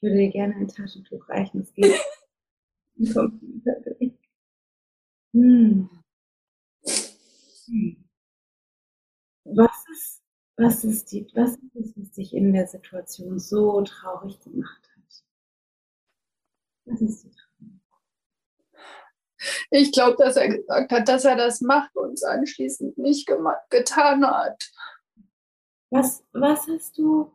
ich 0.00 0.04
würde 0.04 0.16
dir 0.16 0.30
gerne 0.30 0.54
ein 0.54 0.66
Taschentuch 0.66 1.28
reichen. 1.28 1.60
Es 1.60 1.74
geht. 1.74 2.00
hm. 5.34 5.90
Hm. 7.66 8.04
Was 9.44 9.84
ist, 9.92 10.22
was 10.56 10.84
ist 10.84 11.12
die, 11.12 11.26
was 11.34 11.50
ist 11.50 11.74
es, 11.74 11.92
was 11.96 12.10
dich 12.12 12.32
in 12.32 12.54
der 12.54 12.66
Situation 12.66 13.38
so 13.38 13.82
traurig 13.82 14.40
gemacht 14.40 14.90
hat? 14.96 15.24
Was 16.86 17.02
ist 17.02 17.24
die 17.24 17.30
Trauer? 17.30 17.68
Ich 19.70 19.92
glaube, 19.92 20.16
dass 20.18 20.36
er 20.36 20.48
gesagt 20.48 20.92
hat, 20.92 21.08
dass 21.08 21.26
er 21.26 21.36
das 21.36 21.60
macht 21.60 21.94
und 21.94 22.14
es 22.14 22.22
anschließend 22.22 22.96
nicht 22.96 23.30
getan 23.68 24.24
hat. 24.26 24.70
Was, 25.90 26.24
was 26.32 26.66
hast 26.68 26.96
du 26.96 27.30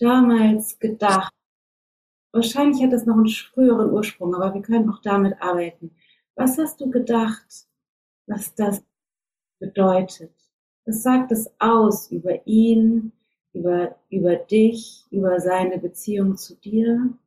damals 0.00 0.76
gedacht? 0.80 1.32
Wahrscheinlich 2.32 2.82
hat 2.82 2.92
das 2.92 3.04
noch 3.04 3.16
einen 3.16 3.28
früheren 3.28 3.90
Ursprung, 3.90 4.34
aber 4.34 4.54
wir 4.54 4.62
können 4.62 4.88
auch 4.88 5.00
damit 5.02 5.40
arbeiten. 5.40 5.94
Was 6.34 6.56
hast 6.56 6.80
du 6.80 6.90
gedacht, 6.90 7.68
was 8.26 8.54
das 8.54 8.82
bedeutet? 9.58 10.34
Was 10.86 11.02
sagt 11.02 11.30
es 11.30 11.50
aus 11.58 12.10
über 12.10 12.46
ihn, 12.46 13.12
über, 13.52 13.96
über 14.08 14.36
dich, 14.36 15.06
über 15.10 15.40
seine 15.40 15.78
Beziehung 15.78 16.36
zu 16.36 16.56
dir? 16.56 17.18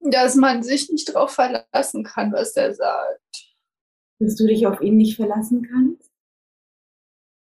Dass 0.00 0.34
man 0.34 0.62
sich 0.62 0.90
nicht 0.90 1.08
darauf 1.08 1.30
verlassen 1.30 2.04
kann, 2.04 2.32
was 2.32 2.54
er 2.56 2.74
sagt. 2.74 3.56
Dass 4.18 4.36
du 4.36 4.46
dich 4.46 4.66
auf 4.66 4.80
ihn 4.82 4.96
nicht 4.96 5.16
verlassen 5.16 5.62
kannst? 5.62 6.12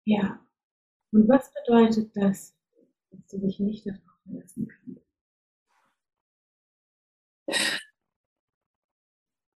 Ja. 0.06 0.40
Und 1.12 1.28
was 1.28 1.52
bedeutet 1.54 2.16
das, 2.16 2.56
dass 3.10 3.28
du 3.28 3.40
dich 3.40 3.60
nicht 3.60 3.86
darauf 3.86 4.00
verlassen 4.24 4.68
kannst? 4.68 5.01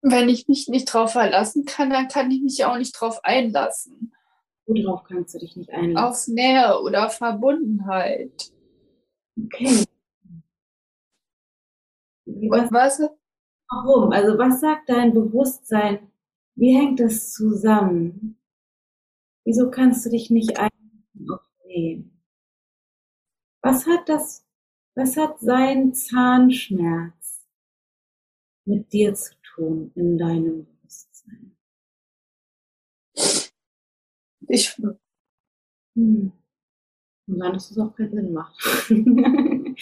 Wenn 0.02 0.28
ich 0.28 0.48
mich 0.48 0.68
nicht 0.68 0.92
darauf 0.92 1.12
verlassen 1.12 1.64
kann, 1.64 1.90
dann 1.90 2.08
kann 2.08 2.30
ich 2.30 2.42
mich 2.42 2.64
auch 2.64 2.76
nicht 2.76 2.94
darauf 2.96 3.24
einlassen. 3.24 4.12
Worauf 4.66 5.04
kannst 5.04 5.34
du 5.34 5.38
dich 5.38 5.56
nicht 5.56 5.70
einlassen? 5.70 5.96
Auf 5.96 6.28
Nähe 6.28 6.80
oder 6.80 7.08
Verbundenheit. 7.08 8.52
Okay. 9.44 9.84
Was? 12.26 12.72
was? 12.72 13.00
Warum? 13.68 14.12
Also 14.12 14.36
was 14.38 14.60
sagt 14.60 14.88
dein 14.88 15.14
Bewusstsein? 15.14 16.10
Wie 16.54 16.76
hängt 16.76 17.00
das 17.00 17.32
zusammen? 17.32 18.38
Wieso 19.44 19.70
kannst 19.70 20.04
du 20.04 20.10
dich 20.10 20.30
nicht 20.30 20.58
einlassen 20.58 21.30
auf 21.30 21.40
Nähe? 21.64 22.04
Was 23.62 23.86
hat 23.86 24.08
das, 24.08 24.44
was 24.94 25.16
hat 25.16 25.38
sein 25.40 25.94
Zahnschmerz 25.94 27.46
mit 28.64 28.92
dir 28.92 29.14
zu 29.14 29.34
tun 29.54 29.92
in 29.94 30.18
deinem 30.18 30.64
Bewusstsein? 30.64 31.56
Ich. 34.48 34.76
Hm. 35.94 36.32
Und 37.28 37.38
dann, 37.38 37.52
dass 37.52 37.70
es 37.70 37.78
auch 37.78 37.94
keinen 37.94 38.12
Sinn 38.12 38.32
macht. 38.32 38.58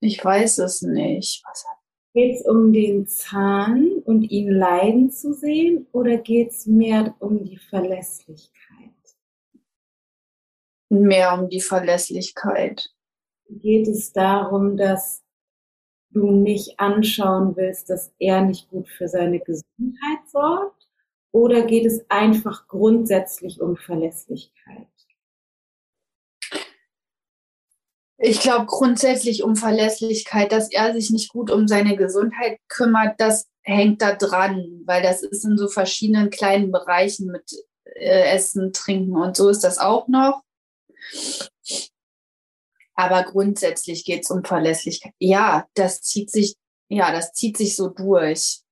ich 0.00 0.24
weiß 0.24 0.58
es 0.58 0.82
nicht. 0.82 1.44
Geht 2.14 2.36
es 2.36 2.46
um 2.46 2.72
den 2.72 3.06
Zahn 3.06 3.98
und 4.04 4.22
ihn 4.22 4.50
leiden 4.50 5.10
zu 5.10 5.34
sehen 5.34 5.86
oder 5.92 6.16
geht 6.16 6.50
es 6.50 6.66
mehr 6.66 7.14
um 7.18 7.44
die 7.44 7.58
Verlässlichkeit? 7.58 8.94
Mehr 10.88 11.38
um 11.38 11.48
die 11.48 11.60
Verlässlichkeit. 11.60 12.90
Geht 13.48 13.86
es 13.86 14.12
darum, 14.12 14.76
dass 14.76 15.25
du 16.10 16.30
nicht 16.30 16.78
anschauen 16.80 17.56
willst, 17.56 17.90
dass 17.90 18.12
er 18.18 18.42
nicht 18.42 18.68
gut 18.70 18.88
für 18.88 19.08
seine 19.08 19.40
Gesundheit 19.40 20.28
sorgt? 20.30 20.86
Oder 21.32 21.62
geht 21.62 21.84
es 21.84 22.08
einfach 22.08 22.66
grundsätzlich 22.66 23.60
um 23.60 23.76
Verlässlichkeit? 23.76 24.88
Ich 28.18 28.40
glaube 28.40 28.64
grundsätzlich 28.66 29.42
um 29.42 29.56
Verlässlichkeit, 29.56 30.50
dass 30.50 30.72
er 30.72 30.94
sich 30.94 31.10
nicht 31.10 31.28
gut 31.28 31.50
um 31.50 31.68
seine 31.68 31.96
Gesundheit 31.96 32.58
kümmert, 32.68 33.20
das 33.20 33.46
hängt 33.62 34.00
da 34.00 34.14
dran, 34.14 34.82
weil 34.86 35.02
das 35.02 35.22
ist 35.22 35.44
in 35.44 35.58
so 35.58 35.68
verschiedenen 35.68 36.30
kleinen 36.30 36.70
Bereichen 36.70 37.26
mit 37.26 37.52
äh, 37.84 38.34
Essen, 38.34 38.72
Trinken 38.72 39.16
und 39.16 39.36
so 39.36 39.50
ist 39.50 39.64
das 39.64 39.78
auch 39.78 40.08
noch. 40.08 40.42
Aber 42.96 43.22
grundsätzlich 43.24 44.04
geht 44.04 44.24
es 44.24 44.30
um 44.30 44.42
Verlässlichkeit. 44.42 45.12
Ja, 45.18 45.66
das 45.74 46.00
zieht 46.02 46.30
sich, 46.30 46.56
ja, 46.88 47.12
das 47.12 47.32
zieht 47.32 47.56
sich 47.56 47.76
so 47.76 47.88
durch. 47.88 48.62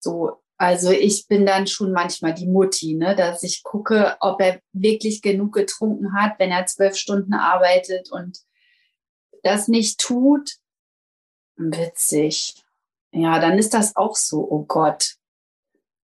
So 0.00 0.44
also 0.56 0.90
ich 0.92 1.26
bin 1.26 1.46
dann 1.46 1.66
schon 1.66 1.92
manchmal 1.92 2.32
die 2.32 2.46
Mutti, 2.46 2.94
ne, 2.94 3.16
dass 3.16 3.42
ich 3.42 3.62
gucke, 3.64 4.16
ob 4.20 4.40
er 4.40 4.60
wirklich 4.72 5.20
genug 5.20 5.52
getrunken 5.52 6.14
hat, 6.14 6.38
wenn 6.38 6.50
er 6.50 6.66
zwölf 6.66 6.96
Stunden 6.96 7.34
arbeitet 7.34 8.10
und 8.12 8.38
das 9.42 9.68
nicht 9.68 10.00
tut. 10.00 10.52
Witzig. 11.56 12.54
Ja, 13.12 13.40
dann 13.40 13.58
ist 13.58 13.74
das 13.74 13.96
auch 13.96 14.16
so, 14.16 14.48
oh 14.48 14.64
Gott. 14.64 15.16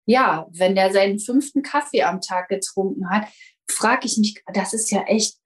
Ja, 0.07 0.47
wenn 0.51 0.75
der 0.75 0.93
seinen 0.93 1.19
fünften 1.19 1.63
Kaffee 1.63 2.03
am 2.03 2.21
Tag 2.21 2.49
getrunken 2.49 3.11
hat, 3.11 3.27
frage 3.69 4.07
ich 4.07 4.19
mich, 4.19 4.43
das 4.53 4.73
ist 4.75 4.91
ja 4.91 5.03
echt, 5.03 5.39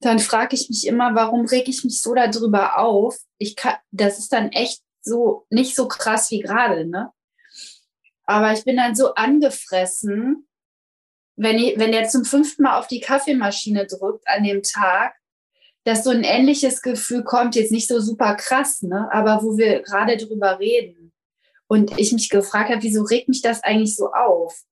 dann 0.00 0.18
frage 0.18 0.54
ich 0.54 0.68
mich 0.68 0.86
immer, 0.86 1.14
warum 1.14 1.46
reg 1.46 1.68
ich 1.68 1.84
mich 1.84 2.00
so 2.00 2.14
darüber 2.14 2.78
auf? 2.78 3.18
Ich 3.38 3.56
kann, 3.56 3.76
das 3.90 4.18
ist 4.18 4.32
dann 4.32 4.50
echt 4.50 4.82
so, 5.00 5.46
nicht 5.50 5.74
so 5.74 5.88
krass 5.88 6.30
wie 6.30 6.40
gerade, 6.40 6.86
ne? 6.86 7.12
Aber 8.24 8.52
ich 8.52 8.64
bin 8.64 8.76
dann 8.76 8.96
so 8.96 9.14
angefressen, 9.14 10.48
wenn, 11.36 11.58
ich, 11.58 11.78
wenn 11.78 11.92
der 11.92 12.08
zum 12.08 12.24
fünften 12.24 12.64
Mal 12.64 12.78
auf 12.78 12.88
die 12.88 13.00
Kaffeemaschine 13.00 13.86
drückt 13.86 14.26
an 14.26 14.42
dem 14.42 14.62
Tag, 14.62 15.14
dass 15.84 16.02
so 16.02 16.10
ein 16.10 16.24
ähnliches 16.24 16.82
Gefühl 16.82 17.22
kommt, 17.22 17.54
jetzt 17.54 17.70
nicht 17.70 17.86
so 17.86 18.00
super 18.00 18.34
krass, 18.34 18.82
ne? 18.82 19.08
aber 19.12 19.42
wo 19.42 19.56
wir 19.56 19.82
gerade 19.82 20.16
drüber 20.16 20.58
reden. 20.58 21.12
Und 21.68 21.98
ich 21.98 22.12
mich 22.12 22.28
gefragt 22.28 22.70
habe, 22.70 22.82
wieso 22.82 23.02
regt 23.02 23.28
mich 23.28 23.42
das 23.42 23.62
eigentlich 23.62 23.94
so 23.94 24.12
auf? 24.12 24.62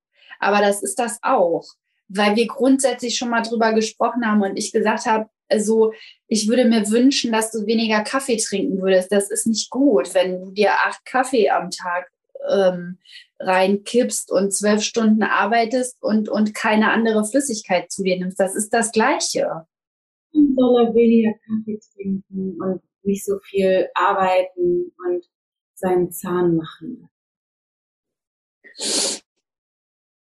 Aber 0.40 0.60
das 0.60 0.82
ist 0.82 0.98
das 0.98 1.18
auch, 1.22 1.64
weil 2.08 2.36
wir 2.36 2.46
grundsätzlich 2.46 3.16
schon 3.16 3.30
mal 3.30 3.42
drüber 3.42 3.72
gesprochen 3.72 4.26
haben 4.26 4.42
und 4.42 4.56
ich 4.56 4.72
gesagt 4.72 5.06
habe, 5.06 5.28
also 5.48 5.92
ich 6.26 6.48
würde 6.48 6.64
mir 6.64 6.88
wünschen, 6.90 7.32
dass 7.32 7.50
du 7.50 7.66
weniger 7.66 8.02
Kaffee 8.02 8.36
trinken 8.36 8.80
würdest. 8.80 9.12
Das 9.12 9.30
ist 9.30 9.46
nicht 9.46 9.70
gut, 9.70 10.14
wenn 10.14 10.40
du 10.40 10.50
dir 10.50 10.72
acht 10.72 11.04
Kaffee 11.04 11.50
am 11.50 11.70
Tag 11.70 12.10
ähm, 12.48 12.98
reinkippst 13.38 14.30
und 14.30 14.52
zwölf 14.52 14.82
Stunden 14.82 15.22
arbeitest 15.22 16.02
und, 16.02 16.28
und 16.28 16.54
keine 16.54 16.90
andere 16.90 17.24
Flüssigkeit 17.24 17.90
zu 17.90 18.02
dir 18.02 18.18
nimmst. 18.18 18.40
Das 18.40 18.54
ist 18.54 18.72
das 18.72 18.92
Gleiche. 18.92 19.66
Soll 20.32 20.86
er 20.86 20.94
weniger 20.94 21.32
Kaffee 21.46 21.78
trinken 21.94 22.58
und 22.60 22.82
nicht 23.02 23.24
so 23.24 23.38
viel 23.42 23.88
arbeiten 23.94 24.92
und 25.06 25.24
seinen 25.74 26.10
Zahn 26.10 26.56
machen? 26.56 27.08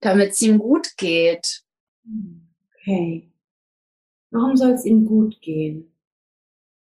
Damit 0.05 0.33
es 0.33 0.43
ihm 0.43 0.59
gut 0.59 0.99
geht. 0.99 1.65
Okay. 2.77 3.33
Warum 4.31 4.55
soll 4.55 4.73
es 4.73 4.85
ihm 4.85 5.07
gut 5.07 5.41
gehen? 5.41 5.97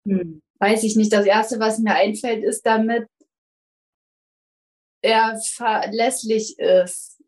Hm. 0.08 0.42
Weiß 0.58 0.82
ich 0.84 0.96
nicht. 0.96 1.14
Das 1.14 1.28
Erste, 1.28 1.60
was 1.60 1.78
mir 1.78 1.94
einfällt, 1.94 2.44
ist, 2.44 2.66
damit 2.66 3.08
er 5.04 5.40
verlässlich 5.40 6.58
ist. 6.58 7.24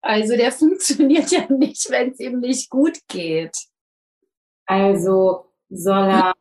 Also 0.00 0.36
der 0.36 0.52
funktioniert 0.52 1.30
ja 1.30 1.52
nicht, 1.52 1.90
wenn 1.90 2.12
es 2.12 2.20
ihm 2.20 2.40
nicht 2.40 2.70
gut 2.70 2.98
geht. 3.08 3.54
Also 4.64 5.52
soll 5.68 6.08
er, 6.08 6.34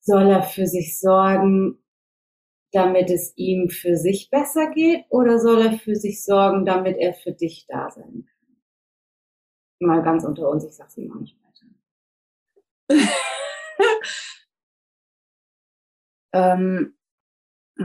soll 0.00 0.28
er 0.28 0.42
für 0.42 0.66
sich 0.66 0.98
sorgen, 0.98 1.81
damit 2.72 3.10
es 3.10 3.32
ihm 3.36 3.68
für 3.68 3.96
sich 3.96 4.30
besser 4.30 4.70
geht, 4.70 5.04
oder 5.10 5.38
soll 5.38 5.62
er 5.62 5.78
für 5.78 5.94
sich 5.94 6.24
sorgen, 6.24 6.64
damit 6.64 6.96
er 6.98 7.14
für 7.14 7.32
dich 7.32 7.66
da 7.68 7.90
sein 7.90 8.26
kann? 8.26 8.56
Mal 9.80 10.02
ganz 10.02 10.24
unter 10.24 10.48
uns, 10.48 10.64
ich 10.64 10.74
sag's 10.74 10.96
ihm 10.96 11.12
auch 11.12 11.20
nicht 11.20 11.36
weiter. 11.42 11.66
ähm, 16.32 16.94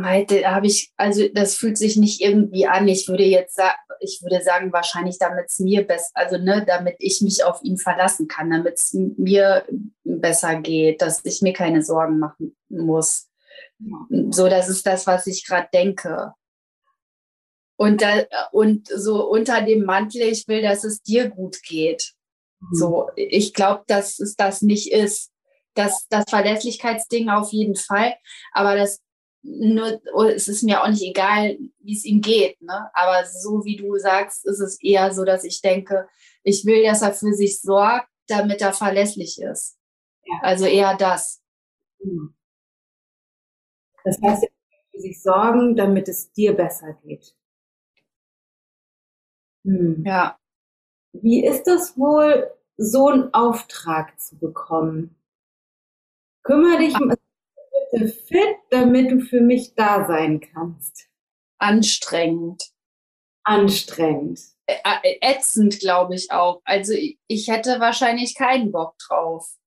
Heute 0.04 0.46
habe 0.46 0.68
ich, 0.68 0.92
also 0.98 1.28
das 1.34 1.56
fühlt 1.56 1.78
sich 1.78 1.96
nicht 1.96 2.22
irgendwie 2.22 2.68
an. 2.68 2.88
Ich 2.88 3.08
würde 3.08 3.24
jetzt 3.24 3.56
sagen, 3.56 3.78
ich 4.00 4.20
würde 4.22 4.44
sagen, 4.44 4.74
wahrscheinlich 4.74 5.18
damit 5.18 5.46
es 5.50 5.60
mir 5.60 5.86
besser, 5.86 6.12
also 6.14 6.38
ne, 6.38 6.64
damit 6.68 6.96
ich 7.00 7.22
mich 7.22 7.44
auf 7.44 7.64
ihn 7.64 7.78
verlassen 7.78 8.28
kann, 8.28 8.50
damit 8.50 8.76
es 8.76 8.94
mir 8.94 9.66
besser 10.04 10.62
geht, 10.62 11.02
dass 11.02 11.24
ich 11.24 11.42
mir 11.42 11.54
keine 11.54 11.84
Sorgen 11.84 12.20
machen 12.20 12.56
muss. 12.70 13.27
So, 14.32 14.48
das 14.48 14.70
ist 14.70 14.86
das, 14.86 15.06
was 15.08 15.28
ich 15.28 15.46
gerade 15.46 15.70
denke. 15.74 16.34
Und, 17.78 18.02
da, 18.02 18.26
und 18.52 18.88
so 18.88 19.30
unter 19.30 19.62
dem 19.62 19.84
Mantel, 19.84 20.22
ich 20.22 20.48
will, 20.48 20.62
dass 20.62 20.84
es 20.84 21.02
dir 21.02 21.30
gut 21.30 21.62
geht. 21.62 22.14
Mhm. 22.60 22.76
So, 22.76 23.10
ich 23.16 23.54
glaube, 23.54 23.84
dass 23.88 24.20
es 24.20 24.36
das 24.36 24.62
nicht 24.62 24.92
ist. 24.92 25.32
Das, 25.76 26.08
das 26.10 26.26
Verlässlichkeitsding 26.28 27.30
auf 27.30 27.52
jeden 27.52 27.76
Fall, 27.76 28.16
aber 28.52 28.76
das 28.76 29.00
nur, 29.44 30.02
oh, 30.14 30.24
es 30.24 30.48
ist 30.48 30.64
mir 30.64 30.84
auch 30.84 30.90
nicht 30.90 31.04
egal, 31.04 31.58
wie 31.80 31.94
es 31.94 32.04
ihm 32.04 32.22
geht. 32.22 32.62
Ne? 32.62 32.90
Aber 32.94 33.26
so 33.26 33.64
wie 33.64 33.78
du 33.78 33.98
sagst, 33.98 34.46
ist 34.46 34.60
es 34.60 34.82
eher 34.82 35.14
so, 35.14 35.24
dass 35.24 35.44
ich 35.44 35.62
denke, 35.62 36.08
ich 36.44 36.66
will, 36.66 36.84
dass 36.84 37.02
er 37.02 37.14
für 37.14 37.34
sich 37.34 37.62
sorgt, 37.62 38.08
damit 38.28 38.62
er 38.62 38.74
verlässlich 38.74 39.40
ist. 39.40 39.78
Ja. 40.26 40.40
Also 40.42 40.66
eher 40.66 40.96
das. 40.96 41.42
Hm. 42.02 42.36
Das 44.08 44.22
heißt, 44.22 44.44
er 44.44 44.50
für 44.92 45.02
sich 45.02 45.22
sorgen, 45.22 45.76
damit 45.76 46.08
es 46.08 46.32
dir 46.32 46.56
besser 46.56 46.94
geht. 47.04 47.36
Hm. 49.66 50.06
Ja. 50.06 50.40
Wie 51.12 51.46
ist 51.46 51.66
das 51.68 51.98
wohl, 51.98 52.50
so 52.78 53.08
einen 53.08 53.34
Auftrag 53.34 54.18
zu 54.18 54.38
bekommen? 54.38 55.18
Kümmere 56.44 56.78
dich, 56.78 56.94
bitte 56.94 58.08
fit, 58.08 58.56
damit 58.70 59.12
du 59.12 59.20
für 59.20 59.42
mich 59.42 59.76
da 59.76 60.08
sein 60.08 60.40
kannst? 60.40 61.10
Anstrengend. 61.60 62.72
Anstrengend. 63.44 64.40
Ätzend, 65.22 65.82
glaube 65.82 66.16
ich 66.16 66.32
auch. 66.32 66.62
Also 66.64 66.94
ich 66.94 67.48
hätte 67.50 67.82
wahrscheinlich 67.82 68.36
keinen 68.36 68.72
Bock 68.72 68.98
drauf. 69.00 69.58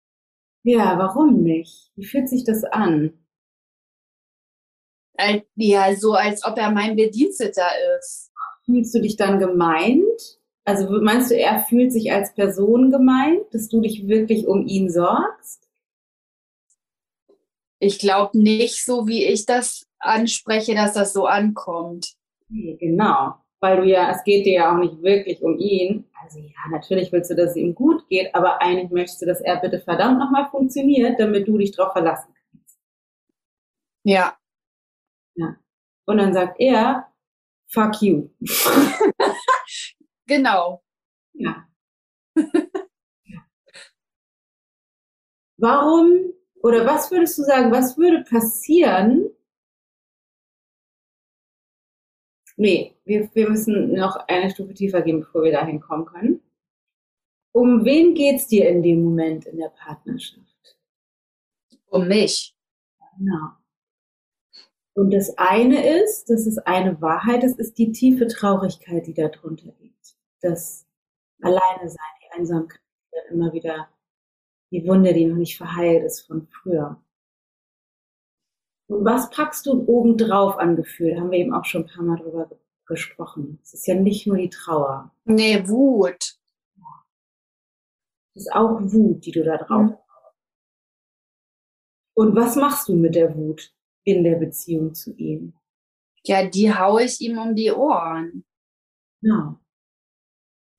Ja, 0.63 0.97
warum 0.99 1.43
nicht? 1.43 1.91
Wie 1.97 2.07
fühlt 2.07 2.29
sich 2.31 2.45
das 2.45 2.65
an? 2.65 3.20
Ja, 5.57 5.95
so 5.95 6.15
als 6.15 6.45
ob 6.45 6.57
er 6.59 6.71
mein 6.71 6.97
Bediensteter 6.97 7.69
ist. 7.99 8.31
Fühlst 8.65 8.95
du 8.95 9.01
dich 9.01 9.17
dann 9.17 9.39
gemeint? 9.39 10.39
Also 10.65 10.89
meinst 11.01 11.31
du, 11.31 11.37
er 11.37 11.63
fühlt 11.63 11.93
sich 11.93 12.13
als 12.13 12.35
Person 12.35 12.91
gemeint, 12.91 13.43
dass 13.53 13.69
du 13.69 13.81
dich 13.81 14.07
wirklich 14.07 14.47
um 14.47 14.67
ihn 14.67 14.91
sorgst? 14.91 15.71
ich 17.81 17.99
glaube 17.99 18.39
nicht 18.39 18.85
so, 18.85 19.09
wie 19.09 19.25
ich 19.25 19.47
das 19.47 19.87
anspreche, 19.99 20.75
dass 20.75 20.93
das 20.93 21.13
so 21.13 21.27
ankommt. 21.27 22.15
Genau, 22.49 23.35
weil 23.59 23.79
du 23.79 23.85
ja, 23.85 24.11
es 24.11 24.23
geht 24.23 24.47
dir 24.47 24.53
ja 24.53 24.73
auch 24.73 24.79
nicht 24.79 25.03
wirklich 25.03 25.43
um 25.43 25.59
ihn. 25.59 26.05
Also 26.23 26.39
ja, 26.39 26.71
natürlich 26.71 27.11
willst 27.11 27.31
du, 27.31 27.35
dass 27.35 27.51
es 27.51 27.57
ihm 27.57 27.75
gut 27.75 28.07
geht, 28.09 28.35
aber 28.35 28.61
eigentlich 28.61 28.91
möchtest 28.91 29.23
du, 29.23 29.27
dass 29.27 29.41
er 29.41 29.57
bitte 29.57 29.81
verdammt 29.81 30.19
nochmal 30.19 30.49
funktioniert, 30.51 31.19
damit 31.19 31.49
du 31.49 31.57
dich 31.57 31.73
drauf 31.73 31.93
verlassen 31.93 32.35
kannst. 32.53 32.79
Ja. 34.05 34.37
Ja. 35.35 35.57
Und 36.07 36.19
dann 36.19 36.33
sagt 36.35 36.61
er, 36.61 37.13
fuck 37.69 38.03
you. 38.03 38.31
genau. 40.27 40.83
Ja. 41.35 41.69
Warum 45.57 46.33
oder 46.63 46.87
was 46.87 47.11
würdest 47.11 47.39
du 47.39 47.43
sagen, 47.43 47.71
was 47.71 47.97
würde 47.97 48.23
passieren? 48.25 49.31
Nee, 52.57 52.99
wir, 53.05 53.31
wir 53.35 53.49
müssen 53.49 53.95
noch 53.95 54.17
eine 54.29 54.51
Stufe 54.51 54.75
tiefer 54.75 55.01
gehen, 55.01 55.21
bevor 55.21 55.43
wir 55.43 55.53
dahin 55.53 55.81
kommen 55.81 56.05
können. 56.05 56.43
Um 57.53 57.85
wen 57.85 58.15
geht's 58.15 58.47
dir 58.49 58.69
in 58.69 58.83
dem 58.83 59.03
Moment 59.03 59.47
in 59.47 59.57
der 59.57 59.71
Partnerschaft? 59.71 60.77
Um 61.87 62.07
mich. 62.07 62.55
Genau. 63.19 63.60
Und 64.95 65.13
das 65.13 65.37
eine 65.39 66.03
ist, 66.03 66.31
das 66.31 66.47
ist 66.47 66.59
eine 66.67 67.01
Wahrheit, 67.01 67.43
das 67.43 67.53
ist 67.53 67.79
die 67.79 67.93
tiefe 67.93 68.27
Traurigkeit, 68.27 69.07
die 69.07 69.15
darunter 69.15 69.73
liegt. 69.79 70.17
Das 70.41 70.87
Alleine 71.43 71.89
sein, 71.89 71.99
die 72.23 72.39
Einsamkeit, 72.39 72.81
die 73.07 73.17
dann 73.17 73.35
immer 73.35 73.53
wieder 73.53 73.89
die 74.73 74.87
Wunde, 74.87 75.15
die 75.15 75.27
noch 75.27 75.37
nicht 75.37 75.57
verheilt 75.57 76.05
ist 76.05 76.27
von 76.27 76.47
früher. 76.49 77.03
Und 78.89 79.05
was 79.05 79.31
packst 79.31 79.67
du 79.67 79.85
obendrauf 79.87 80.59
an 80.59 80.77
Gefühl? 80.77 81.19
Haben 81.19 81.31
wir 81.31 81.39
eben 81.39 81.55
auch 81.55 81.65
schon 81.65 81.85
ein 81.85 81.89
paar 81.89 82.03
Mal 82.03 82.17
drüber 82.17 82.51
gesprochen. 82.87 83.61
Es 83.63 83.73
ist 83.73 83.87
ja 83.87 83.95
nicht 83.95 84.27
nur 84.27 84.37
die 84.37 84.51
Trauer. 84.51 85.15
Nee, 85.25 85.67
Wut. 85.69 86.37
Es 88.35 88.43
ist 88.43 88.53
auch 88.53 88.81
Wut, 88.81 89.25
die 89.25 89.31
du 89.31 89.45
da 89.45 89.57
drauf 89.57 89.83
mhm. 89.83 89.97
Und 92.15 92.37
was 92.37 92.57
machst 92.57 92.89
du 92.89 92.97
mit 92.97 93.15
der 93.15 93.35
Wut 93.35 93.73
in 94.05 94.25
der 94.25 94.37
Beziehung 94.37 94.95
zu 94.95 95.15
ihm? 95.17 95.55
Ja, 96.25 96.47
die 96.47 96.73
haue 96.73 97.05
ich 97.05 97.21
ihm 97.21 97.39
um 97.39 97.55
die 97.55 97.71
Ohren. 97.71 98.45
Genau. 99.23 99.59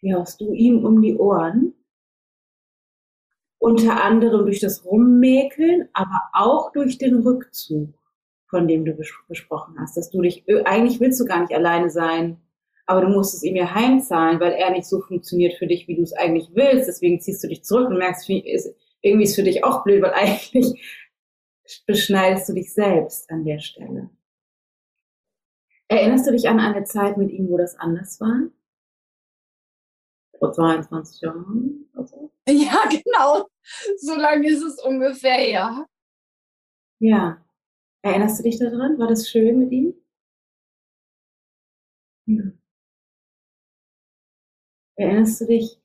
Die 0.01 0.13
haust 0.13 0.41
du 0.41 0.53
ihm 0.53 0.83
um 0.83 1.01
die 1.01 1.15
Ohren 1.15 1.73
unter 3.61 4.03
anderem 4.03 4.45
durch 4.45 4.59
das 4.59 4.83
Rummäkeln, 4.83 5.87
aber 5.93 6.19
auch 6.33 6.71
durch 6.71 6.97
den 6.97 7.21
Rückzug, 7.21 7.93
von 8.49 8.67
dem 8.67 8.85
du 8.85 8.95
gesprochen 9.27 9.75
hast, 9.79 9.95
dass 9.95 10.09
du 10.09 10.19
dich, 10.21 10.43
äh, 10.47 10.63
eigentlich 10.63 10.99
willst 10.99 11.21
du 11.21 11.25
gar 11.25 11.41
nicht 11.41 11.53
alleine 11.53 11.91
sein, 11.91 12.37
aber 12.87 13.01
du 13.01 13.09
musst 13.09 13.35
es 13.35 13.43
ihm 13.43 13.55
ja 13.55 13.71
heimzahlen, 13.73 14.39
weil 14.39 14.53
er 14.53 14.71
nicht 14.71 14.87
so 14.87 14.99
funktioniert 14.99 15.53
für 15.59 15.67
dich, 15.67 15.87
wie 15.87 15.95
du 15.95 16.01
es 16.01 16.13
eigentlich 16.13 16.49
willst. 16.55 16.87
Deswegen 16.87 17.21
ziehst 17.21 17.43
du 17.43 17.47
dich 17.47 17.63
zurück 17.63 17.87
und 17.89 17.99
merkst, 17.99 18.27
irgendwie 18.27 19.23
ist 19.23 19.29
es 19.29 19.35
für 19.35 19.43
dich 19.43 19.63
auch 19.63 19.83
blöd, 19.83 20.01
weil 20.01 20.11
eigentlich 20.15 20.81
beschneidest 21.87 22.49
du 22.49 22.53
dich 22.53 22.73
selbst 22.73 23.29
an 23.29 23.43
der 23.45 23.59
Stelle. 23.59 24.09
Erinnerst 25.87 26.27
du 26.27 26.31
dich 26.31 26.47
an 26.47 26.59
eine 26.59 26.83
Zeit 26.85 27.17
mit 27.17 27.31
ihm, 27.31 27.49
wo 27.49 27.57
das 27.57 27.75
anders 27.75 28.19
war? 28.21 28.49
Vor 30.39 30.53
22 30.53 31.21
Jahren? 31.21 31.89
Also? 31.93 32.31
Ja, 32.47 32.83
genau. 32.89 33.47
So 33.97 34.15
lange 34.15 34.47
ist 34.49 34.63
es 34.63 34.81
ungefähr, 34.83 35.49
ja. 35.49 35.85
Ja. 36.99 37.43
Erinnerst 38.03 38.39
du 38.39 38.43
dich 38.43 38.59
daran? 38.59 38.99
War 38.99 39.07
das 39.07 39.29
schön 39.29 39.59
mit 39.59 39.71
ihm? 39.71 39.93
Ja. 42.27 42.51
Erinnerst 44.97 45.41
du 45.41 45.45
dich 45.47 45.80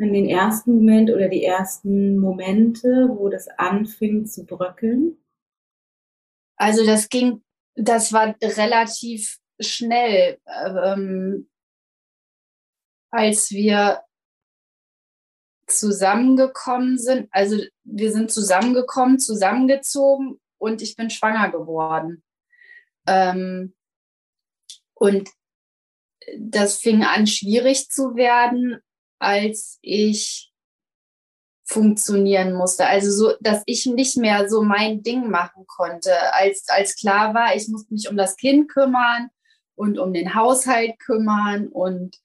an 0.00 0.12
den 0.12 0.28
ersten 0.28 0.76
Moment 0.76 1.10
oder 1.10 1.28
die 1.28 1.44
ersten 1.44 2.18
Momente, 2.18 3.08
wo 3.10 3.28
das 3.28 3.48
anfing 3.48 4.26
zu 4.26 4.46
bröckeln? 4.46 5.18
Also 6.56 6.84
das 6.84 7.08
ging, 7.08 7.42
das 7.74 8.12
war 8.12 8.34
relativ 8.42 9.38
schnell, 9.60 10.38
ähm, 10.46 11.48
als 13.10 13.50
wir 13.50 14.02
zusammengekommen 15.66 16.98
sind. 16.98 17.28
Also 17.30 17.58
wir 17.84 18.12
sind 18.12 18.30
zusammengekommen, 18.30 19.18
zusammengezogen 19.18 20.40
und 20.58 20.82
ich 20.82 20.96
bin 20.96 21.10
schwanger 21.10 21.50
geworden. 21.50 22.22
Ähm, 23.06 23.74
und 24.94 25.28
das 26.38 26.78
fing 26.78 27.04
an 27.04 27.26
schwierig 27.26 27.88
zu 27.90 28.14
werden, 28.16 28.80
als 29.18 29.78
ich 29.82 30.52
funktionieren 31.64 32.54
musste. 32.54 32.86
Also 32.86 33.10
so, 33.10 33.34
dass 33.40 33.62
ich 33.66 33.84
nicht 33.86 34.16
mehr 34.16 34.48
so 34.48 34.62
mein 34.62 35.02
Ding 35.02 35.28
machen 35.30 35.66
konnte, 35.66 36.12
als, 36.32 36.68
als 36.68 36.96
klar 36.96 37.34
war, 37.34 37.54
ich 37.54 37.68
musste 37.68 37.92
mich 37.92 38.08
um 38.08 38.16
das 38.16 38.36
Kind 38.36 38.70
kümmern 38.70 39.28
und 39.74 39.98
um 39.98 40.14
den 40.14 40.34
Haushalt 40.34 40.98
kümmern 40.98 41.68
und 41.68 42.16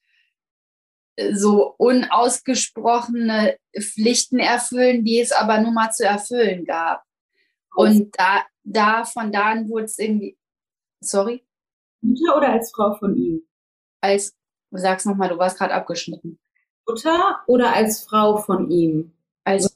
so 1.32 1.74
unausgesprochene 1.76 3.56
Pflichten 3.78 4.38
erfüllen, 4.38 5.04
die 5.04 5.20
es 5.20 5.30
aber 5.30 5.60
nur 5.60 5.72
mal 5.72 5.90
zu 5.90 6.04
erfüllen 6.04 6.64
gab. 6.64 7.04
Und 7.74 8.18
da, 8.18 8.44
da 8.64 9.04
von 9.04 9.30
da 9.30 9.50
an 9.52 9.68
wurde 9.68 9.84
es 9.84 9.98
irgendwie, 9.98 10.36
sorry? 11.00 11.44
Mutter 12.00 12.36
oder 12.36 12.52
als 12.52 12.72
Frau 12.74 12.94
von 12.96 13.16
ihm? 13.16 13.42
Als, 14.00 14.34
sag's 14.70 15.04
nochmal, 15.04 15.28
du 15.28 15.38
warst 15.38 15.58
gerade 15.58 15.74
abgeschnitten. 15.74 16.38
Mutter 16.86 17.40
oder 17.46 17.74
als 17.74 18.04
Frau 18.04 18.38
von 18.38 18.70
ihm? 18.70 19.12
Also, 19.44 19.68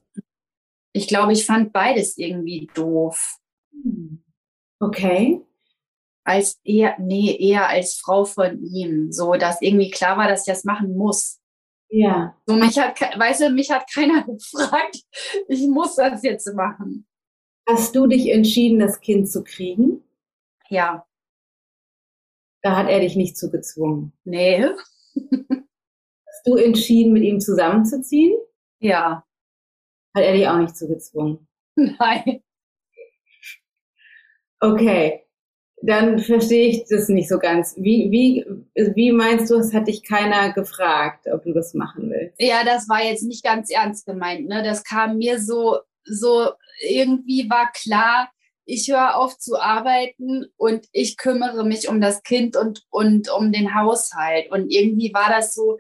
ich 0.93 1.09
glaube, 1.09 1.33
ich 1.33 1.47
fand 1.47 1.73
beides 1.73 2.17
irgendwie 2.19 2.69
doof. 2.75 3.39
Hm. 3.73 4.25
Okay. 4.81 5.43
Als 6.25 6.61
eher, 6.65 6.97
nee, 6.99 7.37
eher 7.39 7.69
als 7.69 7.95
Frau 7.95 8.25
von 8.25 8.63
ihm. 8.63 9.13
So, 9.13 9.35
dass 9.35 9.63
irgendwie 9.63 9.91
klar 9.91 10.17
war, 10.17 10.29
dass 10.29 10.47
ich 10.47 10.53
das 10.53 10.65
machen 10.65 10.95
muss. 10.97 11.41
Ja. 11.91 12.37
So, 12.47 12.55
mich 12.55 12.79
hat, 12.79 13.01
weißt 13.01 13.43
du, 13.43 13.51
mich 13.51 13.71
hat 13.71 13.91
keiner 13.93 14.23
gefragt. 14.27 15.03
Ich 15.49 15.67
muss 15.69 15.97
das 15.97 16.23
jetzt 16.23 16.53
machen. 16.55 17.07
Hast 17.67 17.95
du 17.95 18.07
dich 18.07 18.31
entschieden, 18.31 18.79
das 18.79 19.01
Kind 19.01 19.31
zu 19.31 19.45
kriegen? 19.45 20.03
Ja. 20.69 21.07
Da 22.63 22.77
hat 22.77 22.89
er 22.89 23.01
dich 23.01 23.15
nicht 23.15 23.37
zu 23.37 23.51
gezwungen. 23.51 24.13
Nee. 24.25 24.67
Hast 26.39 26.47
du 26.47 26.55
entschieden, 26.55 27.13
mit 27.15 27.25
ihm 27.25 27.41
zusammenzuziehen? 27.41 28.39
Ja. 28.79 29.25
Hat 30.15 30.23
er 30.23 30.35
dich 30.35 30.47
auch 30.47 30.59
nicht 30.59 30.77
zu 30.77 30.87
gezwungen? 30.87 31.49
Nein. 31.75 32.43
Okay. 34.61 35.25
Dann 35.83 36.21
verstehe 36.21 36.69
ich 36.69 36.85
das 36.89 37.09
nicht 37.09 37.29
so 37.29 37.41
ganz. 37.41 37.75
Wie, 37.77 38.09
wie, 38.13 38.47
wie 38.95 39.11
meinst 39.11 39.51
du, 39.51 39.57
es 39.57 39.75
hat 39.75 39.89
dich 39.89 40.05
keiner 40.05 40.53
gefragt, 40.53 41.27
ob 41.27 41.43
du 41.43 41.53
das 41.53 41.75
machen 41.75 42.09
willst? 42.11 42.41
Ja, 42.41 42.63
das 42.65 42.89
war 42.89 43.03
jetzt 43.03 43.25
nicht 43.25 43.43
ganz 43.43 43.69
ernst 43.71 44.07
gemeint. 44.07 44.47
Ne? 44.47 44.63
Das 44.63 44.85
kam 44.85 45.19
mir 45.19 45.41
so, 45.41 45.79
so 46.05 46.51
irgendwie 46.81 47.51
war 47.51 47.73
klar, 47.73 48.31
ich 48.65 48.89
höre 48.89 49.17
auf 49.17 49.39
zu 49.39 49.57
arbeiten 49.57 50.47
und 50.57 50.87
ich 50.93 51.17
kümmere 51.17 51.65
mich 51.65 51.89
um 51.89 52.01
das 52.01 52.23
Kind 52.23 52.57
und, 52.57 52.85
und 52.91 53.29
um 53.29 53.51
den 53.51 53.75
Haushalt. 53.75 54.53
Und 54.53 54.71
irgendwie 54.71 55.13
war 55.13 55.31
das 55.31 55.53
so 55.53 55.79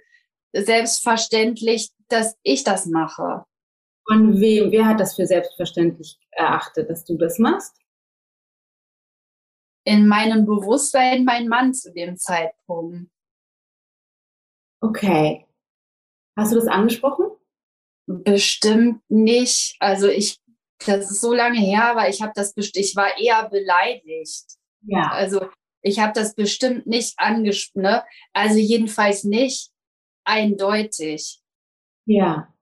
selbstverständlich, 0.53 1.91
dass 2.09 2.37
ich 2.43 2.65
das 2.65 2.87
mache. 2.87 3.45
Von 4.09 4.41
wem, 4.41 4.73
wer 4.73 4.87
hat 4.87 5.01
das 5.01 5.17
für 5.17 5.27
selbstverständlich 5.27 6.19
erachtet, 6.31 6.89
dass 6.89 7.05
du 7.05 7.17
das 7.17 7.39
machst? 7.39 7.77
In 9.85 10.07
meinem 10.07 10.47
Bewusstsein 10.47 11.25
mein 11.25 11.49
Mann 11.49 11.75
zu 11.75 11.93
dem 11.93 12.17
Zeitpunkt. 12.17 13.11
Okay. 14.81 15.47
Hast 16.37 16.53
du 16.53 16.57
das 16.57 16.69
angesprochen? 16.69 17.27
Bestimmt 18.07 19.03
nicht. 19.09 19.77
Also 19.81 20.09
ich 20.09 20.41
das 20.87 21.11
ist 21.11 21.21
so 21.21 21.35
lange 21.35 21.59
her, 21.59 21.87
aber 21.87 22.09
ich 22.09 22.23
habe 22.23 22.33
das 22.35 22.53
ich 22.57 22.95
war 22.95 23.19
eher 23.19 23.49
beleidigt. 23.49 24.45
Ja. 24.83 25.11
Also 25.11 25.49
ich 25.83 25.99
habe 25.99 26.13
das 26.13 26.35
bestimmt 26.35 26.87
nicht 26.87 27.15
angesprochen. 27.19 27.83
Ne? 27.83 28.05
Also 28.33 28.59
jedenfalls 28.59 29.25
nicht 29.25 29.71
eindeutig. 30.29 31.43
Ja. 32.07 32.55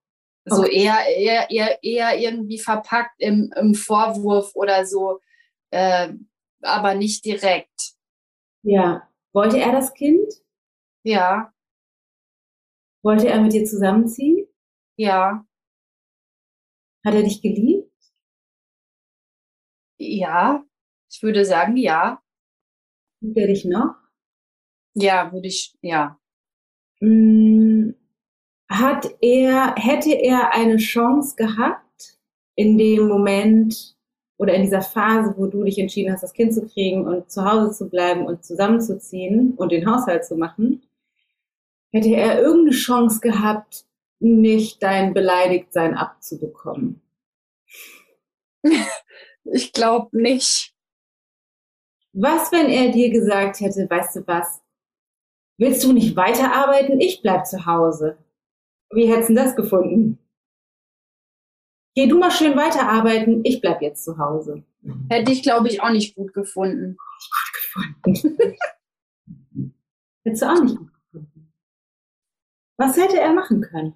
So 0.48 0.64
eher, 0.64 1.04
eher, 1.08 1.50
eher, 1.50 1.82
eher 1.82 2.18
irgendwie 2.18 2.58
verpackt 2.58 3.16
im, 3.18 3.52
im 3.56 3.74
Vorwurf 3.74 4.54
oder 4.54 4.86
so, 4.86 5.20
äh, 5.70 6.12
aber 6.62 6.94
nicht 6.94 7.24
direkt. 7.24 7.94
Ja. 8.62 9.08
Wollte 9.32 9.58
er 9.58 9.72
das 9.72 9.92
Kind? 9.92 10.32
Ja. 11.04 11.52
Wollte 13.02 13.28
er 13.28 13.40
mit 13.40 13.52
dir 13.52 13.64
zusammenziehen? 13.64 14.46
Ja. 14.96 15.44
Hat 17.04 17.14
er 17.14 17.22
dich 17.22 17.42
geliebt? 17.42 17.92
Ja, 19.98 20.64
ich 21.10 21.22
würde 21.22 21.44
sagen, 21.44 21.76
ja. 21.76 22.22
Liebt 23.20 23.38
er 23.38 23.46
dich 23.48 23.64
noch? 23.64 23.96
Ja, 24.94 25.32
würde 25.32 25.48
ich, 25.48 25.76
ja. 25.82 26.18
Hm, 27.00 27.94
hat 28.68 29.14
er, 29.20 29.74
hätte 29.76 30.12
er 30.12 30.52
eine 30.52 30.76
Chance 30.78 31.36
gehabt, 31.36 32.18
in 32.56 32.78
dem 32.78 33.06
Moment 33.06 33.96
oder 34.38 34.54
in 34.54 34.62
dieser 34.62 34.82
Phase, 34.82 35.34
wo 35.36 35.46
du 35.46 35.62
dich 35.62 35.78
entschieden 35.78 36.12
hast, 36.12 36.22
das 36.22 36.32
Kind 36.32 36.54
zu 36.54 36.66
kriegen 36.66 37.06
und 37.06 37.30
zu 37.30 37.44
Hause 37.44 37.72
zu 37.72 37.88
bleiben 37.88 38.26
und 38.26 38.44
zusammenzuziehen 38.44 39.54
und 39.54 39.72
den 39.72 39.86
Haushalt 39.90 40.24
zu 40.24 40.36
machen, 40.36 40.82
hätte 41.92 42.08
er 42.08 42.40
irgendeine 42.40 42.76
Chance 42.76 43.20
gehabt, 43.20 43.86
nicht 44.18 44.82
dein 44.82 45.14
Beleidigtsein 45.14 45.94
abzubekommen? 45.94 47.02
Ich 49.52 49.72
glaube 49.72 50.08
nicht. 50.18 50.74
Was, 52.12 52.50
wenn 52.50 52.68
er 52.68 52.90
dir 52.90 53.10
gesagt 53.10 53.60
hätte, 53.60 53.86
weißt 53.88 54.16
du 54.16 54.26
was, 54.26 54.60
willst 55.58 55.84
du 55.84 55.92
nicht 55.92 56.16
weiterarbeiten? 56.16 57.00
Ich 57.00 57.22
bleib 57.22 57.46
zu 57.46 57.66
Hause. 57.66 58.18
Wie 58.90 59.06
hättest 59.06 59.30
du 59.30 59.34
das 59.34 59.56
gefunden? 59.56 60.18
Geh 61.94 62.06
du 62.06 62.18
mal 62.18 62.30
schön 62.30 62.56
weiterarbeiten, 62.56 63.40
ich 63.44 63.60
bleib 63.62 63.80
jetzt 63.80 64.04
zu 64.04 64.18
Hause. 64.18 64.62
Hätte 65.08 65.32
ich, 65.32 65.42
glaube 65.42 65.68
ich, 65.68 65.82
auch 65.82 65.90
nicht 65.90 66.14
gut 66.14 66.34
gefunden. 66.34 66.96
Nicht 67.16 67.32
gut 67.32 68.04
gefunden. 68.04 68.56
Hättest 70.24 70.42
du 70.42 70.46
auch 70.46 70.62
nicht 70.62 70.76
gut 70.76 70.92
gefunden. 70.92 71.52
Was 72.78 72.96
hätte 72.98 73.18
er 73.18 73.32
machen 73.32 73.62
können? 73.62 73.94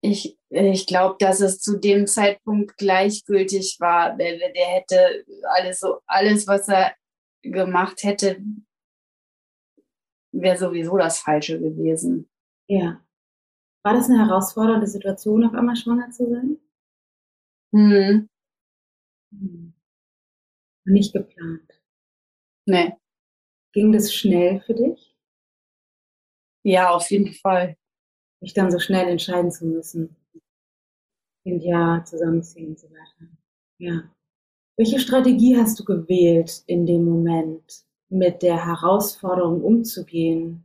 Ich, 0.00 0.38
ich 0.50 0.86
glaube, 0.86 1.16
dass 1.18 1.40
es 1.40 1.58
zu 1.58 1.78
dem 1.78 2.06
Zeitpunkt 2.06 2.76
gleichgültig 2.76 3.78
war. 3.80 4.16
Der, 4.16 4.38
der 4.38 4.66
hätte 4.66 5.24
alles 5.56 5.80
so, 5.80 5.98
alles, 6.06 6.46
was 6.46 6.68
er 6.68 6.94
gemacht 7.42 8.04
hätte, 8.04 8.40
wäre 10.32 10.56
sowieso 10.56 10.96
das 10.98 11.20
Falsche 11.20 11.60
gewesen. 11.60 12.28
Ja. 12.68 13.00
War 13.84 13.94
das 13.94 14.08
eine 14.10 14.26
herausfordernde 14.26 14.86
Situation, 14.86 15.44
auf 15.44 15.54
einmal 15.54 15.76
schwanger 15.76 16.10
zu 16.10 16.28
sein? 16.30 16.58
Hm. 17.72 18.28
Hm. 19.32 19.72
Nicht 20.86 21.12
geplant. 21.12 21.80
Nee. 22.66 22.92
Ging 23.72 23.92
das 23.92 24.12
schnell 24.14 24.60
für 24.62 24.74
dich? 24.74 25.14
Ja, 26.64 26.90
auf 26.90 27.10
jeden 27.10 27.32
Fall. 27.32 27.76
Mich 28.40 28.54
dann 28.54 28.70
so 28.70 28.78
schnell 28.78 29.08
entscheiden 29.08 29.50
zu 29.52 29.66
müssen. 29.66 30.16
Kind 31.44 31.64
ja, 31.64 32.02
zusammenziehen 32.04 32.68
und 32.70 32.78
so 32.78 32.88
weiter. 32.90 33.30
Ja. 33.78 34.02
Welche 34.76 35.00
Strategie 35.00 35.56
hast 35.56 35.78
du 35.80 35.84
gewählt 35.84 36.62
in 36.66 36.86
dem 36.86 37.04
Moment, 37.04 37.84
mit 38.08 38.42
der 38.42 38.66
Herausforderung 38.66 39.62
umzugehen, 39.62 40.64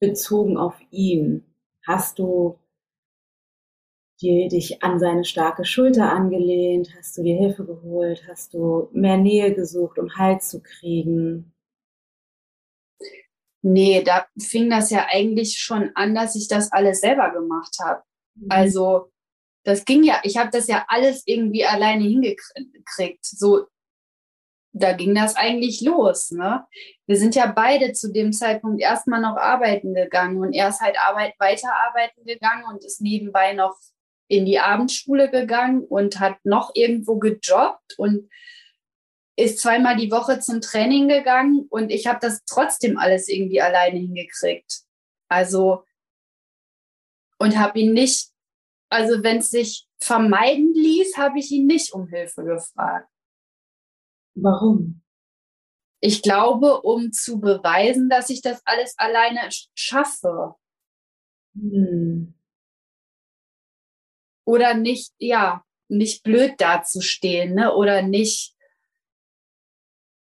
bezogen 0.00 0.56
auf 0.56 0.78
ihn? 0.90 1.44
Hast 1.86 2.18
du 2.18 2.58
dir 4.20 4.48
dich 4.48 4.82
an 4.82 4.98
seine 4.98 5.24
starke 5.24 5.64
Schulter 5.64 6.10
angelehnt? 6.12 6.94
Hast 6.96 7.16
du 7.18 7.22
dir 7.22 7.36
Hilfe 7.36 7.64
geholt? 7.64 8.24
Hast 8.28 8.54
du 8.54 8.88
mehr 8.92 9.16
Nähe 9.16 9.54
gesucht, 9.54 9.98
um 9.98 10.16
Halt 10.16 10.42
zu 10.42 10.62
kriegen? 10.62 11.52
Nee, 13.62 14.02
da 14.02 14.26
fing 14.38 14.70
das 14.70 14.90
ja 14.90 15.06
eigentlich 15.10 15.58
schon 15.58 15.90
an, 15.96 16.14
dass 16.14 16.36
ich 16.36 16.46
das 16.48 16.70
alles 16.72 17.00
selber 17.00 17.32
gemacht 17.32 17.76
habe. 17.82 18.02
Mhm. 18.36 18.46
Also 18.48 19.10
das 19.64 19.84
ging 19.84 20.04
ja, 20.04 20.20
ich 20.22 20.36
habe 20.36 20.50
das 20.52 20.68
ja 20.68 20.84
alles 20.88 21.24
irgendwie 21.26 21.64
alleine 21.64 22.04
hingekriegt. 22.04 23.24
So, 23.26 23.66
da 24.78 24.92
ging 24.92 25.14
das 25.14 25.36
eigentlich 25.36 25.80
los. 25.80 26.30
Ne? 26.30 26.64
Wir 27.06 27.16
sind 27.16 27.34
ja 27.34 27.46
beide 27.46 27.92
zu 27.92 28.12
dem 28.12 28.32
Zeitpunkt 28.32 28.80
erstmal 28.80 29.20
noch 29.20 29.36
arbeiten 29.36 29.94
gegangen 29.94 30.38
und 30.38 30.52
er 30.52 30.68
ist 30.68 30.80
halt 30.80 30.98
Arbeit, 30.98 31.34
weiterarbeiten 31.38 32.24
gegangen 32.24 32.64
und 32.70 32.84
ist 32.84 33.00
nebenbei 33.00 33.54
noch 33.54 33.76
in 34.28 34.44
die 34.44 34.58
Abendschule 34.58 35.30
gegangen 35.30 35.82
und 35.82 36.20
hat 36.20 36.36
noch 36.44 36.72
irgendwo 36.74 37.18
gejobbt 37.18 37.94
und 37.96 38.28
ist 39.36 39.60
zweimal 39.60 39.96
die 39.96 40.10
Woche 40.10 40.40
zum 40.40 40.60
Training 40.60 41.08
gegangen 41.08 41.66
und 41.70 41.90
ich 41.90 42.06
habe 42.06 42.18
das 42.20 42.44
trotzdem 42.44 42.98
alles 42.98 43.28
irgendwie 43.28 43.60
alleine 43.60 43.98
hingekriegt. 43.98 44.80
Also 45.28 45.84
und 47.38 47.58
habe 47.58 47.78
ihn 47.78 47.92
nicht, 47.92 48.30
also 48.90 49.22
wenn 49.22 49.38
es 49.38 49.50
sich 49.50 49.86
vermeiden 50.00 50.72
ließ, 50.74 51.16
habe 51.16 51.38
ich 51.38 51.50
ihn 51.50 51.66
nicht 51.66 51.92
um 51.92 52.08
Hilfe 52.08 52.44
gefragt. 52.44 53.08
Warum? 54.36 55.02
Ich 56.00 56.22
glaube, 56.22 56.82
um 56.82 57.10
zu 57.10 57.40
beweisen, 57.40 58.08
dass 58.10 58.28
ich 58.30 58.42
das 58.42 58.62
alles 58.66 58.94
alleine 58.98 59.48
schaffe. 59.74 60.54
Hm. 61.54 62.34
Oder 64.44 64.74
nicht, 64.74 65.12
ja, 65.18 65.64
nicht 65.88 66.22
blöd 66.22 66.54
dazustehen, 66.58 67.54
ne? 67.54 67.74
Oder 67.74 68.02
nicht 68.02 68.54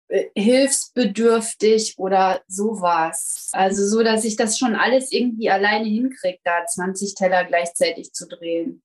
äh, 0.09 0.29
hilfsbedürftig 0.35 1.97
oder 1.97 2.43
sowas. 2.47 3.49
Also 3.51 3.85
so, 3.87 4.03
dass 4.03 4.23
ich 4.25 4.35
das 4.35 4.59
schon 4.59 4.75
alles 4.75 5.11
irgendwie 5.11 5.49
alleine 5.49 5.89
hinkriege, 5.89 6.39
da 6.43 6.65
20 6.65 7.15
Teller 7.15 7.45
gleichzeitig 7.45 8.13
zu 8.13 8.27
drehen. 8.27 8.83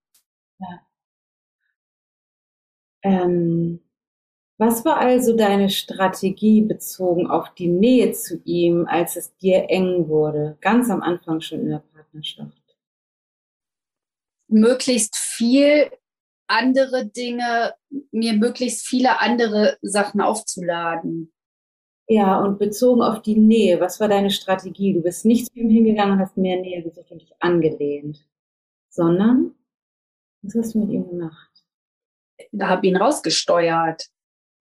Ja. 0.59 0.81
Ähm, 3.03 3.88
was 4.59 4.85
war 4.85 4.99
also 4.99 5.37
deine 5.37 5.71
Strategie 5.71 6.63
bezogen 6.63 7.29
auf 7.29 7.55
die 7.55 7.69
Nähe 7.69 8.13
zu 8.13 8.43
ihm, 8.45 8.87
als 8.89 9.17
es 9.17 9.37
dir 9.37 9.71
eng 9.71 10.09
wurde, 10.09 10.59
ganz 10.61 10.91
am 10.91 11.01
Anfang 11.01 11.41
schon 11.41 11.61
in 11.61 11.71
der 11.71 11.85
Partnerschaft? 11.95 12.53
Möglichst 14.49 15.17
viel 15.17 15.91
andere 16.49 17.07
Dinge, 17.07 17.75
mir 18.11 18.33
möglichst 18.33 18.87
viele 18.87 19.21
andere 19.21 19.79
Sachen 19.83 20.21
aufzuladen. 20.21 21.33
Ja, 22.09 22.41
und 22.41 22.59
bezogen 22.59 23.03
auf 23.03 23.21
die 23.23 23.37
Nähe, 23.37 23.81
was 23.81 24.01
war 24.01 24.09
deine 24.09 24.31
Strategie? 24.31 24.95
Du 24.95 25.03
bist 25.03 25.27
nicht 25.27 25.47
zu 25.47 25.59
ihm 25.59 25.69
hingegangen 25.69 26.15
und 26.15 26.21
hast 26.21 26.39
mehr 26.39 26.59
Nähe 26.59 26.83
gesucht 26.83 27.11
und 27.11 27.21
dich 27.21 27.35
angelehnt, 27.39 28.27
sondern 28.89 29.55
was 30.43 30.55
hast 30.55 30.75
du 30.75 30.81
mit 30.81 30.91
ihm 30.91 31.07
gemacht? 31.07 31.51
Da 32.51 32.69
habe 32.69 32.87
ihn 32.87 32.97
rausgesteuert. 32.97 34.09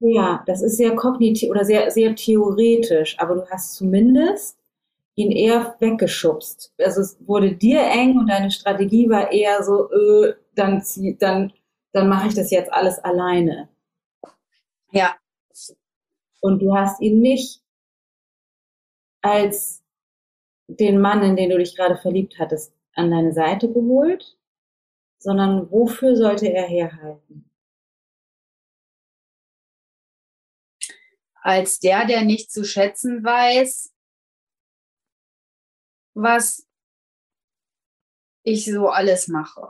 Ja, 0.02 0.44
das 0.46 0.62
ist 0.62 0.78
sehr 0.78 0.96
kognitiv 0.96 1.50
oder 1.50 1.66
sehr, 1.66 1.90
sehr 1.92 2.16
theoretisch, 2.16 3.18
aber 3.20 3.36
du 3.36 3.50
hast 3.50 3.76
zumindest 3.76 4.58
ihn 5.16 5.32
eher 5.32 5.76
weggeschubst. 5.80 6.74
Also 6.80 7.02
es 7.02 7.18
wurde 7.28 7.54
dir 7.56 7.82
eng 7.82 8.18
und 8.18 8.28
deine 8.30 8.52
Strategie 8.52 9.10
war 9.10 9.32
eher 9.32 9.64
so, 9.64 9.92
äh, 9.92 10.36
dann 10.56 10.82
zieh, 10.84 11.18
dann, 11.20 11.52
dann 11.94 12.10
mache 12.10 12.28
ich 12.28 12.36
das 12.36 12.52
jetzt 12.52 12.72
alles 12.74 13.00
alleine. 13.00 13.70
Ja. 14.92 15.16
Und 16.42 16.62
du 16.64 16.74
hast 16.76 17.00
ihn 17.02 17.20
nicht 17.22 17.62
als 19.24 19.84
den 20.68 21.00
Mann, 21.02 21.24
in 21.24 21.36
den 21.36 21.50
du 21.52 21.58
dich 21.60 21.76
gerade 21.76 21.98
verliebt 21.98 22.40
hattest, 22.40 22.74
an 22.96 23.12
deine 23.12 23.34
Seite 23.34 23.72
geholt, 23.72 24.38
sondern 25.20 25.72
wofür 25.72 26.16
sollte 26.18 26.48
er 26.54 26.68
herhalten? 26.68 27.47
Als 31.48 31.80
der, 31.80 32.06
der 32.06 32.26
nicht 32.26 32.52
zu 32.52 32.66
schätzen 32.66 33.24
weiß, 33.24 33.94
was 36.14 36.68
ich 38.44 38.66
so 38.66 38.90
alles 38.90 39.30
mache. 39.30 39.70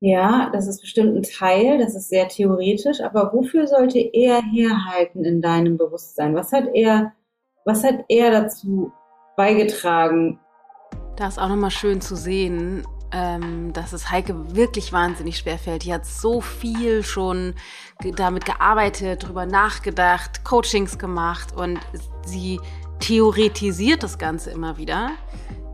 Ja, 0.00 0.50
das 0.52 0.66
ist 0.66 0.80
bestimmt 0.80 1.16
ein 1.16 1.22
Teil, 1.22 1.78
das 1.78 1.94
ist 1.94 2.08
sehr 2.08 2.26
theoretisch, 2.26 3.00
aber 3.00 3.32
wofür 3.32 3.68
sollte 3.68 4.00
er 4.00 4.42
herhalten 4.42 5.24
in 5.24 5.40
deinem 5.40 5.76
Bewusstsein? 5.76 6.34
Was 6.34 6.50
hat 6.50 6.74
er, 6.74 7.12
was 7.64 7.84
hat 7.84 8.04
er 8.08 8.32
dazu 8.32 8.92
beigetragen? 9.36 10.40
Da 11.14 11.28
ist 11.28 11.38
auch 11.38 11.48
nochmal 11.48 11.70
schön 11.70 12.00
zu 12.00 12.16
sehen, 12.16 12.84
ähm, 13.14 13.72
dass 13.72 13.92
es 13.92 14.10
Heike 14.10 14.56
wirklich 14.56 14.92
wahnsinnig 14.92 15.38
schwer 15.38 15.56
fällt. 15.58 15.84
Die 15.84 15.94
hat 15.94 16.04
so 16.04 16.40
viel 16.40 17.04
schon 17.04 17.54
damit 18.16 18.44
gearbeitet, 18.44 19.22
darüber 19.22 19.46
nachgedacht, 19.46 20.42
Coachings 20.44 20.98
gemacht 20.98 21.54
und 21.54 21.78
sie 22.26 22.60
theoretisiert 22.98 24.02
das 24.02 24.18
Ganze 24.18 24.50
immer 24.50 24.78
wieder. 24.78 25.12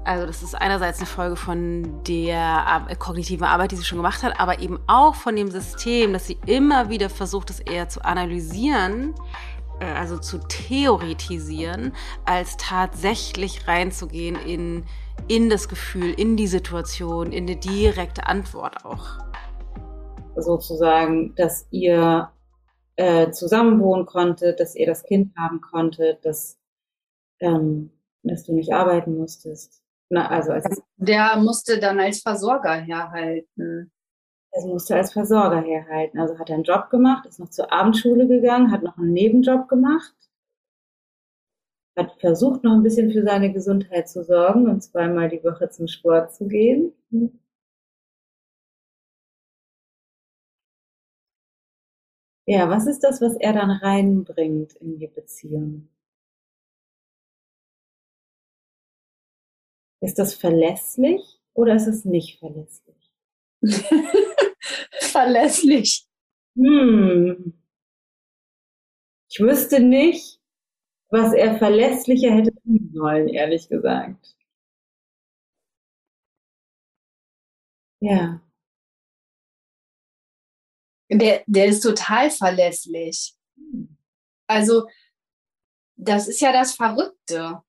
Also 0.04 0.26
das 0.26 0.42
ist 0.42 0.54
einerseits 0.54 0.98
eine 0.98 1.06
Folge 1.06 1.36
von 1.36 2.02
der 2.04 2.86
kognitiven 2.98 3.46
Arbeit, 3.46 3.72
die 3.72 3.76
sie 3.76 3.84
schon 3.84 3.98
gemacht 3.98 4.22
hat, 4.22 4.38
aber 4.38 4.60
eben 4.60 4.78
auch 4.86 5.14
von 5.14 5.36
dem 5.36 5.50
System, 5.50 6.12
dass 6.12 6.26
sie 6.26 6.38
immer 6.46 6.88
wieder 6.90 7.08
versucht, 7.08 7.50
es 7.50 7.60
eher 7.60 7.88
zu 7.88 8.04
analysieren, 8.04 9.14
äh, 9.14 9.49
also 9.80 10.18
zu 10.18 10.38
theoretisieren, 10.38 11.92
als 12.24 12.56
tatsächlich 12.56 13.66
reinzugehen 13.66 14.36
in 14.36 14.84
in 15.28 15.48
das 15.48 15.68
Gefühl, 15.68 16.12
in 16.12 16.36
die 16.36 16.46
Situation, 16.46 17.32
in 17.32 17.44
eine 17.44 17.56
direkte 17.56 18.26
Antwort 18.26 18.84
auch. 18.84 19.18
Sozusagen, 20.36 21.34
dass 21.36 21.66
ihr 21.70 22.30
äh, 22.96 23.30
zusammenwohnen 23.30 24.06
konntet, 24.06 24.60
dass 24.60 24.74
ihr 24.74 24.86
das 24.86 25.04
Kind 25.04 25.36
haben 25.36 25.60
konntet, 25.60 26.24
dass, 26.24 26.58
ähm, 27.40 27.90
dass 28.22 28.44
du 28.44 28.54
nicht 28.54 28.72
arbeiten 28.72 29.16
musstest. 29.16 29.82
Na, 30.08 30.28
also 30.28 30.52
als 30.52 30.82
Der 30.96 31.36
musste 31.36 31.78
dann 31.78 32.00
als 32.00 32.20
Versorger 32.22 32.74
herhalten. 32.74 33.92
Er 34.52 34.64
musste 34.64 34.94
als 34.94 35.12
Versorger 35.12 35.60
herhalten. 35.60 36.20
Also 36.20 36.38
hat 36.38 36.50
er 36.50 36.54
einen 36.54 36.62
Job 36.62 36.88
gemacht, 36.88 37.26
ist 37.26 37.40
noch 37.40 37.50
zur 37.50 37.72
Abendschule 37.72 38.28
gegangen, 38.28 38.70
hat 38.70 38.84
noch 38.84 38.96
einen 38.96 39.12
Nebenjob 39.12 39.68
gemacht 39.68 40.14
hat 41.96 42.18
versucht, 42.20 42.64
noch 42.64 42.72
ein 42.72 42.82
bisschen 42.82 43.12
für 43.12 43.22
seine 43.22 43.52
Gesundheit 43.52 44.08
zu 44.08 44.24
sorgen 44.24 44.68
und 44.68 44.80
zweimal 44.82 45.28
die 45.28 45.44
Woche 45.44 45.70
zum 45.70 45.86
Sport 45.86 46.34
zu 46.34 46.48
gehen. 46.48 46.92
Ja, 52.46 52.68
was 52.68 52.86
ist 52.86 53.00
das, 53.02 53.22
was 53.22 53.34
er 53.36 53.54
dann 53.54 53.70
reinbringt 53.70 54.74
in 54.74 54.98
die 54.98 55.06
Beziehung? 55.06 55.88
Ist 60.02 60.18
das 60.18 60.34
verlässlich 60.34 61.40
oder 61.54 61.74
ist 61.74 61.86
es 61.86 62.04
nicht 62.04 62.38
verlässlich? 62.38 62.89
verlässlich. 65.00 66.06
Hm. 66.56 67.54
Ich 69.30 69.40
wüsste 69.40 69.80
nicht, 69.80 70.40
was 71.10 71.32
er 71.32 71.58
verlässlicher 71.58 72.32
hätte 72.32 72.52
tun 72.62 72.90
sollen, 72.94 73.28
ehrlich 73.28 73.68
gesagt. 73.68 74.34
Ja. 78.02 78.40
Der, 81.12 81.42
der 81.46 81.66
ist 81.66 81.80
total 81.80 82.30
verlässlich. 82.30 83.34
Also, 84.48 84.88
das 85.96 86.28
ist 86.28 86.40
ja 86.40 86.52
das 86.52 86.74
Verrückte. 86.74 87.62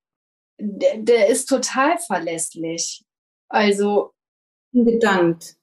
Der, 0.60 0.98
der 1.00 1.28
ist 1.28 1.48
total 1.48 1.98
verlässlich. 2.00 3.04
Also. 3.50 4.14
Gedankt, 4.74 5.58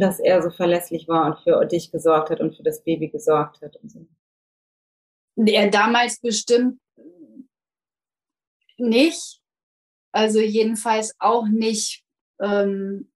dass 0.00 0.20
er 0.20 0.42
so 0.42 0.50
verlässlich 0.50 1.08
war 1.08 1.26
und 1.26 1.38
für 1.42 1.64
dich 1.66 1.90
gesorgt 1.90 2.30
hat 2.30 2.40
und 2.40 2.56
für 2.56 2.62
das 2.62 2.82
Baby 2.82 3.08
gesorgt 3.08 3.62
hat 3.62 3.76
und 3.76 3.90
so 3.90 4.06
der 5.36 5.70
damals 5.70 6.20
bestimmt 6.20 6.80
nicht. 8.76 9.40
Also 10.12 10.40
jedenfalls 10.40 11.14
auch 11.18 11.46
nicht, 11.48 12.04
ähm, 12.40 13.10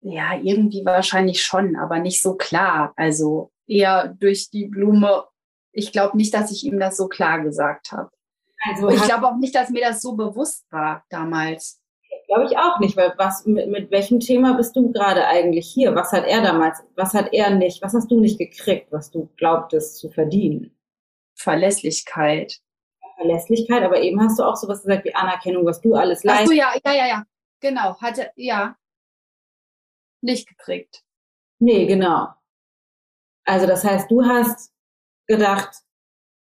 ja, 0.00 0.38
irgendwie 0.38 0.84
wahrscheinlich 0.84 1.42
schon, 1.42 1.76
aber 1.76 1.98
nicht 1.98 2.22
so 2.22 2.36
klar. 2.36 2.92
Also 2.96 3.52
eher 3.66 4.08
durch 4.08 4.50
die 4.50 4.66
Blume. 4.66 5.26
Ich 5.72 5.92
glaube 5.92 6.16
nicht, 6.16 6.32
dass 6.32 6.50
ich 6.50 6.64
ihm 6.64 6.78
das 6.78 6.96
so 6.96 7.08
klar 7.08 7.42
gesagt 7.42 7.92
habe. 7.92 8.10
Also 8.66 8.88
ich 8.88 9.02
glaube 9.02 9.28
auch 9.28 9.36
nicht, 9.36 9.54
dass 9.54 9.68
mir 9.68 9.82
das 9.82 10.00
so 10.00 10.14
bewusst 10.16 10.64
war 10.70 11.04
damals. 11.10 11.82
Glaube 12.26 12.46
ich 12.46 12.56
auch 12.56 12.78
nicht, 12.80 12.96
weil 12.96 13.14
was 13.18 13.44
mit, 13.46 13.68
mit 13.68 13.90
welchem 13.90 14.20
Thema 14.20 14.54
bist 14.54 14.74
du 14.76 14.92
gerade 14.92 15.26
eigentlich 15.26 15.66
hier? 15.68 15.94
Was 15.94 16.12
hat 16.12 16.26
er 16.26 16.42
damals, 16.42 16.82
was 16.96 17.14
hat 17.14 17.32
er 17.32 17.50
nicht, 17.50 17.82
was 17.82 17.94
hast 17.94 18.10
du 18.10 18.20
nicht 18.20 18.38
gekriegt, 18.38 18.90
was 18.90 19.10
du 19.10 19.28
glaubtest 19.36 19.98
zu 19.98 20.10
verdienen? 20.10 20.74
Verlässlichkeit. 21.34 22.60
Verlässlichkeit, 23.16 23.82
aber 23.82 24.00
eben 24.00 24.20
hast 24.20 24.38
du 24.38 24.42
auch 24.42 24.56
sowas 24.56 24.82
gesagt 24.82 25.04
wie 25.04 25.14
Anerkennung, 25.14 25.64
was 25.64 25.80
du 25.80 25.94
alles 25.94 26.24
leistest. 26.24 26.46
Ach 26.46 26.46
so, 26.46 26.52
ja, 26.52 26.72
ja, 26.84 26.92
ja, 26.92 27.06
ja. 27.06 27.24
Genau. 27.60 28.00
Hatte, 28.00 28.30
ja. 28.36 28.76
Nicht 30.20 30.48
gekriegt. 30.48 31.02
Nee, 31.58 31.86
genau. 31.86 32.28
Also 33.44 33.66
das 33.66 33.84
heißt, 33.84 34.10
du 34.10 34.24
hast 34.24 34.72
gedacht, 35.26 35.84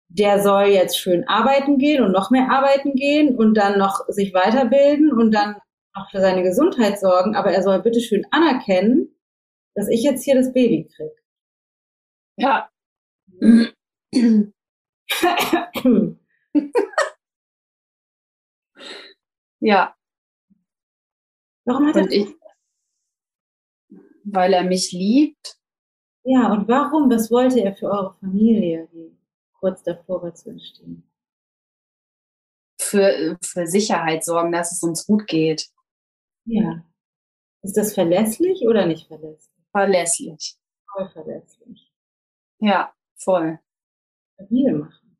der 0.07 0.41
soll 0.41 0.65
jetzt 0.65 0.97
schön 0.97 1.27
arbeiten 1.27 1.77
gehen 1.77 2.03
und 2.03 2.11
noch 2.11 2.31
mehr 2.31 2.49
arbeiten 2.51 2.93
gehen 2.95 3.35
und 3.37 3.55
dann 3.55 3.77
noch 3.77 4.05
sich 4.07 4.33
weiterbilden 4.33 5.11
und 5.11 5.31
dann 5.31 5.55
auch 5.93 6.09
für 6.09 6.21
seine 6.21 6.43
Gesundheit 6.43 6.99
sorgen, 6.99 7.35
aber 7.35 7.51
er 7.51 7.63
soll 7.63 7.81
bitte 7.81 7.99
schön 7.99 8.25
anerkennen, 8.31 9.15
dass 9.75 9.87
ich 9.89 10.03
jetzt 10.03 10.23
hier 10.23 10.35
das 10.35 10.53
Baby 10.53 10.87
krieg. 10.87 11.11
Ja. 12.37 12.69
ja. 19.59 19.95
Warum 21.65 21.87
hat 21.87 21.95
Und 21.95 22.11
er 22.11 22.11
ich, 22.11 22.35
weil 24.23 24.53
er 24.53 24.63
mich 24.63 24.91
liebt. 24.91 25.57
Ja, 26.23 26.51
und 26.51 26.67
warum? 26.67 27.09
Was 27.09 27.31
wollte 27.31 27.61
er 27.61 27.75
für 27.75 27.87
eure 27.87 28.15
Familie, 28.19 28.87
die 28.93 29.17
kurz 29.59 29.83
davor 29.83 30.21
war 30.23 30.33
zu 30.33 30.49
entstehen? 30.49 31.03
Für, 32.79 33.37
für 33.41 33.67
Sicherheit 33.67 34.23
sorgen, 34.23 34.51
dass 34.51 34.71
es 34.71 34.83
uns 34.83 35.05
gut 35.05 35.27
geht. 35.27 35.69
Ja. 36.45 36.83
Ist 37.63 37.77
das 37.77 37.93
verlässlich 37.93 38.67
oder 38.67 38.85
nicht 38.85 39.07
verlässlich? 39.07 39.55
Verlässlich. 39.71 40.55
Voll 40.93 41.09
verlässlich. 41.09 41.91
Ja, 42.59 42.93
voll. 43.15 43.59
Stabil 44.35 44.73
machen. 44.73 45.17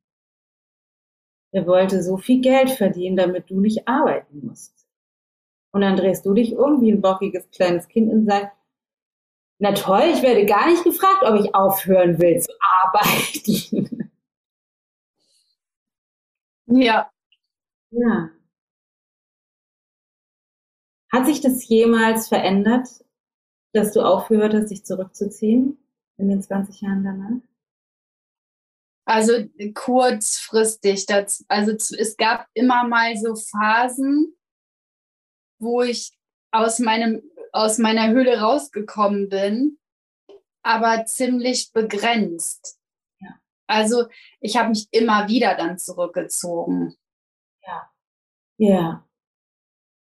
Er 1.54 1.68
wollte 1.68 2.02
so 2.02 2.18
viel 2.18 2.42
Geld 2.42 2.72
verdienen, 2.72 3.18
damit 3.18 3.50
du 3.50 3.60
nicht 3.60 3.88
arbeiten 3.88 4.46
musst. 4.46 4.88
Und 5.74 5.82
dann 5.82 5.98
drehst 5.98 6.26
du 6.26 6.34
dich 6.34 6.56
um 6.58 6.82
wie 6.82 6.92
ein 6.92 7.02
bockiges 7.02 7.50
kleines 7.52 7.88
Kind 7.88 8.12
und 8.12 8.26
sagst, 8.26 8.56
na 9.60 9.74
toll, 9.74 10.04
ich 10.14 10.22
werde 10.24 10.46
gar 10.46 10.68
nicht 10.70 10.84
gefragt, 10.84 11.24
ob 11.24 11.40
ich 11.40 11.54
aufhören 11.54 12.20
will 12.20 12.40
zu 12.42 12.52
arbeiten. 12.84 14.12
Ja. 16.68 17.12
Ja. 17.92 18.32
Hat 21.12 21.26
sich 21.26 21.42
das 21.42 21.68
jemals 21.68 22.28
verändert, 22.28 22.88
dass 23.74 23.94
du 23.94 24.02
aufgehört 24.02 24.54
hast, 24.54 24.70
dich 24.70 24.86
zurückzuziehen 24.86 25.78
in 26.18 26.30
den 26.30 26.42
20 26.42 26.82
Jahren 26.82 27.04
danach? 27.04 27.42
Also 29.06 29.34
kurzfristig. 29.74 31.06
Das, 31.06 31.44
also 31.48 31.72
es 31.72 32.16
gab 32.18 32.48
immer 32.54 32.88
mal 32.88 33.18
so 33.18 33.36
Phasen, 33.36 34.36
wo 35.60 35.82
ich 35.82 36.18
aus 36.52 36.80
meinem 36.80 37.22
aus 37.54 37.78
meiner 37.78 38.10
Höhle 38.10 38.40
rausgekommen 38.40 39.30
bin, 39.30 39.78
aber 40.64 41.06
ziemlich 41.06 41.74
begrenzt. 41.74 42.80
Ja. 43.20 43.40
Also 43.68 44.06
ich 44.40 44.58
habe 44.58 44.70
mich 44.70 44.88
immer 44.92 45.28
wieder 45.28 45.56
dann 45.56 45.78
zurückgezogen. 45.78 46.96
Ja. 47.64 47.92
Ja. 48.58 49.08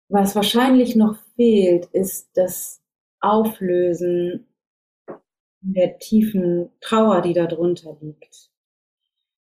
Was 0.08 0.36
wahrscheinlich 0.36 0.94
noch 0.96 1.16
fehlt, 1.34 1.86
ist 1.86 2.30
das 2.34 2.80
Auflösen 3.20 4.46
der 5.60 5.98
tiefen 5.98 6.70
Trauer, 6.80 7.22
die 7.22 7.32
da 7.32 7.46
drunter 7.46 7.96
liegt. 8.00 8.50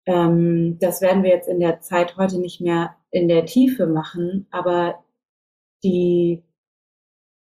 Ähm, 0.07 0.79
das 0.81 1.03
werden 1.03 1.23
wir 1.23 1.31
jetzt 1.31 1.49
in 1.49 1.61
der 1.61 1.81
Zeit 1.81 2.17
heute 2.17 2.39
nicht 2.39 2.61
mehr 2.61 2.97
in 3.11 3.29
der 3.29 3.45
Tiefe 3.45 3.87
machen, 3.87 4.47
aber 4.51 5.05
die 5.83 6.43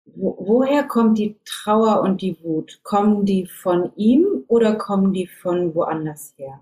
wo, 0.05 0.37
woher 0.39 0.85
kommt 0.85 1.19
die 1.19 1.39
Trauer 1.45 2.01
und 2.03 2.23
die 2.23 2.43
Wut? 2.43 2.81
Kommen 2.83 3.25
die 3.25 3.47
von 3.47 3.93
ihm 3.97 4.45
oder 4.49 4.75
kommen 4.77 5.13
die 5.13 5.27
von 5.27 5.75
woanders 5.75 6.35
her? 6.37 6.61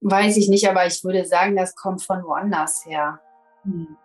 Weiß 0.00 0.36
ich 0.36 0.48
nicht, 0.48 0.68
aber 0.68 0.86
ich 0.86 1.02
würde 1.02 1.24
sagen, 1.24 1.56
das 1.56 1.74
kommt 1.74 2.02
von 2.02 2.22
woanders 2.22 2.86
her. 2.86 3.20
Hm. 3.68 3.96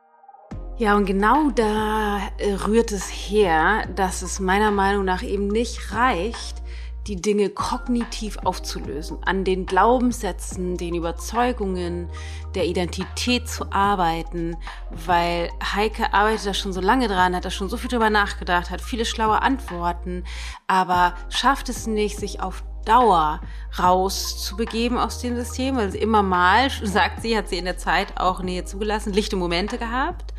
Ja, 0.78 0.98
und 0.98 1.06
genau 1.06 1.52
da 1.52 2.20
äh, 2.38 2.54
rührt 2.54 2.92
es 2.92 3.08
her, 3.08 3.88
dass 3.96 4.22
es 4.22 4.40
meiner 4.40 4.72
Meinung 4.72 5.06
nach 5.06 5.24
eben 5.24 5.48
nicht 5.48 5.94
reicht, 5.94 6.62
die 7.08 7.18
Dinge 7.18 7.50
kognitiv 7.50 8.38
aufzulösen, 8.44 9.18
an 9.24 9.44
den 9.44 9.66
Glaubenssätzen, 9.66 10.78
den 10.78 10.96
Überzeugungen, 10.96 12.10
der 12.56 12.66
Identität 12.66 13.48
zu 13.48 13.72
arbeiten, 13.72 14.56
weil 14.90 15.50
Heike 15.76 16.14
arbeitet 16.14 16.48
da 16.48 16.54
schon 16.54 16.74
so 16.74 16.82
lange 16.82 17.08
dran, 17.08 17.36
hat 17.36 17.46
da 17.46 17.52
schon 17.52 17.70
so 17.70 17.78
viel 17.78 17.90
drüber 17.90 18.10
nachgedacht, 18.10 18.72
hat 18.72 18.82
viele 18.82 19.06
schlaue 19.06 19.42
Antworten, 19.42 20.24
aber 20.68 21.14
schafft 21.30 21.68
es 21.70 21.88
nicht, 21.88 22.18
sich 22.18 22.42
auf 22.42 22.64
Dauer 22.86 23.42
rauszubegeben 23.80 24.98
aus 24.98 25.20
dem 25.20 25.36
System, 25.36 25.80
sie 25.90 26.00
immer 26.00 26.24
mal, 26.24 26.70
sagt 26.84 27.22
sie, 27.22 27.38
hat 27.38 27.50
sie 27.50 27.58
in 27.58 27.66
der 27.66 27.78
Zeit 27.78 28.18
auch 28.18 28.42
Nähe 28.42 28.66
zugelassen, 28.66 29.14
lichte 29.14 29.36
Momente 29.36 29.78
gehabt, 29.78 30.34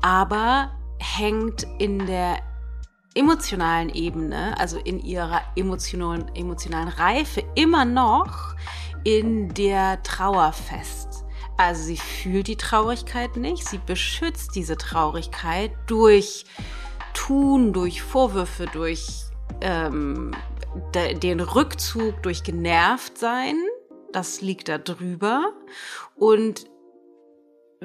aber 0.00 0.70
hängt 0.98 1.66
in 1.78 2.06
der 2.06 2.38
emotionalen 3.14 3.90
Ebene, 3.90 4.58
also 4.58 4.78
in 4.78 4.98
ihrer 5.00 5.42
emotionalen, 5.56 6.34
emotionalen 6.34 6.88
Reife, 6.88 7.44
immer 7.54 7.84
noch 7.84 8.54
in 9.04 9.52
der 9.54 10.02
Trauer 10.02 10.52
fest. 10.52 11.24
Also 11.58 11.82
sie 11.82 11.96
fühlt 11.96 12.46
die 12.46 12.56
Traurigkeit 12.56 13.36
nicht, 13.36 13.68
sie 13.68 13.78
beschützt 13.78 14.54
diese 14.54 14.76
Traurigkeit 14.76 15.72
durch 15.86 16.44
Tun, 17.12 17.72
durch 17.72 18.02
Vorwürfe, 18.02 18.66
durch 18.72 19.06
ähm, 19.60 20.32
den 21.22 21.40
Rückzug, 21.40 22.22
durch 22.22 22.42
genervt 22.42 23.18
sein. 23.18 23.56
Das 24.12 24.40
liegt 24.40 24.68
da 24.68 24.78
drüber. 24.78 25.52
Und 26.14 26.66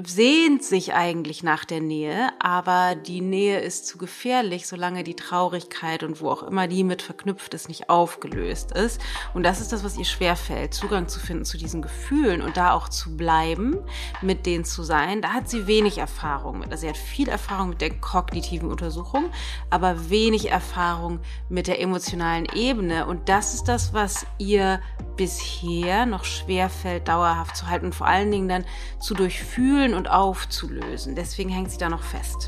sehnt 0.06 0.64
sich 0.64 0.94
eigentlich 0.94 1.42
nach 1.42 1.66
der 1.66 1.82
Nähe, 1.82 2.30
aber 2.40 2.94
die 2.96 3.22
Nähe 3.22 3.60
ist 3.60 3.88
zu 3.88 3.98
gefährlich, 3.98 4.68
solange 4.68 5.04
die 5.04 5.16
Traurigkeit 5.16 6.04
und 6.04 6.22
wo 6.22 6.30
auch 6.30 6.44
immer 6.44 6.68
die 6.68 6.84
mit 6.84 7.02
verknüpft 7.02 7.54
ist, 7.56 7.68
nicht 7.68 7.90
aufgelöst 7.90 8.72
ist. 8.74 9.02
Und 9.34 9.44
das 9.44 9.60
ist 9.60 9.72
das, 9.72 9.84
was 9.84 9.98
ihr 9.98 10.06
schwerfällt, 10.06 10.74
Zugang 10.74 11.08
zu 11.08 11.20
finden 11.20 11.46
zu 11.46 11.58
diesen 11.58 11.82
Gefühlen 11.82 12.42
und 12.42 12.58
da 12.58 12.74
auch 12.74 12.90
zu 12.90 13.18
bleiben, 13.18 13.78
mit 14.22 14.46
denen 14.46 14.66
zu 14.66 14.84
sein. 14.84 15.22
Da 15.22 15.30
hat 15.30 15.50
sie 15.50 15.66
wenig 15.66 15.98
Erfahrung 15.98 16.60
mit. 16.60 16.72
Also 16.72 16.82
sie 16.82 16.90
hat 16.90 16.98
viel 16.98 17.30
Erfahrung 17.30 17.70
mit 17.70 17.82
der 17.82 17.98
kognitiven 17.98 18.70
Untersuchung, 18.70 19.32
aber 19.72 20.10
wenig 20.10 20.52
Erfahrung 20.52 21.20
mit 21.50 21.68
der 21.68 21.82
emotionalen 21.82 22.46
Ebene. 22.54 23.08
Und 23.08 23.30
das 23.30 23.56
ist 23.56 23.64
das, 23.64 23.94
was 23.94 24.28
ihr 24.38 24.80
bisher 25.16 26.06
noch 26.06 26.24
schwerfällt, 26.24 27.08
dauerhaft 27.08 27.58
zu 27.58 27.68
halten 27.68 27.88
und 27.88 27.96
vor 27.96 28.08
allen 28.08 28.32
Dingen 28.32 28.48
dann 28.48 28.66
zu 29.00 29.16
durchfühlen, 29.16 29.87
fühlen 29.88 29.98
und 29.98 30.10
aufzulösen. 30.10 31.16
Deswegen 31.16 31.50
hängt 31.50 31.72
sie 31.72 31.78
da 31.78 31.90
noch 31.90 32.04
fest. 32.04 32.48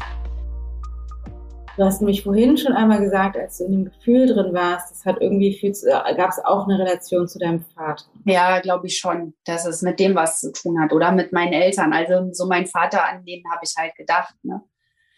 Du 1.77 1.85
hast 1.85 2.01
nämlich 2.01 2.23
vorhin 2.23 2.57
schon 2.57 2.73
einmal 2.73 2.99
gesagt, 2.99 3.37
als 3.37 3.57
du 3.57 3.65
in 3.65 3.71
dem 3.71 3.85
Gefühl 3.85 4.27
drin 4.27 4.53
warst, 4.53 4.91
das 4.91 5.05
hat 5.05 5.21
irgendwie 5.21 5.57
gab 6.17 6.29
es 6.29 6.43
auch 6.43 6.67
eine 6.67 6.77
Relation 6.77 7.25
zu 7.27 7.39
deinem 7.39 7.61
Vater. 7.61 8.03
Ja, 8.25 8.59
glaube 8.59 8.87
ich 8.87 8.97
schon, 8.97 9.33
dass 9.45 9.65
es 9.65 9.81
mit 9.81 9.97
dem 9.99 10.13
was 10.13 10.41
zu 10.41 10.51
tun 10.51 10.81
hat 10.81 10.91
oder 10.91 11.13
mit 11.13 11.31
meinen 11.31 11.53
Eltern. 11.53 11.93
Also 11.93 12.33
so 12.33 12.47
mein 12.47 12.67
Vater, 12.67 13.07
an 13.07 13.23
den 13.23 13.43
habe 13.49 13.61
ich 13.63 13.73
halt 13.77 13.95
gedacht. 13.95 14.35
Ne? 14.43 14.61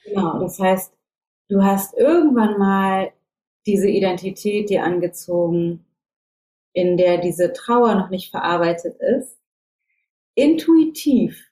Genau, 0.05 0.39
das 0.39 0.59
heißt, 0.59 0.93
du 1.49 1.63
hast 1.63 1.97
irgendwann 1.97 2.59
mal 2.59 3.11
diese 3.65 3.89
Identität 3.89 4.69
dir 4.69 4.83
angezogen, 4.83 5.83
in 6.73 6.95
der 6.95 7.17
diese 7.17 7.53
Trauer 7.53 7.95
noch 7.95 8.09
nicht 8.09 8.29
verarbeitet 8.29 8.97
ist. 8.99 9.39
Intuitiv 10.35 11.50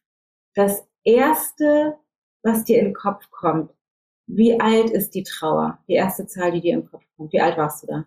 das 0.56 0.88
Erste, 1.04 1.98
was 2.44 2.64
dir 2.64 2.80
in 2.80 2.86
den 2.86 2.94
Kopf 2.94 3.30
kommt, 3.32 3.74
wie 4.28 4.60
alt 4.60 4.92
ist 4.92 5.16
die 5.16 5.24
Trauer? 5.24 5.84
Die 5.88 5.94
erste 5.94 6.28
Zahl, 6.28 6.52
die 6.52 6.62
dir 6.62 6.76
im 6.76 6.90
Kopf 6.90 7.04
kommt. 7.18 7.34
Wie 7.34 7.42
alt 7.42 7.58
warst 7.58 7.84
du 7.84 7.88
da? 7.88 8.06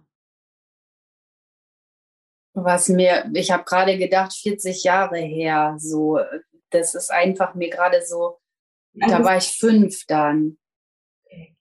Was 2.54 2.88
mir, 2.88 3.28
ich 3.34 3.50
habe 3.50 3.64
gerade 3.64 3.98
gedacht, 3.98 4.32
40 4.32 4.84
Jahre 4.84 5.18
her. 5.18 5.74
So, 5.78 6.20
das 6.70 6.94
ist 6.94 7.10
einfach 7.10 7.54
mir 7.54 7.70
gerade 7.70 8.04
so. 8.04 8.38
Also 9.00 9.16
da 9.16 9.24
war 9.24 9.36
ich 9.36 9.58
fünf 9.58 10.06
dann. 10.06 10.58
Okay. 11.24 11.56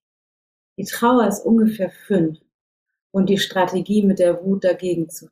Die 0.77 0.85
Trauer 0.85 1.27
ist 1.27 1.43
ungefähr 1.45 1.89
fünf. 1.89 2.37
Und 3.11 3.29
die 3.29 3.39
Strategie 3.39 4.03
mit 4.03 4.19
der 4.19 4.43
Wut 4.43 4.63
dagegen 4.63 5.09
zu 5.09 5.27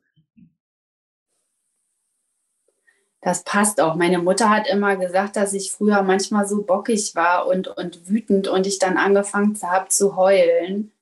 das 3.22 3.44
passt 3.44 3.80
auch. 3.80 3.96
Meine 3.96 4.18
Mutter 4.18 4.50
hat 4.50 4.66
immer 4.68 4.96
gesagt, 4.96 5.36
dass 5.36 5.52
ich 5.52 5.72
früher 5.72 6.02
manchmal 6.02 6.46
so 6.46 6.62
bockig 6.62 7.14
war 7.14 7.46
und, 7.46 7.68
und 7.68 8.08
wütend 8.08 8.48
und 8.48 8.66
ich 8.66 8.78
dann 8.78 8.96
angefangen 8.96 9.58
habe 9.62 9.88
zu 9.88 10.16
heulen, 10.16 10.92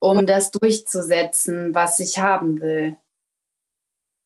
um 0.00 0.26
das 0.26 0.50
durchzusetzen, 0.52 1.74
was 1.74 2.00
ich 2.00 2.18
haben 2.18 2.60
will. 2.60 2.96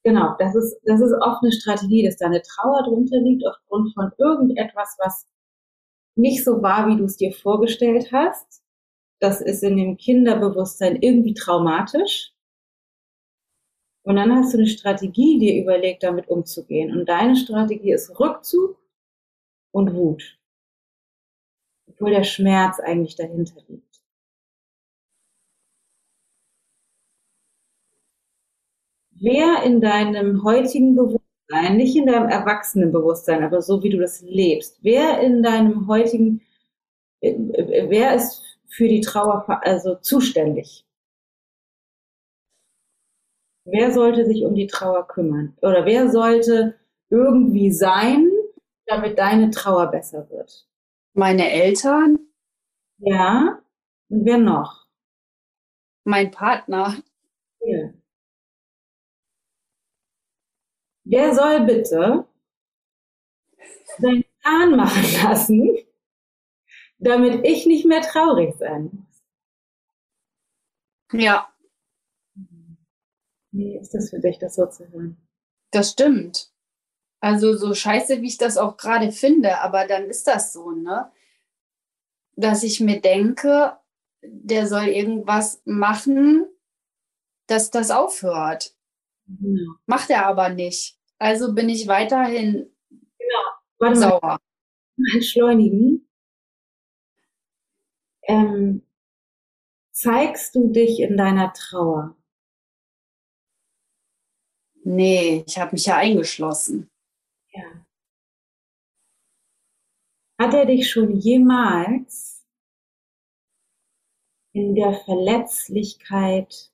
Genau, 0.04 0.34
das 0.38 0.54
ist, 0.56 0.78
das 0.84 1.00
ist 1.00 1.14
oft 1.20 1.42
eine 1.42 1.52
Strategie, 1.52 2.04
dass 2.04 2.16
da 2.16 2.26
eine 2.26 2.42
Trauer 2.42 2.82
drunter 2.84 3.18
liegt, 3.18 3.46
aufgrund 3.46 3.94
von 3.94 4.10
irgendetwas, 4.18 4.96
was 4.98 5.26
nicht 6.16 6.44
so 6.44 6.62
war, 6.62 6.88
wie 6.88 6.96
du 6.96 7.04
es 7.04 7.16
dir 7.16 7.32
vorgestellt 7.32 8.12
hast. 8.12 8.62
das 9.20 9.40
ist 9.40 9.62
in 9.62 9.76
dem 9.76 9.96
Kinderbewusstsein 9.96 10.96
irgendwie 11.02 11.34
traumatisch. 11.34 12.31
Und 14.04 14.16
dann 14.16 14.34
hast 14.34 14.52
du 14.52 14.58
eine 14.58 14.66
Strategie 14.66 15.38
dir 15.38 15.62
überlegt, 15.62 16.02
damit 16.02 16.28
umzugehen. 16.28 16.96
Und 16.96 17.08
deine 17.08 17.36
Strategie 17.36 17.92
ist 17.92 18.18
Rückzug 18.18 18.76
und 19.70 19.94
Wut. 19.94 20.38
Obwohl 21.88 22.10
der 22.10 22.24
Schmerz 22.24 22.80
eigentlich 22.80 23.16
dahinter 23.16 23.60
liegt. 23.68 24.00
Wer 29.12 29.62
in 29.62 29.80
deinem 29.80 30.42
heutigen 30.42 30.96
Bewusstsein, 30.96 31.76
nicht 31.76 31.94
in 31.94 32.06
deinem 32.06 32.28
Erwachsenenbewusstsein, 32.28 33.44
aber 33.44 33.62
so 33.62 33.80
wie 33.84 33.90
du 33.90 33.98
das 33.98 34.20
lebst, 34.22 34.78
wer 34.82 35.20
in 35.20 35.44
deinem 35.44 35.86
heutigen, 35.86 36.42
wer 37.20 38.16
ist 38.16 38.42
für 38.66 38.88
die 38.88 39.00
Trauer 39.00 39.46
also 39.62 39.94
zuständig? 39.96 40.84
Wer 43.66 43.92
sollte 43.92 44.24
sich 44.26 44.44
um 44.44 44.54
die 44.54 44.66
Trauer 44.66 45.06
kümmern? 45.06 45.56
Oder 45.62 45.84
wer 45.86 46.10
sollte 46.10 46.74
irgendwie 47.10 47.70
sein, 47.70 48.28
damit 48.86 49.18
deine 49.18 49.50
Trauer 49.50 49.86
besser 49.90 50.28
wird? 50.30 50.66
Meine 51.14 51.50
Eltern? 51.50 52.18
Ja. 52.98 53.60
Und 54.10 54.24
wer 54.26 54.38
noch? 54.38 54.86
Mein 56.06 56.30
Partner. 56.30 56.96
Ja. 57.64 57.92
Wer 61.06 61.34
soll 61.34 61.60
bitte 61.66 62.24
seinen 63.98 64.24
Zahn 64.42 64.76
machen 64.76 65.04
lassen, 65.24 65.76
damit 66.98 67.44
ich 67.46 67.66
nicht 67.66 67.84
mehr 67.86 68.00
traurig 68.02 68.54
sein 68.58 68.84
muss? 68.92 69.22
Ja. 71.12 71.51
Wie 73.52 73.76
ist 73.76 73.94
das 73.94 74.10
für 74.10 74.18
dich, 74.18 74.38
das 74.38 74.54
so 74.54 74.66
zu 74.66 74.88
hören? 74.90 75.16
Das 75.70 75.92
stimmt. 75.92 76.50
Also 77.20 77.56
so 77.56 77.74
scheiße, 77.74 78.20
wie 78.20 78.26
ich 78.26 78.38
das 78.38 78.56
auch 78.56 78.76
gerade 78.76 79.12
finde, 79.12 79.60
aber 79.60 79.86
dann 79.86 80.06
ist 80.06 80.26
das 80.26 80.52
so, 80.52 80.72
ne? 80.72 81.12
Dass 82.34 82.62
ich 82.62 82.80
mir 82.80 83.00
denke, 83.00 83.76
der 84.22 84.66
soll 84.66 84.86
irgendwas 84.88 85.62
machen, 85.64 86.46
dass 87.46 87.70
das 87.70 87.90
aufhört. 87.90 88.74
Genau. 89.26 89.74
Macht 89.86 90.10
er 90.10 90.26
aber 90.26 90.48
nicht. 90.48 90.98
Also 91.18 91.54
bin 91.54 91.68
ich 91.68 91.86
weiterhin 91.86 92.74
genau. 93.78 93.94
Sauer. 93.94 94.38
Entschleunigen. 95.14 96.08
Ähm, 98.22 98.86
zeigst 99.92 100.54
du 100.54 100.72
dich 100.72 101.00
in 101.00 101.16
deiner 101.16 101.52
Trauer? 101.52 102.16
Nee, 104.84 105.44
ich 105.46 105.58
habe 105.58 105.72
mich 105.72 105.86
ja 105.86 105.96
eingeschlossen. 105.96 106.90
Ja. 107.52 107.86
Hat 110.40 110.54
er 110.54 110.66
dich 110.66 110.90
schon 110.90 111.16
jemals 111.16 112.44
in 114.52 114.74
der 114.74 114.92
Verletzlichkeit, 115.04 116.72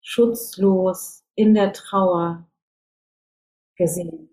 schutzlos, 0.00 1.24
in 1.34 1.54
der 1.54 1.72
Trauer 1.72 2.48
gesehen? 3.76 4.30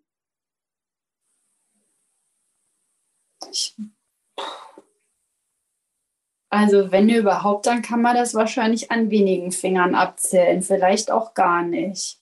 Ich, 3.52 3.76
also 6.50 6.92
wenn 6.92 7.10
überhaupt, 7.10 7.66
dann 7.66 7.82
kann 7.82 8.02
man 8.02 8.16
das 8.16 8.34
wahrscheinlich 8.34 8.92
an 8.92 9.12
wenigen 9.12 9.52
Fingern 9.52 9.94
abzählen, 9.94 10.62
vielleicht 10.62 11.12
auch 11.12 11.34
gar 11.34 11.64
nicht. 11.64 12.20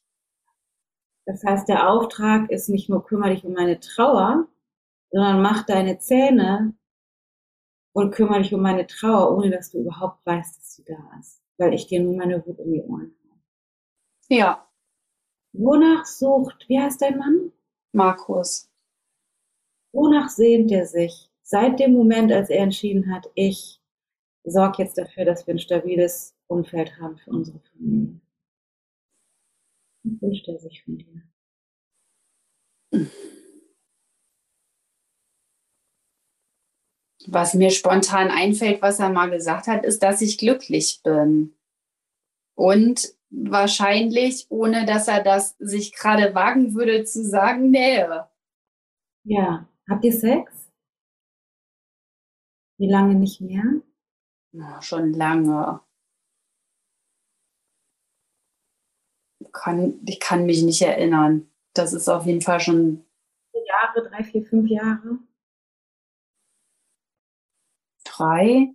Das 1.28 1.43
heißt, 1.43 1.67
der 1.67 1.89
Auftrag 1.89 2.49
ist 2.49 2.69
nicht 2.69 2.89
nur 2.89 3.03
kümmere 3.03 3.32
dich 3.32 3.43
um 3.43 3.51
meine 3.51 3.82
Trauer, 3.82 4.47
sondern 5.11 5.41
mach 5.41 5.65
deine 5.65 5.99
Zähne 5.99 6.73
und 7.93 8.11
kümmere 8.11 8.41
dich 8.41 8.53
um 8.53 8.61
meine 8.61 8.88
Trauer, 8.88 9.36
ohne 9.36 9.51
dass 9.51 9.71
du 9.71 9.80
überhaupt 9.80 10.25
weißt, 10.25 10.57
dass 10.57 10.75
sie 10.75 10.86
da 10.86 10.95
ist. 11.19 11.43
Weil 11.57 11.73
ich 11.73 11.88
dir 11.88 12.01
nur 12.01 12.15
meine 12.15 12.45
Wut 12.45 12.59
um 12.59 12.71
die 12.71 12.82
Ohren 12.82 13.13
habe. 13.19 13.41
Ja. 14.30 14.67
Wonach 15.51 16.05
sucht, 16.05 16.63
wie 16.69 16.80
heißt 16.80 17.01
dein 17.01 17.17
Mann? 17.17 17.51
Markus. 17.91 18.71
Wonach 19.91 20.30
sehnt 20.30 20.71
er 20.71 20.86
sich 20.86 21.30
seit 21.43 21.80
dem 21.80 21.91
Moment, 21.91 22.32
als 22.32 22.49
er 22.49 22.63
entschieden 22.63 23.13
hat, 23.13 23.30
ich 23.36 23.82
sorge 24.45 24.84
jetzt 24.84 24.97
dafür, 24.97 25.25
dass 25.25 25.45
wir 25.45 25.55
ein 25.55 25.59
stabiles 25.59 26.38
Umfeld 26.47 26.97
haben 27.01 27.17
für 27.17 27.32
unsere 27.32 27.59
Familie? 27.59 28.21
Wünscht 30.21 30.47
er 30.47 30.59
sich 30.59 30.83
von 30.83 30.97
dir? 30.97 31.23
Was 37.27 37.53
mir 37.53 37.71
spontan 37.71 38.29
einfällt, 38.29 38.81
was 38.81 38.99
er 38.99 39.09
mal 39.09 39.29
gesagt 39.29 39.67
hat, 39.67 39.83
ist, 39.83 40.01
dass 40.03 40.21
ich 40.21 40.37
glücklich 40.37 41.01
bin. 41.03 41.53
Und 42.55 43.13
wahrscheinlich, 43.29 44.47
ohne 44.49 44.85
dass 44.85 45.07
er 45.07 45.23
das 45.23 45.55
sich 45.59 45.93
gerade 45.93 46.33
wagen 46.33 46.73
würde, 46.73 47.03
zu 47.03 47.23
sagen, 47.23 47.71
Nähe. 47.71 48.27
Ja. 49.25 49.67
Habt 49.89 50.05
ihr 50.05 50.13
Sex? 50.13 50.71
Wie 52.77 52.89
lange 52.89 53.15
nicht 53.15 53.41
mehr? 53.41 53.81
Ja, 54.53 54.81
schon 54.81 55.13
lange. 55.13 55.81
Kann, 59.61 59.99
ich 60.05 60.19
kann 60.19 60.45
mich 60.45 60.63
nicht 60.63 60.81
erinnern. 60.81 61.49
Das 61.73 61.93
ist 61.93 62.07
auf 62.07 62.25
jeden 62.25 62.41
Fall 62.41 62.59
schon. 62.59 63.05
Jahre, 63.53 64.07
drei, 64.07 64.23
vier, 64.23 64.43
fünf 64.43 64.69
Jahre? 64.69 65.19
Drei? 68.03 68.73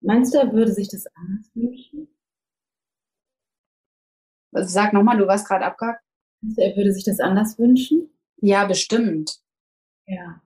Meinst 0.00 0.34
du, 0.34 0.38
er 0.38 0.52
würde 0.52 0.72
sich 0.72 0.88
das 0.88 1.06
anders 1.14 1.50
wünschen? 1.54 2.08
Also 4.52 4.68
sag 4.68 4.92
nochmal, 4.92 5.18
du 5.18 5.26
warst 5.26 5.46
gerade 5.46 5.64
abgehakt. 5.64 6.04
Meinst 6.40 6.58
du, 6.58 6.62
er 6.62 6.76
würde 6.76 6.92
sich 6.92 7.04
das 7.04 7.20
anders 7.20 7.58
wünschen? 7.58 8.10
Ja, 8.36 8.66
bestimmt. 8.66 9.40
Ja. 10.06 10.42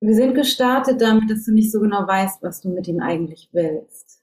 Wir 0.00 0.14
sind 0.14 0.34
gestartet 0.34 1.00
damit, 1.00 1.30
dass 1.30 1.46
du 1.46 1.52
nicht 1.52 1.72
so 1.72 1.80
genau 1.80 2.06
weißt, 2.06 2.42
was 2.42 2.60
du 2.60 2.68
mit 2.68 2.86
ihm 2.86 3.00
eigentlich 3.00 3.48
willst. 3.52 4.13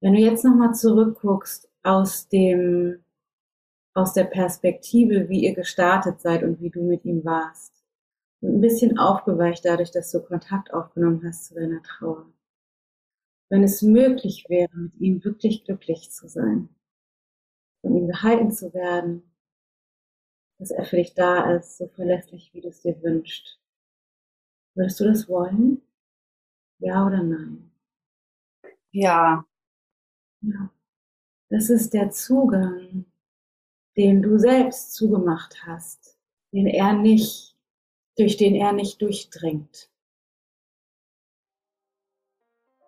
Wenn 0.00 0.12
du 0.12 0.20
jetzt 0.20 0.44
nochmal 0.44 0.74
zurückguckst 0.74 1.68
aus 1.82 2.28
dem, 2.28 3.02
aus 3.94 4.12
der 4.12 4.24
Perspektive, 4.24 5.28
wie 5.28 5.44
ihr 5.44 5.54
gestartet 5.54 6.20
seid 6.20 6.42
und 6.42 6.60
wie 6.60 6.70
du 6.70 6.82
mit 6.82 7.04
ihm 7.04 7.24
warst, 7.24 7.72
und 8.40 8.56
ein 8.56 8.60
bisschen 8.60 8.98
aufgeweicht 8.98 9.64
dadurch, 9.64 9.90
dass 9.90 10.10
du 10.10 10.22
Kontakt 10.22 10.72
aufgenommen 10.72 11.22
hast 11.24 11.46
zu 11.46 11.54
deiner 11.54 11.82
Trauer. 11.82 12.26
Wenn 13.48 13.62
es 13.62 13.80
möglich 13.80 14.44
wäre, 14.48 14.76
mit 14.76 14.94
ihm 14.96 15.24
wirklich 15.24 15.64
glücklich 15.64 16.10
zu 16.10 16.28
sein, 16.28 16.68
von 17.80 17.96
ihm 17.96 18.08
gehalten 18.08 18.50
zu 18.50 18.74
werden, 18.74 19.22
dass 20.58 20.70
er 20.70 20.84
für 20.84 20.96
dich 20.96 21.14
da 21.14 21.54
ist, 21.54 21.78
so 21.78 21.86
verlässlich, 21.88 22.52
wie 22.52 22.60
du 22.60 22.68
es 22.68 22.80
dir 22.80 23.00
wünschst. 23.02 23.60
Würdest 24.74 25.00
du 25.00 25.04
das 25.04 25.28
wollen? 25.28 25.80
Ja 26.78 27.06
oder 27.06 27.22
nein? 27.22 27.70
Ja, 28.90 29.44
ja. 30.42 30.70
Das 31.48 31.70
ist 31.70 31.94
der 31.94 32.10
Zugang, 32.10 33.04
den 33.96 34.22
du 34.22 34.38
selbst 34.38 34.94
zugemacht 34.94 35.64
hast, 35.64 36.18
den 36.52 36.66
er 36.66 36.92
nicht, 36.92 37.56
durch 38.16 38.36
den 38.36 38.54
er 38.54 38.72
nicht 38.72 39.00
durchdringt. 39.00 39.90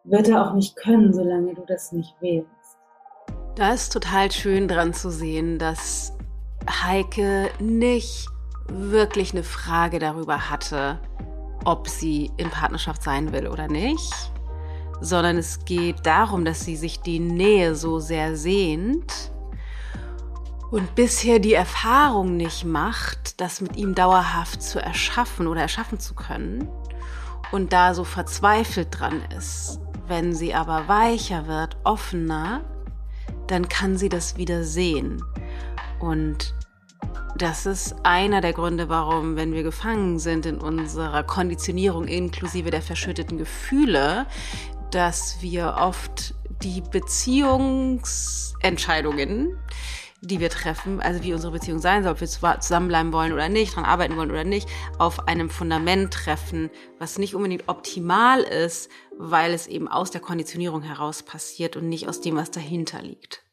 Wird 0.05 0.29
er 0.29 0.47
auch 0.47 0.55
nicht 0.55 0.75
können, 0.77 1.13
solange 1.13 1.55
du 1.55 1.65
das 1.67 1.93
nicht 1.93 2.17
willst. 2.21 2.49
Da 3.55 3.75
ist 3.75 3.93
total 3.93 4.31
schön 4.33 4.69
dran 4.69 4.95
zu 4.95 5.11
sehen, 5.11 5.59
dass 5.59 6.17
Heike 6.69 7.51
nicht 7.61 8.27
wirklich 8.69 9.33
eine 9.33 9.43
Frage 9.43 9.99
darüber 9.99 10.51
hatte, 10.51 11.01
ob 11.65 11.89
sie 11.89 12.31
in 12.37 12.51
Partnerschaft 12.51 13.03
sein 13.03 13.33
will 13.33 13.47
oder 13.49 13.69
nicht, 13.69 14.33
sondern 15.01 15.37
es 15.39 15.65
geht 15.65 16.05
darum, 16.05 16.45
dass 16.45 16.65
sie 16.65 16.77
sich 16.77 17.01
die 17.01 17.21
Nähe 17.21 17.75
so 17.75 17.99
sehr 17.99 18.37
sehnt 18.37 19.33
und 20.71 20.95
bisher 20.95 21.39
die 21.39 21.55
Erfahrung 21.55 22.37
nicht 22.37 22.65
macht, 22.65 23.41
das 23.41 23.61
mit 23.61 23.77
ihm 23.77 23.95
dauerhaft 23.95 24.63
zu 24.63 24.81
erschaffen 24.81 25.47
oder 25.47 25.63
erschaffen 25.63 25.99
zu 25.99 26.15
können 26.15 26.69
und 27.53 27.73
da 27.73 27.95
so 27.95 28.05
verzweifelt 28.05 28.89
dran 28.91 29.23
ist. 29.37 29.81
Wenn 30.07 30.35
sie 30.35 30.55
aber 30.55 30.89
weicher 30.89 31.47
wird, 31.47 31.77
offener, 31.85 32.63
dann 33.47 33.69
kann 33.69 33.97
sie 33.97 34.09
das 34.09 34.37
wieder 34.37 34.65
sehen. 34.65 35.23
Und 36.01 36.55
das 37.37 37.67
ist 37.67 37.95
einer 38.05 38.41
der 38.41 38.53
Gründe, 38.53 38.89
warum, 38.89 39.37
wenn 39.37 39.53
wir 39.53 39.63
gefangen 39.63 40.19
sind 40.19 40.47
in 40.47 40.59
unserer 40.59 41.23
Konditionierung 41.23 42.07
inklusive 42.07 42.71
der 42.71 42.83
verschütteten 42.83 43.39
Gefühle, 43.39 44.27
dass 44.91 45.41
wir 45.41 45.77
oft 45.79 46.35
die 46.63 46.81
Beziehungsentscheidungen, 46.81 49.57
die 50.21 50.41
wir 50.41 50.51
treffen, 50.51 51.01
also 51.01 51.23
wie 51.23 51.33
unsere 51.33 51.53
Beziehung 51.53 51.79
sein 51.79 52.03
soll, 52.03 52.11
ob 52.13 52.21
wir 52.21 52.27
zusammenbleiben 52.27 53.13
wollen 53.13 53.33
oder 53.33 53.49
nicht, 53.49 53.77
dran 53.77 53.85
arbeiten 53.85 54.17
wollen 54.17 54.33
oder 54.33 54.43
nicht, 54.45 54.69
auf 54.99 55.29
einem 55.29 55.49
Fundament 55.49 56.13
treffen, 56.13 56.71
was 56.99 57.19
nicht 57.19 57.37
unbedingt 57.37 57.69
optimal 57.69 58.41
ist, 58.41 58.91
weil 59.17 59.53
es 59.53 59.69
eben 59.69 59.87
aus 59.87 60.11
der 60.11 60.21
Konditionierung 60.21 60.83
heraus 60.83 61.23
passiert 61.23 61.77
und 61.77 61.89
nicht 61.89 62.09
aus 62.09 62.21
dem, 62.21 62.35
was 62.37 62.51
dahinter 62.51 63.01
liegt. 63.01 63.45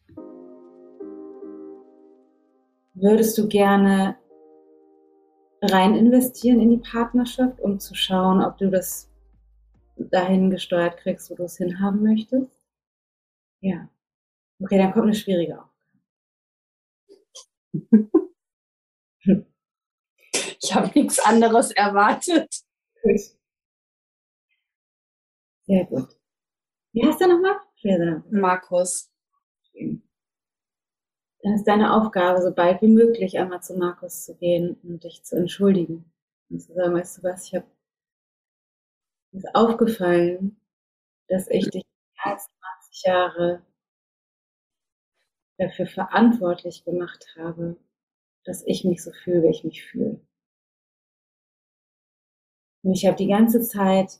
Würdest 2.96 3.38
du 3.38 3.48
gerne 3.48 4.18
rein 5.62 5.96
investieren 5.96 6.60
in 6.60 6.72
die 6.72 6.78
Partnerschaft, 6.78 7.60
um 7.60 7.80
zu 7.80 7.94
schauen, 7.94 8.44
ob 8.44 8.58
du 8.58 8.72
das 8.72 9.12
dahin 9.98 10.50
gesteuert 10.50 10.98
kriegst, 10.98 11.30
wo 11.30 11.36
du 11.36 11.44
es 11.44 11.58
hinhaben 11.58 12.04
möchtest? 12.04 12.60
Ja. 13.62 13.90
Okay, 14.60 14.78
dann 14.78 14.94
kommt 14.94 15.06
eine 15.06 15.16
schwierige 15.16 15.62
Aufgabe. 15.62 15.76
Ich 20.62 20.74
habe 20.74 20.92
nichts 21.00 21.20
anderes 21.20 21.72
erwartet. 21.72 22.64
Sehr 25.68 25.86
gut. 25.86 26.10
Wie 26.94 27.06
heißt 27.06 27.20
der 27.20 27.28
nochmal? 27.28 27.58
Markus. 28.32 29.12
Dann 29.74 31.54
ist 31.54 31.66
deine 31.68 31.94
Aufgabe, 31.94 32.42
so 32.42 32.52
bald 32.52 32.82
wie 32.82 32.88
möglich 32.88 33.38
einmal 33.38 33.62
zu 33.62 33.76
Markus 33.78 34.26
zu 34.26 34.36
gehen 34.36 34.80
und 34.84 35.04
dich 35.04 35.24
zu 35.24 35.36
entschuldigen. 35.36 36.12
Und 36.50 36.60
zu 36.62 36.74
sagen, 36.74 36.96
weißt 36.96 37.20
du 37.20 37.24
was, 37.24 37.46
ich 37.46 37.56
habe 37.56 37.68
ist 39.36 39.56
aufgefallen, 39.56 40.58
dass 41.28 41.48
ich 41.50 41.70
dich 41.70 41.84
mehr 41.84 42.34
als 42.34 42.50
20 42.90 43.04
Jahre 43.06 43.62
dafür 45.58 45.88
verantwortlich 45.88 46.84
gemacht 46.84 47.36
habe, 47.38 47.78
dass 48.44 48.64
ich 48.66 48.84
mich 48.84 49.04
so 49.04 49.12
fühle, 49.12 49.44
wie 49.44 49.52
ich 49.52 49.64
mich 49.64 49.84
fühle. 49.84 50.20
Und 52.84 52.94
ich 52.94 53.06
habe 53.06 53.18
die 53.18 53.28
ganze 53.28 53.62
Zeit 53.62 54.20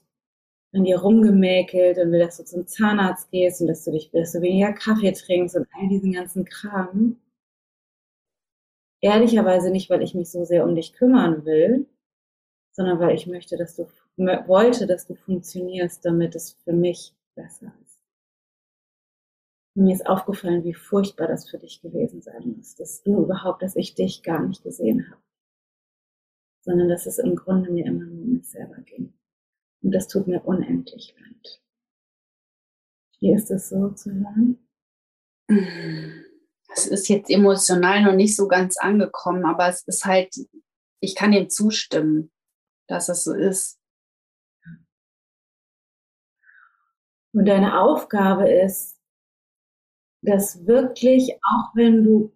an 0.74 0.84
dir 0.84 1.00
rumgemäkelt 1.00 1.98
und 1.98 2.12
will, 2.12 2.20
dass 2.20 2.38
du 2.38 2.44
zum 2.44 2.68
Zahnarzt 2.68 3.32
gehst 3.32 3.62
und 3.62 3.68
dass 3.68 3.84
du 3.86 3.92
dich, 3.92 4.12
dass 4.12 4.34
du 4.34 4.42
weniger 4.42 4.74
Kaffee 4.74 5.12
trinkst 5.12 5.56
und 5.56 5.68
all 5.74 5.88
diesen 5.88 6.12
ganzen 6.12 6.46
Kram. 6.46 7.22
Ehrlicherweise 9.02 9.70
nicht, 9.70 9.90
weil 9.90 10.02
ich 10.02 10.16
mich 10.16 10.32
so 10.32 10.44
sehr 10.46 10.66
um 10.66 10.76
dich 10.76 10.94
kümmern 10.94 11.46
will, 11.46 11.88
sondern 12.72 13.00
weil 13.00 13.16
ich 13.16 13.28
möchte, 13.28 13.56
dass 13.56 13.76
du, 13.76 13.88
wollte, 14.18 14.88
dass 14.88 15.06
du 15.06 15.16
funktionierst, 15.16 16.06
damit 16.06 16.36
es 16.36 16.54
für 16.64 16.74
mich 16.74 17.14
besser 17.36 17.74
ist. 17.84 18.00
Und 19.76 19.84
mir 19.84 19.94
ist 19.94 20.08
aufgefallen, 20.08 20.64
wie 20.64 20.74
furchtbar 20.74 21.28
das 21.28 21.50
für 21.50 21.58
dich 21.58 21.82
gewesen 21.82 22.22
sein 22.22 22.56
muss, 22.56 22.76
dass 22.76 23.04
du 23.04 23.24
überhaupt, 23.24 23.62
dass 23.62 23.76
ich 23.76 23.94
dich 23.94 24.24
gar 24.24 24.42
nicht 24.42 24.64
gesehen 24.64 25.10
habe, 25.10 25.22
sondern 26.62 26.88
dass 26.88 27.06
es 27.06 27.20
im 27.20 27.36
Grunde 27.36 27.72
mir 27.72 27.86
immer 27.86 28.06
nur 28.06 28.24
um 28.24 28.34
mich 28.36 28.50
selber 28.50 28.82
ging. 28.82 29.14
Und 29.82 29.92
das 29.92 30.08
tut 30.08 30.28
mir 30.28 30.44
unendlich 30.46 31.14
leid. 31.20 31.62
Wie 33.20 33.34
ist 33.34 33.52
es 33.52 33.70
so 33.70 33.90
zu 33.92 34.12
hören? 34.14 34.68
Es 36.74 36.88
ist 36.88 37.08
jetzt 37.08 37.30
emotional 37.30 38.04
noch 38.04 38.16
nicht 38.16 38.36
so 38.36 38.48
ganz 38.48 38.78
angekommen, 38.78 39.46
aber 39.46 39.68
es 39.70 39.84
ist 39.88 40.06
halt, 40.06 40.34
ich 41.02 41.16
kann 41.16 41.32
dem 41.32 41.50
zustimmen, 41.50 42.32
dass 42.88 43.10
es 43.10 43.24
so 43.24 43.34
ist. 43.34 43.80
Und 47.36 47.48
deine 47.48 47.82
Aufgabe 47.82 48.50
ist, 48.50 48.98
dass 50.22 50.66
wirklich, 50.66 51.38
auch 51.44 51.76
wenn 51.76 52.02
du 52.02 52.32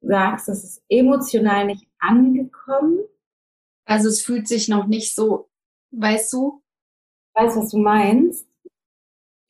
sagst, 0.00 0.46
das 0.46 0.62
ist 0.62 0.84
emotional 0.88 1.66
nicht 1.66 1.88
angekommen. 1.98 3.00
Also 3.84 4.08
es 4.08 4.22
fühlt 4.22 4.46
sich 4.46 4.68
noch 4.68 4.86
nicht 4.86 5.12
so, 5.12 5.50
weißt 5.90 6.32
du? 6.34 6.62
Weißt, 7.34 7.56
was 7.56 7.70
du 7.72 7.78
meinst? 7.78 8.48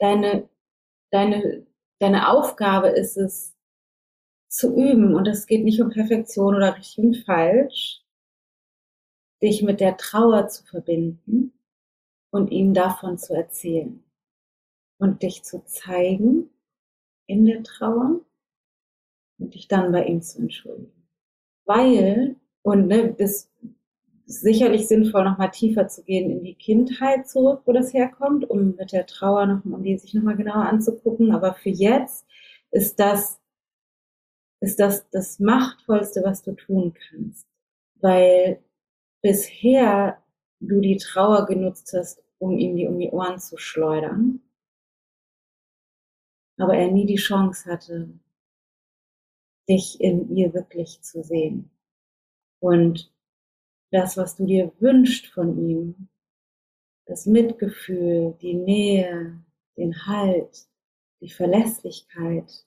Deine, 0.00 0.48
deine, 1.12 1.66
deine 2.00 2.30
Aufgabe 2.30 2.88
ist 2.88 3.18
es, 3.18 3.54
zu 4.48 4.74
üben. 4.74 5.14
Und 5.14 5.28
es 5.28 5.46
geht 5.46 5.64
nicht 5.64 5.82
um 5.82 5.90
Perfektion 5.90 6.54
oder 6.54 6.78
richtig 6.78 7.04
und 7.04 7.16
falsch, 7.26 8.02
dich 9.42 9.62
mit 9.62 9.80
der 9.80 9.98
Trauer 9.98 10.48
zu 10.48 10.64
verbinden 10.64 11.52
und 12.30 12.50
ihm 12.52 12.72
davon 12.72 13.18
zu 13.18 13.34
erzählen 13.34 14.03
und 15.04 15.22
dich 15.22 15.44
zu 15.44 15.62
zeigen 15.66 16.48
in 17.26 17.44
der 17.44 17.62
Trauer 17.62 18.20
und 19.38 19.54
dich 19.54 19.68
dann 19.68 19.92
bei 19.92 20.06
ihm 20.06 20.22
zu 20.22 20.40
entschuldigen. 20.40 21.06
Weil, 21.66 22.36
und 22.62 22.86
ne, 22.86 23.12
das 23.12 23.50
ist 24.26 24.40
sicherlich 24.40 24.88
sinnvoll, 24.88 25.24
nochmal 25.24 25.50
tiefer 25.50 25.88
zu 25.88 26.02
gehen 26.04 26.30
in 26.30 26.42
die 26.42 26.54
Kindheit 26.54 27.28
zurück, 27.28 27.60
wo 27.66 27.72
das 27.72 27.92
herkommt, 27.92 28.48
um 28.48 28.76
mit 28.76 28.92
der 28.92 29.04
Trauer 29.04 29.44
noch, 29.44 29.62
um 29.66 29.82
die 29.82 29.98
sich 29.98 30.14
nochmal 30.14 30.36
genauer 30.36 30.64
anzugucken. 30.64 31.32
Aber 31.32 31.52
für 31.52 31.68
jetzt 31.68 32.26
ist 32.70 32.98
das, 32.98 33.38
ist 34.60 34.80
das 34.80 35.06
das 35.10 35.38
Machtvollste, 35.38 36.22
was 36.24 36.42
du 36.42 36.52
tun 36.52 36.94
kannst. 36.94 37.46
Weil 38.00 38.64
bisher 39.20 40.16
du 40.60 40.80
die 40.80 40.96
Trauer 40.96 41.44
genutzt 41.44 41.94
hast, 41.94 42.22
um 42.38 42.56
ihm 42.56 42.74
die 42.76 42.86
um 42.86 42.98
die 42.98 43.10
Ohren 43.10 43.38
zu 43.38 43.58
schleudern 43.58 44.40
aber 46.58 46.76
er 46.76 46.90
nie 46.90 47.06
die 47.06 47.16
Chance 47.16 47.70
hatte, 47.70 48.08
dich 49.68 50.00
in 50.00 50.34
ihr 50.36 50.52
wirklich 50.54 51.00
zu 51.02 51.22
sehen. 51.22 51.70
Und 52.60 53.12
das, 53.90 54.16
was 54.16 54.36
du 54.36 54.46
dir 54.46 54.72
wünschst 54.78 55.26
von 55.26 55.58
ihm, 55.68 56.08
das 57.06 57.26
Mitgefühl, 57.26 58.36
die 58.40 58.54
Nähe, 58.54 59.38
den 59.76 60.06
Halt, 60.06 60.68
die 61.20 61.30
Verlässlichkeit, 61.30 62.66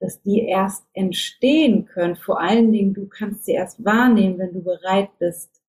dass 0.00 0.20
die 0.22 0.40
erst 0.40 0.84
entstehen 0.94 1.84
können. 1.86 2.16
Vor 2.16 2.40
allen 2.40 2.72
Dingen, 2.72 2.94
du 2.94 3.06
kannst 3.06 3.44
sie 3.44 3.52
erst 3.52 3.84
wahrnehmen, 3.84 4.38
wenn 4.38 4.52
du 4.52 4.62
bereit 4.62 5.16
bist, 5.18 5.62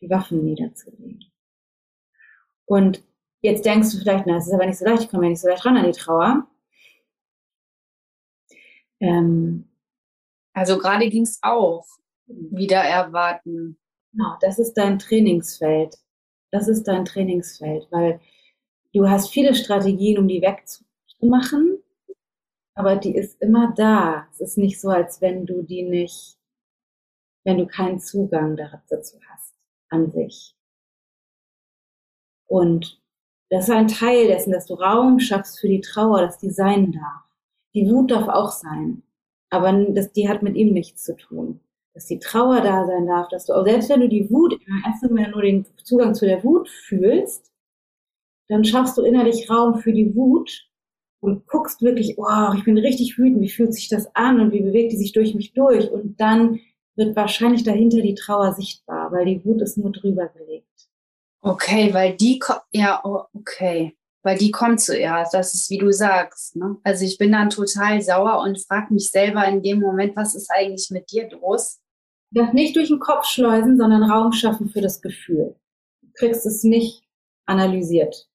die 0.00 0.08
Waffen 0.08 0.44
niederzulegen. 0.44 1.30
Und 2.64 3.04
Jetzt 3.40 3.64
denkst 3.64 3.92
du 3.92 3.98
vielleicht, 3.98 4.26
na, 4.26 4.34
das 4.34 4.48
ist 4.48 4.52
aber 4.52 4.66
nicht 4.66 4.78
so 4.78 4.84
leicht, 4.84 5.02
ich 5.02 5.08
komme 5.10 5.24
ja 5.24 5.30
nicht 5.30 5.40
so 5.40 5.48
leicht 5.48 5.64
ran 5.64 5.76
an 5.76 5.86
die 5.86 5.98
Trauer. 5.98 6.46
Ähm, 9.00 9.68
also 10.54 10.78
gerade 10.78 11.08
ging 11.08 11.22
es 11.22 11.38
auch 11.42 11.86
wieder 12.26 12.82
erwarten. 12.82 13.78
Genau, 14.12 14.36
das 14.40 14.58
ist 14.58 14.74
dein 14.74 14.98
Trainingsfeld. 14.98 15.96
Das 16.50 16.66
ist 16.66 16.84
dein 16.84 17.04
Trainingsfeld, 17.04 17.86
weil 17.90 18.20
du 18.92 19.08
hast 19.08 19.30
viele 19.30 19.54
Strategien, 19.54 20.18
um 20.18 20.26
die 20.28 20.42
wegzumachen, 20.42 21.82
aber 22.74 22.96
die 22.96 23.14
ist 23.14 23.40
immer 23.40 23.72
da. 23.76 24.26
Es 24.32 24.40
ist 24.40 24.58
nicht 24.58 24.80
so, 24.80 24.88
als 24.88 25.20
wenn 25.20 25.46
du 25.46 25.62
die 25.62 25.82
nicht, 25.82 26.38
wenn 27.44 27.58
du 27.58 27.66
keinen 27.66 28.00
Zugang 28.00 28.56
dazu 28.56 29.18
hast 29.28 29.54
an 29.90 30.10
sich. 30.10 30.56
Und 32.46 33.00
das 33.50 33.68
ist 33.68 33.74
ein 33.74 33.88
Teil 33.88 34.26
dessen, 34.26 34.52
dass 34.52 34.66
du 34.66 34.74
Raum 34.74 35.20
schaffst 35.20 35.60
für 35.60 35.68
die 35.68 35.80
Trauer, 35.80 36.20
dass 36.20 36.38
die 36.38 36.50
sein 36.50 36.92
darf. 36.92 37.24
Die 37.74 37.88
Wut 37.90 38.10
darf 38.10 38.28
auch 38.28 38.50
sein, 38.50 39.02
aber 39.50 39.72
das, 39.72 40.12
die 40.12 40.28
hat 40.28 40.42
mit 40.42 40.56
ihm 40.56 40.72
nichts 40.72 41.04
zu 41.04 41.16
tun. 41.16 41.60
Dass 41.94 42.06
die 42.06 42.18
Trauer 42.18 42.60
da 42.60 42.86
sein 42.86 43.06
darf, 43.06 43.28
dass 43.28 43.46
du, 43.46 43.62
selbst 43.64 43.88
wenn 43.88 44.00
du 44.00 44.08
die 44.08 44.30
Wut, 44.30 44.58
erst 44.86 45.04
einmal 45.04 45.30
nur 45.30 45.42
den 45.42 45.66
Zugang 45.82 46.14
zu 46.14 46.26
der 46.26 46.44
Wut 46.44 46.68
fühlst, 46.68 47.50
dann 48.48 48.64
schaffst 48.64 48.96
du 48.96 49.02
innerlich 49.02 49.50
Raum 49.50 49.78
für 49.78 49.92
die 49.92 50.14
Wut 50.14 50.68
und 51.20 51.46
guckst 51.46 51.82
wirklich, 51.82 52.16
oh, 52.18 52.52
ich 52.56 52.64
bin 52.64 52.78
richtig 52.78 53.18
wütend, 53.18 53.40
wie 53.40 53.48
fühlt 53.48 53.74
sich 53.74 53.88
das 53.88 54.14
an 54.14 54.40
und 54.40 54.52
wie 54.52 54.62
bewegt 54.62 54.92
die 54.92 54.96
sich 54.96 55.12
durch 55.12 55.34
mich 55.34 55.52
durch 55.52 55.90
und 55.90 56.20
dann 56.20 56.60
wird 56.96 57.16
wahrscheinlich 57.16 57.64
dahinter 57.64 58.00
die 58.00 58.14
Trauer 58.14 58.52
sichtbar, 58.54 59.12
weil 59.12 59.24
die 59.24 59.44
Wut 59.44 59.62
ist 59.62 59.78
nur 59.78 59.92
drüber 59.92 60.28
gelegt. 60.28 60.87
Okay, 61.40 61.94
weil 61.94 62.16
die 62.16 62.38
kommt, 62.38 62.62
ja, 62.72 63.00
okay, 63.04 63.96
weil 64.22 64.36
die 64.36 64.50
kommt 64.50 64.80
zuerst, 64.80 65.32
das 65.32 65.54
ist 65.54 65.70
wie 65.70 65.78
du 65.78 65.92
sagst. 65.92 66.56
Ne? 66.56 66.76
Also 66.82 67.04
ich 67.04 67.16
bin 67.18 67.32
dann 67.32 67.50
total 67.50 68.02
sauer 68.02 68.40
und 68.40 68.60
frage 68.66 68.92
mich 68.92 69.10
selber 69.10 69.46
in 69.46 69.62
dem 69.62 69.80
Moment, 69.80 70.16
was 70.16 70.34
ist 70.34 70.50
eigentlich 70.50 70.90
mit 70.90 71.10
dir 71.10 71.30
los? 71.30 71.80
Das 72.30 72.52
nicht 72.52 72.76
durch 72.76 72.88
den 72.88 72.98
Kopf 72.98 73.24
schleusen, 73.26 73.78
sondern 73.78 74.02
Raum 74.02 74.32
schaffen 74.32 74.68
für 74.68 74.80
das 74.80 75.00
Gefühl. 75.00 75.56
Du 76.02 76.08
kriegst 76.14 76.44
es 76.44 76.62
nicht 76.64 77.02
analysiert. 77.46 78.28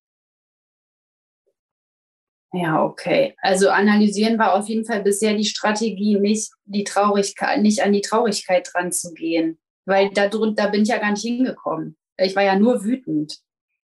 Ja, 2.53 2.83
okay. 2.83 3.35
Also 3.41 3.69
analysieren 3.69 4.37
war 4.37 4.53
auf 4.53 4.69
jeden 4.69 4.85
Fall 4.85 5.01
bisher 5.01 5.33
die 5.33 5.45
Strategie, 5.45 6.19
nicht 6.19 6.53
die 6.65 6.83
Traurigkeit, 6.83 7.61
nicht 7.61 7.81
an 7.83 7.93
die 7.93 8.01
Traurigkeit 8.01 8.69
dran 8.71 8.91
zu 8.91 9.13
gehen. 9.13 9.59
Weil 9.85 10.11
da, 10.11 10.27
da 10.27 10.67
bin 10.67 10.83
ich 10.83 10.89
ja 10.89 10.99
gar 10.99 11.11
nicht 11.11 11.23
hingekommen. 11.23 11.97
Ich 12.17 12.35
war 12.35 12.43
ja 12.43 12.57
nur 12.57 12.83
wütend. 12.83 13.39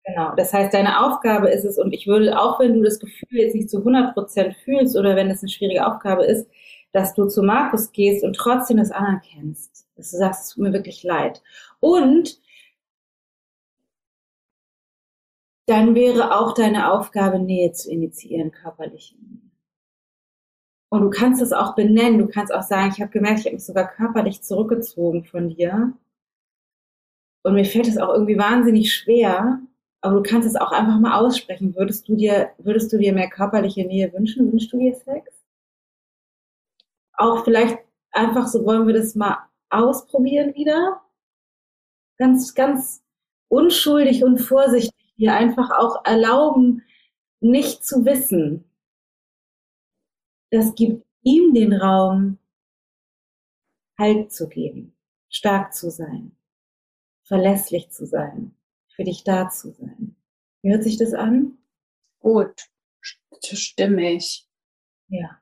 Genau. 0.06 0.34
Das 0.36 0.54
heißt, 0.54 0.74
deine 0.74 1.06
Aufgabe 1.06 1.50
ist 1.50 1.66
es, 1.66 1.78
und 1.78 1.94
ich 1.94 2.08
würde, 2.08 2.40
auch 2.40 2.60
wenn 2.60 2.76
du 2.76 2.84
das 2.84 3.00
Gefühl 3.00 3.40
jetzt 3.40 3.56
nicht 3.56 3.70
zu 3.70 3.80
100 3.80 4.14
Prozent 4.14 4.56
fühlst 4.64 4.96
oder 4.96 5.16
wenn 5.16 5.30
es 5.30 5.42
eine 5.42 5.50
schwierige 5.50 5.86
Aufgabe 5.86 6.26
ist, 6.26 6.50
dass 6.94 7.14
du 7.14 7.28
zu 7.28 7.44
Markus 7.44 7.92
gehst 7.92 8.24
und 8.24 8.36
trotzdem 8.36 8.78
das 8.78 8.92
anerkennst. 8.92 9.86
Dass 9.96 10.12
du 10.12 10.18
sagst, 10.18 10.44
es 10.46 10.50
tut 10.52 10.64
mir 10.64 10.74
wirklich 10.74 11.04
leid. 11.04 11.42
Und 11.80 12.40
dann 15.68 15.96
wäre 15.96 16.40
auch 16.40 16.54
deine 16.54 16.92
Aufgabe, 16.92 17.40
Nähe 17.40 17.74
zu 17.74 17.92
initiieren, 17.92 18.52
körperliche 18.52 19.16
Nähe. 19.16 19.42
Und 20.90 21.02
du 21.02 21.10
kannst 21.10 21.42
es 21.42 21.52
auch 21.52 21.76
benennen. 21.76 22.20
Du 22.20 22.28
kannst 22.28 22.54
auch 22.54 22.64
sagen, 22.64 22.92
ich 22.94 23.02
habe 23.02 23.12
gemerkt, 23.12 23.40
ich 23.42 23.46
habe 23.46 23.56
mich 23.56 23.66
sogar 23.66 23.88
körperlich 23.90 24.42
zurückgezogen 24.42 25.26
von 25.26 25.50
dir. 25.50 25.94
Und 27.48 27.56
mir 27.56 27.66
fällt 27.66 27.88
es 27.88 27.98
auch 27.98 28.14
irgendwie 28.14 28.38
wahnsinnig 28.38 28.94
schwer. 28.94 29.62
Aber 30.02 30.16
du 30.16 30.24
kannst 30.24 30.48
es 30.48 30.58
auch 30.58 30.72
einfach 30.74 31.00
mal 31.00 31.18
aussprechen. 31.18 31.76
Würdest 31.76 32.08
du 32.10 32.16
dir, 32.16 32.52
würdest 32.58 32.92
du 32.92 32.98
dir 32.98 33.14
mehr 33.14 33.30
körperliche 33.30 33.86
Nähe 33.86 34.12
wünschen? 34.12 34.52
Wünschst 34.52 34.74
du 34.74 34.78
dir 34.80 34.94
Sex? 34.94 35.34
Auch 37.14 37.46
vielleicht 37.46 37.80
einfach 38.12 38.48
so 38.48 38.66
wollen 38.66 38.86
wir 38.86 38.94
das 38.94 39.16
mal 39.16 39.38
ausprobieren 39.70 40.54
wieder. 40.56 41.02
Ganz, 42.18 42.54
ganz 42.54 43.02
unschuldig 43.48 44.26
und 44.26 44.40
vorsichtig 44.40 45.16
dir 45.18 45.34
einfach 45.34 45.72
auch 45.72 46.04
erlauben, 46.04 46.84
nicht 47.40 47.86
zu 47.86 48.04
wissen. 48.06 48.66
Das 50.52 50.76
gibt 50.76 51.06
ihm 51.24 51.54
den 51.54 51.74
Raum, 51.74 52.40
Halt 54.00 54.32
zu 54.32 54.48
geben, 54.48 54.96
stark 55.28 55.74
zu 55.74 55.90
sein, 55.90 56.37
verlässlich 57.28 57.90
zu 57.90 58.06
sein, 58.06 58.56
für 58.96 59.04
dich 59.04 59.24
da 59.24 59.50
zu 59.50 59.72
sein. 59.72 60.16
Wie 60.62 60.72
hört 60.72 60.84
sich 60.84 60.98
das 60.98 61.14
an? 61.14 61.58
Gut, 62.20 62.54
stimmig. 63.44 64.46
Ja. 65.10 65.40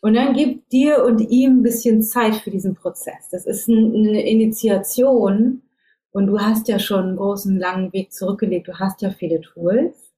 Und 0.00 0.14
dann 0.14 0.34
gib 0.34 0.68
dir 0.68 1.04
und 1.04 1.20
ihm 1.20 1.58
ein 1.58 1.62
bisschen 1.62 2.02
Zeit 2.02 2.34
für 2.36 2.50
diesen 2.50 2.74
Prozess. 2.74 3.28
Das 3.30 3.46
ist 3.46 3.68
eine 3.68 4.28
Initiation 4.28 5.62
und 6.10 6.26
du 6.26 6.40
hast 6.40 6.68
ja 6.68 6.78
schon 6.78 7.04
einen 7.06 7.16
großen, 7.16 7.58
langen 7.58 7.92
Weg 7.92 8.12
zurückgelegt. 8.12 8.68
Du 8.68 8.78
hast 8.78 9.00
ja 9.02 9.10
viele 9.10 9.40
Tools. 9.40 10.12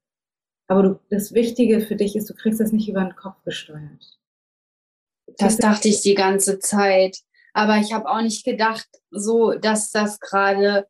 Aber 0.66 0.82
du, 0.82 1.00
das 1.10 1.34
Wichtige 1.34 1.80
für 1.80 1.96
dich 1.96 2.16
ist, 2.16 2.30
du 2.30 2.34
kriegst 2.34 2.60
das 2.60 2.72
nicht 2.72 2.88
über 2.88 3.04
den 3.04 3.14
Kopf 3.14 3.42
gesteuert. 3.44 4.18
Das 5.36 5.58
dachte 5.58 5.88
ich 5.88 6.00
die 6.00 6.14
ganze 6.14 6.58
Zeit. 6.58 7.18
Aber 7.55 7.78
ich 7.78 7.93
habe 7.94 8.09
auch 8.09 8.20
nicht 8.20 8.44
gedacht, 8.44 8.89
so, 9.10 9.52
dass 9.52 9.90
das 9.90 10.20
gerade 10.20 10.86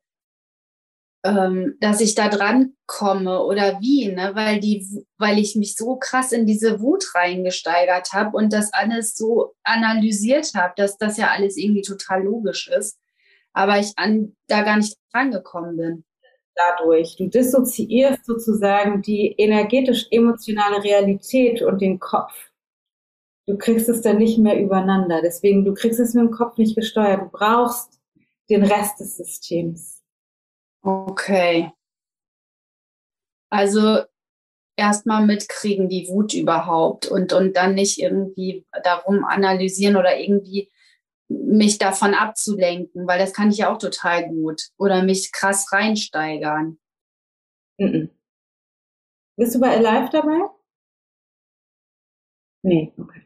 ähm, 1.24 1.76
dass 1.80 2.00
ich 2.02 2.14
da 2.14 2.28
dran 2.28 2.74
komme 2.86 3.42
oder 3.42 3.80
wie, 3.80 4.08
ne? 4.08 4.32
weil, 4.34 4.60
die, 4.60 4.86
weil 5.16 5.38
ich 5.38 5.56
mich 5.56 5.74
so 5.74 5.96
krass 5.96 6.32
in 6.32 6.44
diese 6.44 6.80
Wut 6.80 7.14
reingesteigert 7.14 8.12
habe 8.12 8.36
und 8.36 8.52
das 8.52 8.72
alles 8.74 9.16
so 9.16 9.54
analysiert 9.62 10.52
habe, 10.54 10.74
dass 10.76 10.98
das 10.98 11.16
ja 11.16 11.30
alles 11.30 11.56
irgendwie 11.56 11.80
total 11.80 12.24
logisch 12.24 12.68
ist, 12.68 12.98
aber 13.54 13.78
ich 13.78 13.92
an, 13.96 14.36
da 14.48 14.62
gar 14.62 14.76
nicht 14.76 14.96
rangekommen 15.14 15.76
bin. 15.76 16.04
Dadurch, 16.56 17.16
du 17.16 17.28
dissoziierst 17.28 18.26
sozusagen 18.26 19.02
die 19.02 19.34
energetisch-emotionale 19.38 20.84
Realität 20.84 21.62
und 21.62 21.80
den 21.80 21.98
Kopf. 21.98 22.32
Du 23.46 23.58
kriegst 23.58 23.88
es 23.88 24.00
dann 24.00 24.18
nicht 24.18 24.38
mehr 24.38 24.58
übereinander. 24.60 25.20
Deswegen, 25.22 25.64
du 25.64 25.74
kriegst 25.74 26.00
es 26.00 26.14
mit 26.14 26.24
dem 26.24 26.30
Kopf 26.30 26.56
nicht 26.56 26.76
gesteuert. 26.76 27.20
Du 27.20 27.28
brauchst 27.30 28.00
den 28.48 28.64
Rest 28.64 29.00
des 29.00 29.16
Systems. 29.16 30.02
Okay. 30.82 31.72
Also 33.50 34.02
erstmal 34.76 35.24
mitkriegen, 35.24 35.88
die 35.88 36.08
Wut 36.08 36.34
überhaupt 36.34 37.06
und, 37.06 37.32
und 37.32 37.56
dann 37.56 37.74
nicht 37.74 37.98
irgendwie 37.98 38.66
darum 38.82 39.24
analysieren 39.24 39.96
oder 39.96 40.18
irgendwie 40.18 40.70
mich 41.28 41.78
davon 41.78 42.14
abzulenken, 42.14 43.06
weil 43.06 43.18
das 43.18 43.32
kann 43.32 43.50
ich 43.50 43.58
ja 43.58 43.72
auch 43.72 43.78
total 43.78 44.28
gut. 44.28 44.70
Oder 44.76 45.02
mich 45.02 45.32
krass 45.32 45.72
reinsteigern. 45.72 46.78
Mhm. 47.78 48.10
Bist 49.36 49.54
du 49.54 49.60
bei 49.60 49.76
Alive 49.76 50.10
dabei? 50.10 50.38
Nee, 52.62 52.92
okay. 52.98 53.23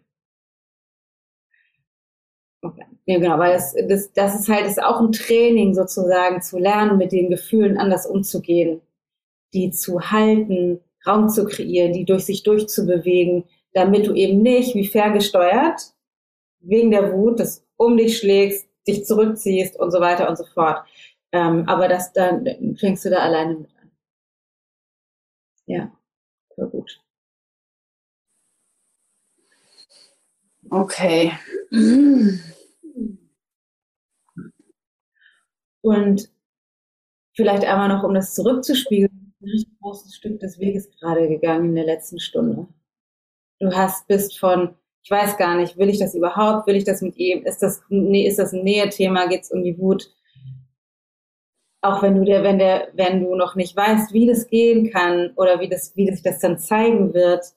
Ja, 3.09 3.18
genau, 3.18 3.39
weil 3.39 3.55
das, 3.55 3.74
das, 3.89 4.12
das 4.12 4.39
ist 4.39 4.48
halt 4.51 4.66
ist 4.66 4.82
auch 4.82 5.01
ein 5.01 5.12
Training 5.12 5.74
sozusagen, 5.74 6.43
zu 6.43 6.59
lernen, 6.59 6.98
mit 6.98 7.10
den 7.10 7.30
Gefühlen 7.30 7.78
anders 7.78 8.05
umzugehen, 8.06 8.82
die 9.55 9.70
zu 9.70 10.10
halten, 10.10 10.80
Raum 11.06 11.30
zu 11.30 11.47
kreieren, 11.47 11.94
die 11.94 12.05
durch 12.05 12.26
sich 12.26 12.43
durchzubewegen, 12.43 13.44
damit 13.72 14.06
du 14.06 14.14
eben 14.14 14.43
nicht 14.43 14.74
wie 14.74 14.86
ferngesteuert 14.86 15.94
wegen 16.60 16.90
der 16.90 17.14
Wut 17.14 17.40
das 17.40 17.64
um 17.76 17.97
dich 17.97 18.18
schlägst, 18.18 18.68
dich 18.86 19.06
zurückziehst 19.06 19.78
und 19.78 19.90
so 19.90 20.01
weiter 20.01 20.28
und 20.28 20.36
so 20.36 20.44
fort. 20.44 20.85
Ähm, 21.32 21.64
aber 21.68 21.89
das 21.89 22.12
dann 22.12 22.76
fängst 22.78 23.06
du 23.06 23.10
da 23.10 23.18
alleine 23.20 23.55
mit 23.55 23.70
an. 23.82 23.90
Ja, 25.66 25.93
sehr 26.56 26.66
gut. 26.66 27.01
Okay. 30.70 31.32
Und 35.82 36.30
vielleicht 37.34 37.64
einmal 37.64 37.88
noch, 37.88 38.05
um 38.05 38.14
das 38.14 38.34
zurückzuspiegeln, 38.34 39.34
ein 39.40 39.48
richtig 39.48 39.78
großes 39.80 40.14
Stück 40.14 40.40
des 40.40 40.59
Weges 40.59 40.90
gerade 40.98 41.28
gegangen 41.28 41.70
in 41.70 41.74
der 41.76 41.86
letzten 41.86 42.18
Stunde. 42.18 42.66
Du 43.60 43.70
hast, 43.72 44.06
bist 44.09 44.38
von, 44.38 44.74
ich 45.02 45.10
weiß 45.10 45.36
gar 45.36 45.56
nicht, 45.56 45.76
will 45.76 45.88
ich 45.88 45.98
das 45.98 46.14
überhaupt, 46.14 46.66
will 46.66 46.76
ich 46.76 46.84
das 46.84 47.02
mit 47.02 47.16
ihm, 47.16 47.44
ist 47.44 47.62
das, 47.62 47.82
nee, 47.88 48.26
ist 48.26 48.38
das 48.38 48.52
ein 48.52 48.64
Nähethema, 48.64 49.26
geht 49.26 49.42
es 49.42 49.50
um 49.50 49.62
die 49.62 49.78
Wut? 49.78 50.12
Auch 51.80 52.02
wenn 52.02 52.16
du 52.16 52.24
der, 52.24 52.42
wenn 52.42 52.59
der, 52.59 52.88
wenn 52.94 53.22
du 53.22 53.36
noch 53.36 53.55
nicht 53.55 53.76
weißt, 53.76 54.12
wie 54.12 54.26
das 54.26 54.48
gehen 54.48 54.90
kann 54.90 55.32
oder 55.36 55.60
wie 55.60 55.68
das, 55.68 55.94
wie 55.96 56.10
sich 56.10 56.22
das 56.22 56.40
dann 56.40 56.59
zeigen 56.59 57.14
wird, 57.14 57.55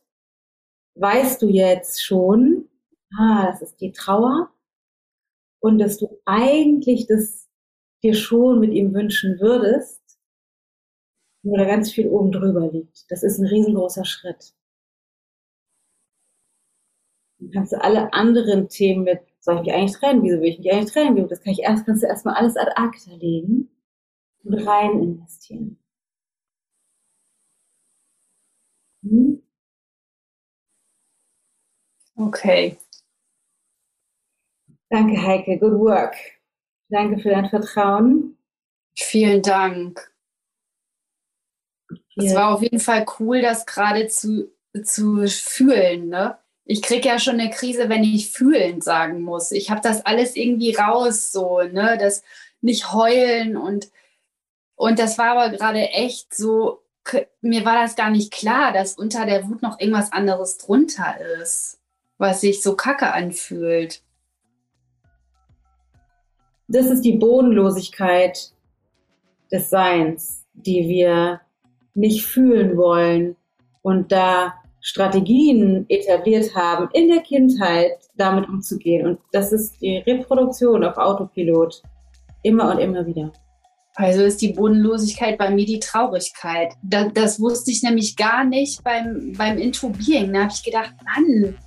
weißt 0.96 1.42
du 1.42 1.48
jetzt 1.48 2.04
schon, 2.04 2.70
ah, 3.18 3.48
das 3.48 3.62
ist 3.64 3.82
die 3.82 3.92
Trauer 3.92 4.52
und 5.60 5.80
dass 5.80 5.98
du 5.98 6.20
eigentlich 6.26 7.08
das 7.08 7.41
dir 8.04 8.14
schon 8.16 8.60
mit 8.60 8.74
ihm 8.74 8.94
wünschen 8.94 9.40
würdest, 9.40 10.02
nur 11.44 11.58
da 11.58 11.66
ganz 11.66 11.92
viel 11.92 12.08
oben 12.08 12.32
drüber 12.32 12.68
liegt. 12.72 13.10
Das 13.12 13.22
ist 13.22 13.38
ein 13.38 13.46
riesengroßer 13.48 14.06
Schritt. 14.06 14.54
Dann 17.40 17.52
kannst 17.52 17.74
du 17.74 17.82
alle 17.84 18.14
anderen 18.14 18.70
Themen 18.70 19.04
mit, 19.04 19.20
soll 19.42 19.56
ich 19.56 19.62
mich 19.64 19.74
eigentlich 19.74 19.98
trennen? 20.00 20.24
Wieso 20.24 20.40
will 20.40 20.50
ich 20.50 20.60
mich 20.60 20.72
eigentlich 20.72 20.92
trennen? 20.94 21.28
Das 21.28 21.42
kann 21.42 21.52
ich 21.54 21.60
erst, 21.60 21.86
kannst 21.86 22.04
du 22.04 22.08
erstmal 22.08 22.36
alles 22.36 22.56
ad 22.56 22.72
acta 22.76 23.12
legen 23.16 23.70
und 24.44 24.56
rein 24.56 25.02
investieren. 25.02 25.78
Hm? 29.04 29.36
Okay. 32.20 32.78
Danke, 34.92 35.18
Heike. 35.18 35.58
Good 35.58 35.74
work. 35.80 36.16
Danke 36.92 37.22
für 37.22 37.30
dein 37.30 37.50
Vertrauen. 37.50 38.38
Vielen 38.96 39.42
Dank. 39.42 40.12
Es 42.18 42.36
war 42.36 42.54
auf 42.54 42.62
jeden 42.62 42.82
Fall 42.82 43.06
cool, 43.20 43.42
das 43.42 43.66
gerade 43.66 44.10
zu, 44.10 44.52
zu 44.84 45.26
fühlen. 45.28 46.10
Ne? 46.10 46.38
Ich 46.66 46.82
kriege 46.82 47.08
ja 47.08 47.18
schon 47.18 47.40
eine 47.40 47.50
Krise, 47.50 47.88
wenn 47.88 48.04
ich 48.04 48.32
fühlen 48.32 48.82
sagen 48.82 49.22
muss. 49.22 49.54
Ich 49.54 49.72
habe 49.72 49.80
das 49.82 50.06
alles 50.06 50.36
irgendwie 50.36 50.76
raus, 50.76 51.32
so, 51.32 51.62
ne? 51.62 51.98
Das 51.98 52.24
nicht 52.60 52.92
heulen 52.92 53.56
und, 53.56 53.90
und 54.76 55.00
das 55.00 55.18
war 55.18 55.38
aber 55.38 55.58
gerade 55.58 55.90
echt 55.90 56.36
so, 56.36 56.84
mir 57.40 57.64
war 57.64 57.82
das 57.82 57.96
gar 57.96 58.12
nicht 58.12 58.32
klar, 58.32 58.74
dass 58.74 58.98
unter 58.98 59.26
der 59.26 59.48
Wut 59.48 59.62
noch 59.62 59.80
irgendwas 59.80 60.12
anderes 60.12 60.58
drunter 60.58 61.16
ist, 61.42 61.80
was 62.18 62.42
sich 62.42 62.62
so 62.62 62.76
kacke 62.76 63.14
anfühlt 63.14 64.04
das 66.76 66.88
ist 66.88 67.02
die 67.02 67.18
Bodenlosigkeit 67.18 68.52
des 69.52 69.70
Seins, 69.70 70.46
die 70.54 70.88
wir 70.88 71.42
nicht 71.94 72.26
fühlen 72.26 72.78
wollen 72.78 73.36
und 73.82 74.12
da 74.12 74.54
Strategien 74.80 75.86
etabliert 75.90 76.56
haben, 76.56 76.90
in 76.94 77.08
der 77.10 77.22
Kindheit 77.22 77.92
damit 78.16 78.50
umzugehen. 78.50 79.06
Und 79.06 79.20
das 79.32 79.52
ist 79.52 79.80
die 79.82 79.98
Reproduktion 79.98 80.84
auf 80.84 80.98
Autopilot. 80.98 81.84
Immer 82.44 82.72
und 82.72 82.80
immer 82.80 83.06
wieder. 83.06 83.32
Also 83.96 84.24
ist 84.24 84.42
die 84.42 84.54
Bodenlosigkeit 84.54 85.38
bei 85.38 85.52
mir 85.52 85.66
die 85.66 85.80
Traurigkeit. 85.80 86.74
Das, 86.82 87.14
das 87.14 87.40
wusste 87.40 87.72
ich 87.72 87.84
nämlich 87.84 88.16
gar 88.16 88.44
nicht 88.44 88.84
beim, 88.84 89.34
beim 89.38 89.58
Intubieren. 89.58 90.34
Da 90.34 90.44
habe 90.44 90.54
ich 90.56 90.64
gedacht, 90.64 90.94
Mann, 91.04 91.58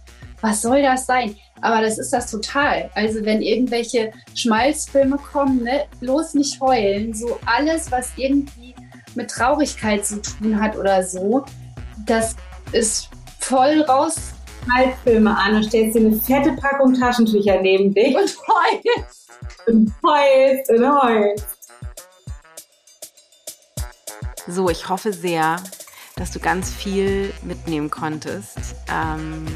was 0.44 0.60
soll 0.60 0.82
das 0.82 1.06
sein? 1.06 1.36
Aber 1.62 1.80
das 1.80 1.98
ist 1.98 2.12
das 2.12 2.30
total. 2.30 2.90
Also 2.94 3.24
wenn 3.24 3.40
irgendwelche 3.40 4.12
Schmalzfilme 4.34 5.16
kommen, 5.16 5.62
ne, 5.62 5.86
bloß 6.00 6.34
nicht 6.34 6.60
heulen. 6.60 7.14
So 7.14 7.40
alles, 7.46 7.90
was 7.90 8.10
irgendwie 8.16 8.74
mit 9.14 9.30
Traurigkeit 9.30 10.04
zu 10.04 10.20
tun 10.20 10.60
hat 10.60 10.76
oder 10.76 11.02
so, 11.02 11.46
das 12.04 12.36
ist 12.72 13.08
voll 13.40 13.80
raus. 13.88 14.16
Schmalzfilme 14.64 15.34
an 15.34 15.56
und 15.56 15.64
stellst 15.64 15.96
dir 15.96 16.06
eine 16.06 16.16
fette 16.16 16.52
Packung 16.60 16.92
Taschentücher 16.92 17.62
neben 17.62 17.94
dich. 17.94 18.14
Und 18.14 18.36
heulst. 18.48 19.30
Und 19.66 19.94
heulst 20.04 20.70
und 20.70 21.02
heulst. 21.02 21.46
So, 24.46 24.68
ich 24.68 24.90
hoffe 24.90 25.10
sehr, 25.10 25.56
dass 26.16 26.32
du 26.32 26.38
ganz 26.38 26.70
viel 26.70 27.32
mitnehmen 27.42 27.90
konntest. 27.90 28.58
Ähm, 28.92 29.46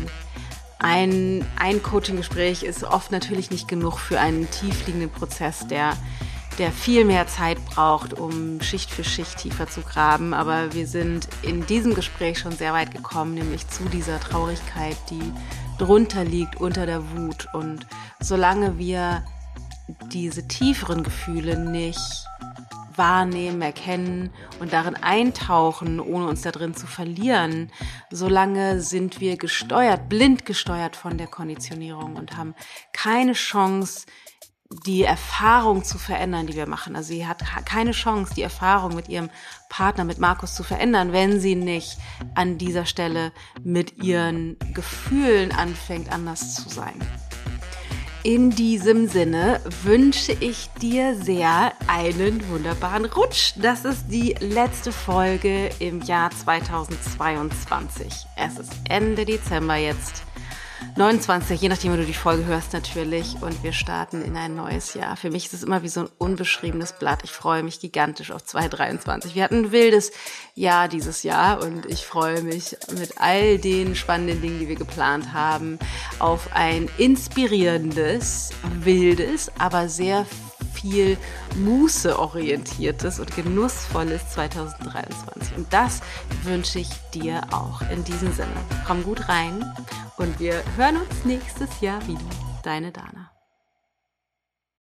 ein, 0.79 1.45
ein 1.59 1.83
Coaching-Gespräch 1.83 2.63
ist 2.63 2.85
oft 2.85 3.11
natürlich 3.11 3.51
nicht 3.51 3.69
genug 3.69 3.99
für 3.99 4.21
einen 4.21 4.49
tiefliegenden 4.51 5.11
Prozess, 5.11 5.67
der, 5.67 5.97
der 6.59 6.71
viel 6.71 7.05
mehr 7.05 7.27
Zeit 7.27 7.65
braucht, 7.65 8.15
um 8.15 8.61
Schicht 8.61 8.91
für 8.91 9.03
Schicht 9.03 9.39
tiefer 9.39 9.69
zu 9.69 9.81
graben. 9.81 10.35
Aber 10.35 10.73
wir 10.75 10.87
sind 10.87 11.29
in 11.43 11.67
diesem 11.67 11.95
Gespräch 11.95 12.39
schon 12.39 12.53
sehr 12.53 12.73
weit 12.73 12.93
gekommen, 12.93 13.35
nämlich 13.35 13.69
zu 13.69 13.85
dieser 13.89 14.21
Traurigkeit, 14.21 14.97
die 15.11 15.33
drunter 15.79 16.25
liegt, 16.25 16.61
unter 16.61 16.87
der 16.87 17.03
Wut. 17.11 17.49
Und 17.53 17.87
solange 18.21 18.79
wir 18.79 19.25
diese 20.13 20.47
tieferen 20.47 21.03
Gefühle 21.03 21.59
nicht 21.59 21.99
wahrnehmen, 22.99 23.63
erkennen 23.63 24.31
und 24.61 24.73
darin 24.73 24.97
eintauchen, 24.97 26.01
ohne 26.01 26.27
uns 26.27 26.43
da 26.43 26.51
drin 26.51 26.75
zu 26.75 26.87
verlieren, 26.87 27.71
solange 28.11 28.81
sind 28.81 29.21
wir 29.21 29.37
gesteuert, 29.37 30.09
blind 30.09 30.45
gesteuert 30.45 30.97
von 30.97 31.17
der 31.17 31.29
Konditionierung 31.29 32.17
und 32.17 32.37
haben 32.37 32.55
keine 32.93 33.33
Chance, 33.33 34.07
die 34.87 35.03
Erfahrung 35.03 35.83
zu 35.83 35.99
verändern, 35.99 36.47
die 36.47 36.55
wir 36.55 36.69
machen. 36.69 36.95
Also 36.95 37.09
sie 37.09 37.27
hat 37.27 37.43
keine 37.65 37.93
Chance, 37.93 38.35
die 38.35 38.43
Erfahrung 38.43 38.95
mit 38.95 39.09
ihrem 39.09 39.31
Partner, 39.71 40.05
mit 40.05 40.19
Markus 40.19 40.55
zu 40.55 40.63
verändern, 40.63 41.13
wenn 41.13 41.41
sie 41.41 41.55
nicht 41.55 41.97
an 42.35 42.59
dieser 42.59 42.85
Stelle 42.85 43.33
mit 43.63 44.03
ihren 44.03 44.59
Gefühlen 44.75 45.53
anfängt, 45.53 46.13
anders 46.13 46.55
zu 46.55 46.69
sein. 46.69 47.01
In 48.25 48.51
diesem 48.51 49.07
Sinne 49.07 49.61
wünsche 49.85 50.33
ich 50.33 50.69
dir 50.83 51.15
sehr 51.15 51.73
einen 51.87 52.49
wunderbaren 52.49 53.05
Rutsch. 53.05 53.53
Das 53.57 53.85
ist 53.85 54.07
die 54.11 54.35
letzte 54.41 54.91
Folge 54.91 55.71
im 55.79 56.03
Jahr 56.03 56.31
2022. 56.33 58.13
Es 58.37 58.59
ist 58.59 58.73
Ende 58.89 59.25
Dezember 59.25 59.77
jetzt. 59.77 60.25
29, 60.97 61.61
je 61.61 61.69
nachdem, 61.69 61.93
wie 61.93 61.99
du 61.99 62.05
die 62.05 62.15
Folge 62.15 62.45
hörst 62.47 62.73
natürlich. 62.73 63.37
Und 63.41 63.63
wir 63.63 63.73
starten 63.73 64.23
in 64.23 64.37
ein 64.37 64.55
neues 64.55 64.95
Jahr. 64.95 65.17
Für 65.17 65.31
mich 65.31 65.47
ist 65.47 65.55
es 65.55 65.63
immer 65.63 65.83
wie 65.83 65.89
so 65.89 66.01
ein 66.01 66.09
unbeschriebenes 66.19 66.95
Blatt. 66.99 67.21
Ich 67.25 67.31
freue 67.31 67.63
mich 67.63 67.81
gigantisch 67.81 68.31
auf 68.31 68.45
2023. 68.45 69.35
Wir 69.35 69.45
hatten 69.45 69.65
ein 69.65 69.73
wildes 69.73 70.13
Jahr 70.55 70.89
dieses 70.89 71.23
Jahr 71.23 71.63
und 71.63 71.87
ich 71.87 72.05
freue 72.05 72.43
mich 72.43 72.77
mit 72.99 73.21
all 73.21 73.59
den 73.59 73.95
spannenden 73.95 74.41
Dingen, 74.41 74.59
die 74.59 74.69
wir 74.69 74.77
geplant 74.77 75.33
haben, 75.33 75.79
auf 76.19 76.51
ein 76.53 76.89
inspirierendes, 76.99 78.51
wildes, 78.81 79.51
aber 79.59 79.89
sehr 79.89 80.27
viel 80.73 81.17
Muße-orientiertes 81.57 83.21
und 83.21 83.35
genussvolles 83.35 84.29
2023. 84.31 85.57
Und 85.57 85.73
das 85.73 86.01
wünsche 86.43 86.79
ich 86.79 86.91
dir 87.15 87.43
auch 87.51 87.83
in 87.91 88.05
diesem 88.05 88.33
Sinne. 88.33 88.55
Komm 88.87 89.03
gut 89.03 89.29
rein 89.29 89.65
und 90.17 90.39
wir 90.41 90.63
hören 90.77 90.97
uns 90.97 91.25
nächstes 91.25 91.81
Jahr 91.81 92.07
wieder. 92.07 92.21
Deine 92.63 92.93
Dana. 92.93 93.38